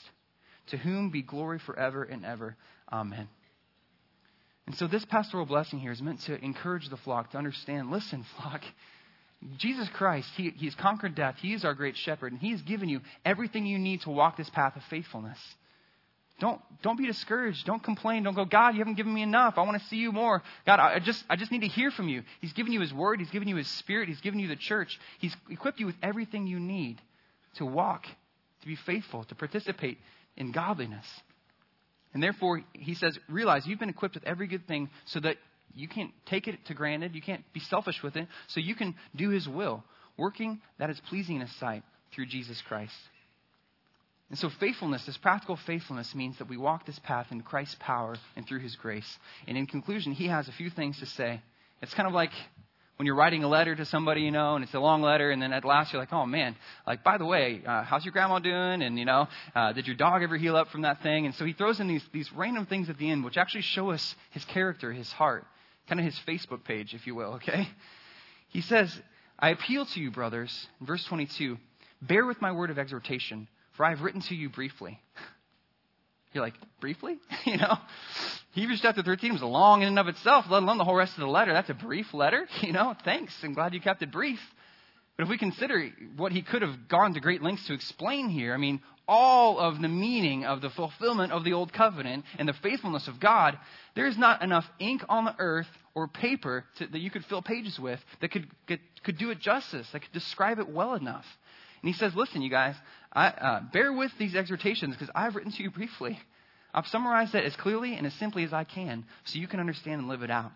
to 0.67 0.77
whom 0.77 1.09
be 1.11 1.21
glory 1.21 1.59
forever 1.59 2.03
and 2.03 2.25
ever. 2.25 2.55
Amen. 2.91 3.27
And 4.67 4.75
so, 4.75 4.87
this 4.87 5.05
pastoral 5.05 5.45
blessing 5.45 5.79
here 5.79 5.91
is 5.91 6.01
meant 6.01 6.21
to 6.21 6.43
encourage 6.43 6.89
the 6.89 6.97
flock 6.97 7.31
to 7.31 7.37
understand 7.37 7.91
listen, 7.91 8.25
flock, 8.41 8.61
Jesus 9.57 9.87
Christ, 9.93 10.29
he, 10.35 10.49
He's 10.49 10.75
conquered 10.75 11.15
death. 11.15 11.35
He 11.39 11.53
is 11.53 11.65
our 11.65 11.73
great 11.73 11.95
shepherd, 11.97 12.31
and 12.31 12.41
He's 12.41 12.61
given 12.61 12.89
you 12.89 13.01
everything 13.23 13.65
you 13.65 13.77
need 13.77 14.01
to 14.01 14.09
walk 14.09 14.37
this 14.37 14.49
path 14.49 14.75
of 14.75 14.83
faithfulness. 14.89 15.37
Don't, 16.39 16.59
don't 16.81 16.97
be 16.97 17.05
discouraged. 17.05 17.65
Don't 17.65 17.81
complain. 17.81 18.23
Don't 18.23 18.33
go, 18.33 18.43
God, 18.43 18.73
you 18.73 18.79
haven't 18.79 18.95
given 18.95 19.13
me 19.13 19.21
enough. 19.21 19.53
I 19.57 19.61
want 19.61 19.81
to 19.81 19.87
see 19.87 19.95
you 19.97 20.11
more. 20.11 20.43
God, 20.65 20.79
I 20.79 20.99
just, 20.99 21.23
I 21.29 21.37
just 21.37 21.51
need 21.51 21.61
to 21.61 21.67
hear 21.67 21.91
from 21.91 22.09
you. 22.09 22.23
He's 22.41 22.51
given 22.51 22.73
you 22.73 22.81
His 22.81 22.93
Word. 22.93 23.19
He's 23.19 23.29
given 23.29 23.47
you 23.47 23.55
His 23.55 23.69
Spirit. 23.69 24.09
He's 24.09 24.19
given 24.19 24.39
you 24.39 24.49
the 24.49 24.57
church. 24.57 24.99
He's 25.19 25.35
equipped 25.49 25.79
you 25.79 25.85
with 25.85 25.95
everything 26.03 26.45
you 26.45 26.59
need 26.59 27.01
to 27.55 27.65
walk, 27.65 28.05
to 28.61 28.67
be 28.67 28.75
faithful, 28.75 29.23
to 29.25 29.35
participate 29.35 29.97
in 30.35 30.51
godliness. 30.51 31.05
And 32.13 32.21
therefore, 32.21 32.63
he 32.73 32.95
says, 32.95 33.17
realize 33.29 33.65
you've 33.65 33.79
been 33.79 33.89
equipped 33.89 34.15
with 34.15 34.25
every 34.25 34.47
good 34.47 34.67
thing 34.67 34.89
so 35.05 35.21
that 35.21 35.37
you 35.73 35.87
can't 35.87 36.11
take 36.25 36.47
it 36.47 36.65
to 36.65 36.73
granted. 36.73 37.15
You 37.15 37.21
can't 37.21 37.43
be 37.53 37.59
selfish 37.61 38.03
with 38.03 38.17
it. 38.17 38.27
So 38.47 38.59
you 38.59 38.75
can 38.75 38.95
do 39.15 39.29
his 39.29 39.47
will, 39.47 39.83
working 40.17 40.61
that 40.79 40.89
is 40.89 40.99
pleasing 41.09 41.35
in 41.35 41.41
his 41.41 41.55
sight 41.55 41.83
through 42.13 42.27
Jesus 42.27 42.61
Christ. 42.61 42.95
And 44.29 44.39
so, 44.39 44.49
faithfulness, 44.49 45.05
this 45.05 45.17
practical 45.17 45.55
faithfulness, 45.55 46.15
means 46.15 46.37
that 46.39 46.49
we 46.49 46.57
walk 46.57 46.85
this 46.85 46.97
path 46.99 47.27
in 47.31 47.41
Christ's 47.41 47.77
power 47.79 48.15
and 48.35 48.47
through 48.47 48.59
his 48.59 48.75
grace. 48.75 49.19
And 49.47 49.57
in 49.57 49.67
conclusion, 49.67 50.13
he 50.13 50.27
has 50.27 50.47
a 50.47 50.51
few 50.51 50.69
things 50.69 50.97
to 50.99 51.05
say. 51.05 51.41
It's 51.81 51.93
kind 51.93 52.07
of 52.07 52.13
like 52.13 52.31
when 52.97 53.05
you're 53.05 53.15
writing 53.15 53.43
a 53.43 53.47
letter 53.47 53.75
to 53.75 53.85
somebody, 53.85 54.21
you 54.21 54.31
know, 54.31 54.55
and 54.55 54.63
it's 54.63 54.73
a 54.73 54.79
long 54.79 55.01
letter, 55.01 55.29
and 55.29 55.41
then 55.41 55.51
at 55.51 55.65
last 55.65 55.91
you're 55.91 56.01
like, 56.01 56.13
oh 56.13 56.25
man, 56.25 56.55
like 56.87 57.03
by 57.03 57.17
the 57.17 57.25
way, 57.25 57.61
uh, 57.65 57.83
how's 57.83 58.05
your 58.05 58.13
grandma 58.13 58.39
doing? 58.39 58.81
And 58.81 58.97
you 58.97 59.05
know, 59.05 59.27
uh, 59.53 59.73
did 59.73 59.85
your 59.85 59.95
dog 59.95 60.23
ever 60.23 60.37
heal 60.37 60.55
up 60.55 60.69
from 60.69 60.83
that 60.83 61.03
thing? 61.03 61.25
And 61.25 61.35
so 61.35 61.45
he 61.45 61.53
throws 61.53 61.79
in 61.79 61.87
these 61.87 62.03
these 62.13 62.31
random 62.33 62.65
things 62.65 62.89
at 62.89 62.97
the 62.97 63.09
end, 63.09 63.23
which 63.25 63.37
actually 63.37 63.61
show 63.61 63.91
us 63.91 64.15
his 64.31 64.45
character, 64.45 64.91
his 64.91 65.11
heart, 65.11 65.45
kind 65.87 65.99
of 65.99 66.05
his 66.05 66.19
Facebook 66.27 66.63
page, 66.63 66.93
if 66.93 67.05
you 67.05 67.15
will. 67.15 67.33
Okay, 67.45 67.67
he 68.49 68.61
says, 68.61 68.97
I 69.37 69.49
appeal 69.49 69.85
to 69.85 69.99
you, 69.99 70.11
brothers, 70.11 70.67
in 70.79 70.87
verse 70.87 71.03
22, 71.03 71.57
bear 72.01 72.25
with 72.25 72.41
my 72.41 72.53
word 72.53 72.69
of 72.69 72.79
exhortation, 72.79 73.49
for 73.75 73.85
I 73.85 73.91
have 73.91 74.01
written 74.01 74.21
to 74.21 74.35
you 74.35 74.49
briefly. 74.49 74.99
You're 76.33 76.43
like, 76.43 76.55
briefly? 76.81 77.17
you 77.45 77.57
know? 77.57 77.77
Hebrews 78.51 78.79
chapter 78.81 79.01
13 79.01 79.33
was 79.33 79.41
long 79.41 79.81
in 79.81 79.87
and 79.87 79.99
of 79.99 80.07
itself, 80.07 80.45
let 80.49 80.63
alone 80.63 80.77
the 80.77 80.83
whole 80.83 80.95
rest 80.95 81.13
of 81.13 81.21
the 81.21 81.27
letter. 81.27 81.53
That's 81.53 81.69
a 81.69 81.73
brief 81.73 82.13
letter. 82.13 82.47
You 82.61 82.73
know, 82.73 82.95
thanks. 83.03 83.33
I'm 83.43 83.53
glad 83.53 83.73
you 83.73 83.81
kept 83.81 84.01
it 84.01 84.11
brief. 84.11 84.39
But 85.17 85.23
if 85.23 85.29
we 85.29 85.37
consider 85.37 85.89
what 86.17 86.31
he 86.31 86.41
could 86.41 86.61
have 86.61 86.87
gone 86.89 87.13
to 87.13 87.19
great 87.19 87.41
lengths 87.41 87.67
to 87.67 87.73
explain 87.73 88.27
here, 88.27 88.53
I 88.53 88.57
mean, 88.57 88.81
all 89.07 89.59
of 89.59 89.81
the 89.81 89.87
meaning 89.87 90.45
of 90.45 90.61
the 90.61 90.69
fulfillment 90.69 91.31
of 91.31 91.43
the 91.43 91.53
old 91.53 91.71
covenant 91.71 92.25
and 92.37 92.49
the 92.49 92.53
faithfulness 92.53 93.07
of 93.07 93.19
God, 93.19 93.57
there 93.95 94.07
is 94.07 94.17
not 94.17 94.41
enough 94.41 94.65
ink 94.79 95.03
on 95.07 95.25
the 95.25 95.35
earth 95.37 95.67
or 95.93 96.07
paper 96.07 96.65
to, 96.77 96.87
that 96.87 96.99
you 96.99 97.11
could 97.11 97.23
fill 97.25 97.41
pages 97.41 97.79
with 97.79 97.99
that 98.19 98.31
could, 98.31 98.47
could, 98.67 98.79
could 99.03 99.17
do 99.17 99.29
it 99.29 99.39
justice, 99.39 99.87
that 99.91 100.01
could 100.01 100.11
describe 100.11 100.59
it 100.59 100.67
well 100.67 100.95
enough. 100.95 101.25
And 101.85 101.93
he 101.93 101.99
says, 101.99 102.15
listen, 102.15 102.41
you 102.41 102.49
guys, 102.49 102.73
I, 103.13 103.27
uh, 103.27 103.61
bear 103.71 103.93
with 103.93 104.09
these 104.17 104.33
exhortations 104.33 104.95
because 104.95 105.11
I've 105.13 105.35
written 105.35 105.51
to 105.51 105.61
you 105.61 105.69
briefly. 105.69 106.17
I've 106.73 106.87
summarized 106.87 107.33
that 107.33 107.45
as 107.45 107.55
clearly 107.55 107.93
and 107.93 108.07
as 108.07 108.13
simply 108.15 108.43
as 108.43 108.51
I 108.51 108.63
can 108.63 109.05
so 109.25 109.37
you 109.37 109.47
can 109.47 109.59
understand 109.59 109.99
and 110.01 110.09
live 110.09 110.23
it 110.23 110.31
out. 110.31 110.51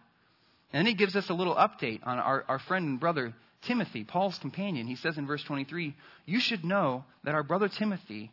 And 0.73 0.79
then 0.79 0.87
he 0.87 0.95
gives 0.95 1.15
us 1.15 1.29
a 1.29 1.35
little 1.35 1.53
update 1.53 1.99
on 2.03 2.17
our, 2.17 2.43
our 2.47 2.57
friend 2.57 2.83
and 2.87 2.99
brother 2.99 3.35
Timothy, 3.67 4.05
Paul's 4.05 4.39
companion. 4.39 4.87
He 4.87 4.95
says 4.95 5.19
in 5.19 5.27
verse 5.27 5.43
23, 5.43 5.95
You 6.25 6.39
should 6.39 6.65
know 6.65 7.03
that 7.25 7.35
our 7.35 7.43
brother 7.43 7.69
Timothy, 7.69 8.31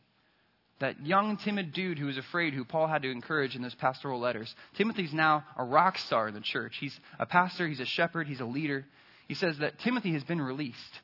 that 0.80 1.04
young, 1.04 1.36
timid 1.36 1.74
dude 1.74 1.98
who 1.98 2.06
was 2.06 2.16
afraid, 2.16 2.54
who 2.54 2.64
Paul 2.64 2.86
had 2.86 3.02
to 3.02 3.10
encourage 3.10 3.56
in 3.56 3.60
those 3.60 3.74
pastoral 3.74 4.20
letters, 4.20 4.54
Timothy's 4.78 5.12
now 5.12 5.44
a 5.58 5.64
rock 5.64 5.98
star 5.98 6.28
in 6.28 6.34
the 6.34 6.40
church. 6.40 6.78
He's 6.80 6.98
a 7.18 7.26
pastor, 7.26 7.68
he's 7.68 7.80
a 7.80 7.84
shepherd, 7.84 8.26
he's 8.26 8.40
a 8.40 8.46
leader. 8.46 8.86
He 9.28 9.34
says 9.34 9.58
that 9.58 9.80
Timothy 9.80 10.14
has 10.14 10.24
been 10.24 10.40
released. 10.40 11.00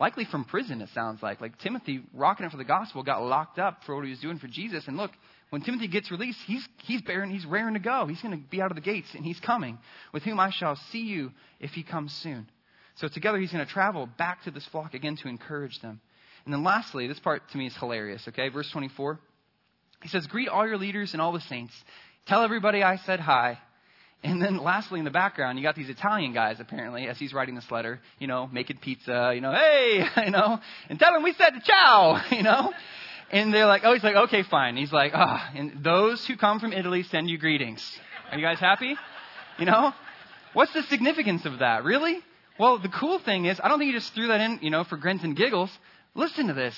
Likely 0.00 0.24
from 0.24 0.46
prison, 0.46 0.80
it 0.80 0.88
sounds 0.94 1.22
like. 1.22 1.42
Like 1.42 1.58
Timothy, 1.58 2.00
rocking 2.14 2.46
it 2.46 2.50
for 2.50 2.56
the 2.56 2.64
gospel, 2.64 3.02
got 3.02 3.22
locked 3.22 3.58
up 3.58 3.84
for 3.84 3.94
what 3.94 4.04
he 4.04 4.10
was 4.10 4.18
doing 4.18 4.38
for 4.38 4.46
Jesus. 4.46 4.88
And 4.88 4.96
look, 4.96 5.10
when 5.50 5.60
Timothy 5.60 5.88
gets 5.88 6.10
released, 6.10 6.38
he's, 6.46 6.66
he's 6.84 7.02
bearing, 7.02 7.30
he's 7.30 7.44
raring 7.44 7.74
to 7.74 7.80
go. 7.80 8.06
He's 8.06 8.22
going 8.22 8.32
to 8.32 8.48
be 8.48 8.62
out 8.62 8.70
of 8.70 8.76
the 8.76 8.80
gates, 8.80 9.08
and 9.14 9.26
he's 9.26 9.38
coming, 9.40 9.78
with 10.14 10.22
whom 10.22 10.40
I 10.40 10.52
shall 10.52 10.76
see 10.90 11.02
you 11.02 11.32
if 11.60 11.72
he 11.72 11.82
comes 11.82 12.14
soon. 12.22 12.48
So 12.94 13.08
together 13.08 13.36
he's 13.36 13.52
going 13.52 13.64
to 13.64 13.70
travel 13.70 14.08
back 14.16 14.42
to 14.44 14.50
this 14.50 14.66
flock 14.68 14.94
again 14.94 15.16
to 15.16 15.28
encourage 15.28 15.78
them. 15.82 16.00
And 16.46 16.54
then 16.54 16.64
lastly, 16.64 17.06
this 17.06 17.20
part 17.20 17.42
to 17.50 17.58
me 17.58 17.66
is 17.66 17.76
hilarious, 17.76 18.26
okay? 18.28 18.48
Verse 18.48 18.70
24. 18.72 19.20
He 20.02 20.08
says, 20.08 20.26
Greet 20.26 20.48
all 20.48 20.66
your 20.66 20.78
leaders 20.78 21.12
and 21.12 21.20
all 21.20 21.32
the 21.32 21.42
saints. 21.42 21.74
Tell 22.26 22.42
everybody 22.42 22.82
I 22.82 22.96
said 22.96 23.20
hi. 23.20 23.58
And 24.22 24.40
then 24.40 24.58
lastly, 24.58 24.98
in 24.98 25.06
the 25.06 25.10
background, 25.10 25.58
you 25.58 25.64
got 25.64 25.76
these 25.76 25.88
Italian 25.88 26.34
guys, 26.34 26.60
apparently, 26.60 27.08
as 27.08 27.18
he's 27.18 27.32
writing 27.32 27.54
this 27.54 27.70
letter, 27.70 28.00
you 28.18 28.26
know, 28.26 28.48
making 28.52 28.76
pizza, 28.78 29.32
you 29.34 29.40
know, 29.40 29.52
hey, 29.52 30.06
you 30.24 30.30
know, 30.30 30.60
and 30.88 30.98
tell 30.98 31.14
him 31.14 31.22
we 31.22 31.32
said 31.32 31.52
ciao, 31.64 32.22
you 32.30 32.42
know. 32.42 32.72
And 33.32 33.54
they're 33.54 33.66
like, 33.66 33.82
oh, 33.84 33.94
he's 33.94 34.02
like, 34.02 34.16
okay, 34.16 34.42
fine. 34.42 34.76
He's 34.76 34.92
like, 34.92 35.12
ah, 35.14 35.50
oh, 35.54 35.58
and 35.58 35.84
those 35.84 36.26
who 36.26 36.36
come 36.36 36.58
from 36.58 36.72
Italy 36.72 37.04
send 37.04 37.30
you 37.30 37.38
greetings. 37.38 37.82
Are 38.30 38.38
you 38.38 38.44
guys 38.44 38.58
happy? 38.58 38.94
You 39.58 39.66
know? 39.66 39.92
What's 40.52 40.72
the 40.72 40.82
significance 40.82 41.46
of 41.46 41.60
that? 41.60 41.84
Really? 41.84 42.18
Well, 42.58 42.78
the 42.78 42.88
cool 42.88 43.20
thing 43.20 43.46
is, 43.46 43.60
I 43.62 43.68
don't 43.68 43.78
think 43.78 43.92
he 43.92 43.98
just 43.98 44.12
threw 44.14 44.26
that 44.28 44.40
in, 44.40 44.58
you 44.62 44.70
know, 44.70 44.84
for 44.84 44.96
grins 44.96 45.22
and 45.22 45.36
giggles. 45.36 45.70
Listen 46.14 46.48
to 46.48 46.54
this. 46.54 46.74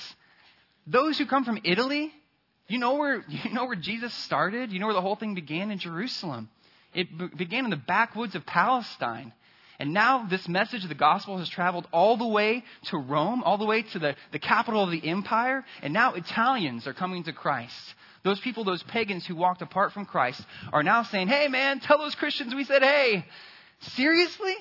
Those 0.87 1.19
who 1.19 1.27
come 1.27 1.45
from 1.45 1.59
Italy, 1.65 2.13
you 2.69 2.79
know 2.79 2.95
where, 2.95 3.25
you 3.29 3.53
know 3.53 3.65
where 3.65 3.77
Jesus 3.77 4.13
started? 4.13 4.73
You 4.73 4.79
know 4.79 4.87
where 4.87 4.95
the 4.95 5.01
whole 5.01 5.17
thing 5.17 5.35
began? 5.35 5.71
In 5.71 5.79
Jerusalem. 5.79 6.51
It 6.95 7.37
began 7.37 7.65
in 7.65 7.71
the 7.71 7.77
backwoods 7.77 8.35
of 8.35 8.45
Palestine. 8.47 9.33
And 9.79 9.93
now 9.93 10.27
this 10.29 10.47
message 10.47 10.85
of 10.85 10.89
the 10.89 10.95
gospel 10.95 11.39
has 11.39 11.49
traveled 11.49 11.89
all 11.93 12.17
the 12.17 12.27
way 12.27 12.63
to 12.85 12.99
Rome, 12.99 13.43
all 13.43 13.59
the 13.59 13.65
way 13.65 13.83
to 13.83 13.99
the, 13.99 14.15
the 14.31 14.39
capital 14.39 14.85
of 14.85 14.91
the 14.91 15.09
empire. 15.09 15.65
And 15.83 15.93
now 15.93 16.15
Italians 16.15 16.87
are 16.87 16.93
coming 16.93 17.25
to 17.25 17.33
Christ. 17.33 17.95
Those 18.23 18.39
people, 18.41 18.65
those 18.65 18.83
pagans 18.85 19.27
who 19.27 19.35
walked 19.35 19.63
apart 19.63 19.93
from 19.93 20.05
Christ, 20.05 20.41
are 20.73 20.83
now 20.83 21.03
saying, 21.03 21.29
hey 21.29 21.49
man, 21.49 21.81
tell 21.81 21.99
those 21.99 22.15
Christians 22.15 22.55
we 22.55 22.65
said 22.65 22.83
hey. 22.83 23.25
Seriously? 23.81 24.55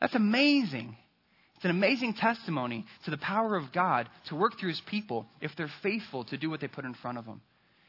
That's 0.00 0.14
amazing. 0.14 0.96
It's 1.56 1.64
an 1.64 1.70
amazing 1.70 2.14
testimony 2.14 2.86
to 3.04 3.10
the 3.10 3.18
power 3.18 3.56
of 3.56 3.72
God 3.72 4.08
to 4.26 4.36
work 4.36 4.58
through 4.58 4.70
his 4.70 4.80
people 4.80 5.26
if 5.40 5.54
they're 5.56 5.70
faithful 5.82 6.24
to 6.24 6.36
do 6.36 6.50
what 6.50 6.60
they 6.60 6.68
put 6.68 6.84
in 6.84 6.94
front 6.94 7.18
of 7.18 7.26
them. 7.26 7.40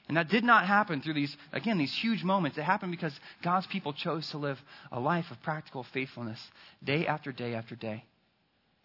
And 0.10 0.18
that 0.18 0.28
did 0.28 0.44
not 0.44 0.66
happen 0.66 1.02
through 1.02 1.14
these, 1.14 1.38
again, 1.54 1.78
these 1.78 1.94
huge 1.94 2.24
moments. 2.24 2.58
It 2.58 2.64
happened 2.64 2.92
because 2.92 3.18
God's 3.44 3.68
people 3.68 3.94
chose 3.94 4.28
to 4.32 4.40
live 4.40 4.60
a 4.92 5.00
life 5.00 5.30
of 5.30 5.42
practical 5.44 5.84
faithfulness 5.94 6.42
day 6.84 7.06
after 7.06 7.32
day 7.32 7.54
after 7.54 7.76
day. 7.76 8.04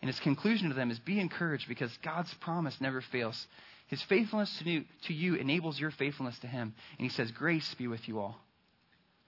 And 0.03 0.11
his 0.11 0.21
conclusion 0.21 0.69
to 0.69 0.75
them 0.75 0.91
is 0.91 0.99
be 0.99 1.19
encouraged 1.19 1.67
because 1.67 1.91
God's 2.03 2.33
promise 2.35 2.79
never 2.79 3.01
fails. 3.01 3.47
His 3.87 4.03
faithfulness 4.03 4.55
to 4.59 5.15
you, 5.15 5.35
enables 5.37 5.81
your 5.81 5.91
faithfulness 5.93 6.39
to 6.41 6.47
him. 6.47 6.75
And 6.99 7.05
he 7.05 7.09
says, 7.09 7.33
Grace 7.33 7.75
be 7.79 7.89
with 7.89 8.07
you 8.07 8.21
all. 8.21 8.39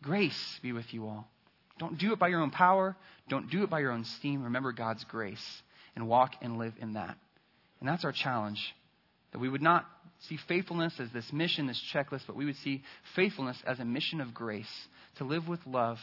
Grace 0.03 0.61
be 0.63 0.73
with 0.73 0.93
you 0.93 1.07
all. 1.07 1.27
Don't 1.79 1.97
do 1.97 2.13
it 2.13 2.19
by 2.19 2.29
your 2.29 2.41
own 2.41 2.51
power. 2.51 2.95
Don't 3.31 3.51
do 3.51 3.63
it 3.63 3.71
by 3.71 3.81
your 3.81 3.93
own 3.93 4.05
steam. 4.05 4.45
Remember 4.45 4.73
God's 4.73 5.05
grace 5.05 5.63
and 5.95 6.09
walk 6.09 6.35
and 6.43 6.59
live 6.59 6.75
in 6.79 6.93
that. 6.93 7.17
And 7.81 7.89
that's 7.89 8.05
our 8.05 8.13
challenge. 8.13 8.75
That 9.33 9.39
we 9.39 9.49
would 9.49 9.63
not 9.63 9.87
see 10.21 10.39
faithfulness 10.49 10.95
as 10.99 11.11
this 11.13 11.33
mission, 11.33 11.67
this 11.67 11.83
checklist, 11.93 12.23
but 12.27 12.37
we 12.37 12.45
would 12.45 12.57
see 12.57 12.83
faithfulness 13.15 13.57
as 13.67 13.79
a 13.79 13.85
mission 13.85 14.21
of 14.21 14.35
grace 14.35 14.89
to 15.17 15.25
live 15.25 15.49
with 15.49 15.61
love, 15.67 15.99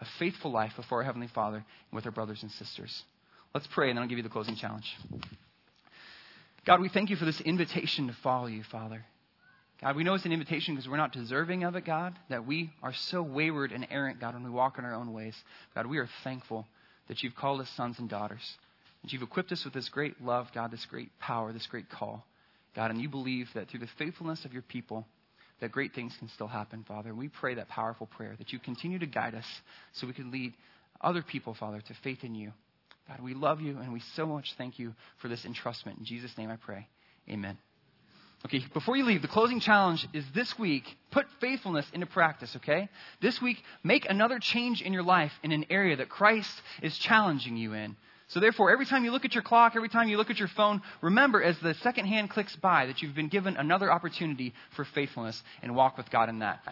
a 0.00 0.06
faithful 0.18 0.50
life 0.50 0.72
before 0.76 0.98
our 0.98 1.04
Heavenly 1.04 1.28
Father 1.28 1.56
and 1.56 1.92
with 1.92 2.06
our 2.06 2.12
brothers 2.12 2.42
and 2.42 2.50
sisters. 2.52 3.02
Let's 3.54 3.66
pray, 3.68 3.88
and 3.88 3.96
then 3.96 4.02
I'll 4.02 4.08
give 4.08 4.18
you 4.18 4.24
the 4.24 4.30
closing 4.30 4.56
challenge. 4.56 4.86
God, 6.66 6.80
we 6.80 6.88
thank 6.88 7.10
you 7.10 7.16
for 7.16 7.24
this 7.24 7.40
invitation 7.40 8.06
to 8.06 8.12
follow 8.22 8.46
you, 8.46 8.62
Father. 8.62 9.04
God, 9.80 9.96
we 9.96 10.04
know 10.04 10.14
it's 10.14 10.26
an 10.26 10.32
invitation 10.32 10.74
because 10.74 10.88
we're 10.88 10.98
not 10.98 11.12
deserving 11.12 11.64
of 11.64 11.74
it, 11.74 11.86
God, 11.86 12.14
that 12.28 12.46
we 12.46 12.70
are 12.82 12.92
so 12.92 13.22
wayward 13.22 13.72
and 13.72 13.86
errant, 13.90 14.20
God, 14.20 14.34
when 14.34 14.44
we 14.44 14.50
walk 14.50 14.78
in 14.78 14.84
our 14.84 14.94
own 14.94 15.14
ways. 15.14 15.34
God, 15.74 15.86
we 15.86 15.98
are 15.98 16.08
thankful 16.22 16.66
that 17.08 17.22
you've 17.22 17.34
called 17.34 17.62
us 17.62 17.70
sons 17.70 17.98
and 17.98 18.08
daughters, 18.08 18.42
that 19.02 19.12
you've 19.12 19.22
equipped 19.22 19.52
us 19.52 19.64
with 19.64 19.72
this 19.72 19.88
great 19.88 20.22
love, 20.22 20.48
God, 20.54 20.70
this 20.70 20.84
great 20.84 21.08
power, 21.18 21.52
this 21.52 21.66
great 21.66 21.88
call. 21.88 22.24
God, 22.74 22.90
and 22.90 23.00
you 23.00 23.08
believe 23.08 23.48
that 23.54 23.68
through 23.68 23.80
the 23.80 23.88
faithfulness 23.98 24.44
of 24.44 24.52
your 24.52 24.62
people, 24.62 25.06
that 25.60 25.72
great 25.72 25.94
things 25.94 26.16
can 26.18 26.28
still 26.28 26.46
happen, 26.46 26.84
Father. 26.86 27.14
We 27.14 27.28
pray 27.28 27.54
that 27.54 27.68
powerful 27.68 28.06
prayer 28.06 28.34
that 28.38 28.52
you 28.52 28.58
continue 28.58 28.98
to 28.98 29.06
guide 29.06 29.34
us 29.34 29.46
so 29.92 30.06
we 30.06 30.12
can 30.12 30.30
lead 30.30 30.54
other 31.00 31.22
people, 31.22 31.54
Father, 31.54 31.80
to 31.80 31.94
faith 32.02 32.24
in 32.24 32.34
you. 32.34 32.52
God, 33.08 33.20
we 33.20 33.34
love 33.34 33.60
you 33.60 33.78
and 33.78 33.92
we 33.92 34.00
so 34.14 34.26
much 34.26 34.54
thank 34.56 34.78
you 34.78 34.94
for 35.18 35.28
this 35.28 35.44
entrustment. 35.44 35.98
In 35.98 36.04
Jesus' 36.04 36.36
name 36.38 36.50
I 36.50 36.56
pray. 36.56 36.88
Amen. 37.28 37.58
Okay, 38.46 38.64
before 38.72 38.96
you 38.96 39.04
leave, 39.04 39.20
the 39.20 39.28
closing 39.28 39.60
challenge 39.60 40.08
is 40.14 40.24
this 40.34 40.58
week, 40.58 40.84
put 41.10 41.26
faithfulness 41.40 41.84
into 41.92 42.06
practice, 42.06 42.56
okay? 42.56 42.88
This 43.20 43.40
week, 43.42 43.62
make 43.84 44.08
another 44.08 44.38
change 44.38 44.80
in 44.80 44.94
your 44.94 45.02
life 45.02 45.32
in 45.42 45.52
an 45.52 45.66
area 45.68 45.96
that 45.96 46.08
Christ 46.08 46.50
is 46.82 46.96
challenging 46.96 47.58
you 47.58 47.74
in. 47.74 47.96
So 48.30 48.38
therefore, 48.38 48.70
every 48.70 48.86
time 48.86 49.04
you 49.04 49.10
look 49.10 49.24
at 49.24 49.34
your 49.34 49.42
clock, 49.42 49.72
every 49.74 49.88
time 49.88 50.08
you 50.08 50.16
look 50.16 50.30
at 50.30 50.38
your 50.38 50.48
phone, 50.56 50.82
remember 51.02 51.42
as 51.42 51.58
the 51.58 51.74
second 51.82 52.06
hand 52.06 52.30
clicks 52.30 52.54
by 52.54 52.86
that 52.86 53.02
you've 53.02 53.14
been 53.14 53.28
given 53.28 53.56
another 53.56 53.90
opportunity 53.90 54.54
for 54.76 54.84
faithfulness 54.94 55.42
and 55.62 55.74
walk 55.74 55.96
with 55.96 56.08
God 56.10 56.28
in 56.28 56.38
that. 56.38 56.60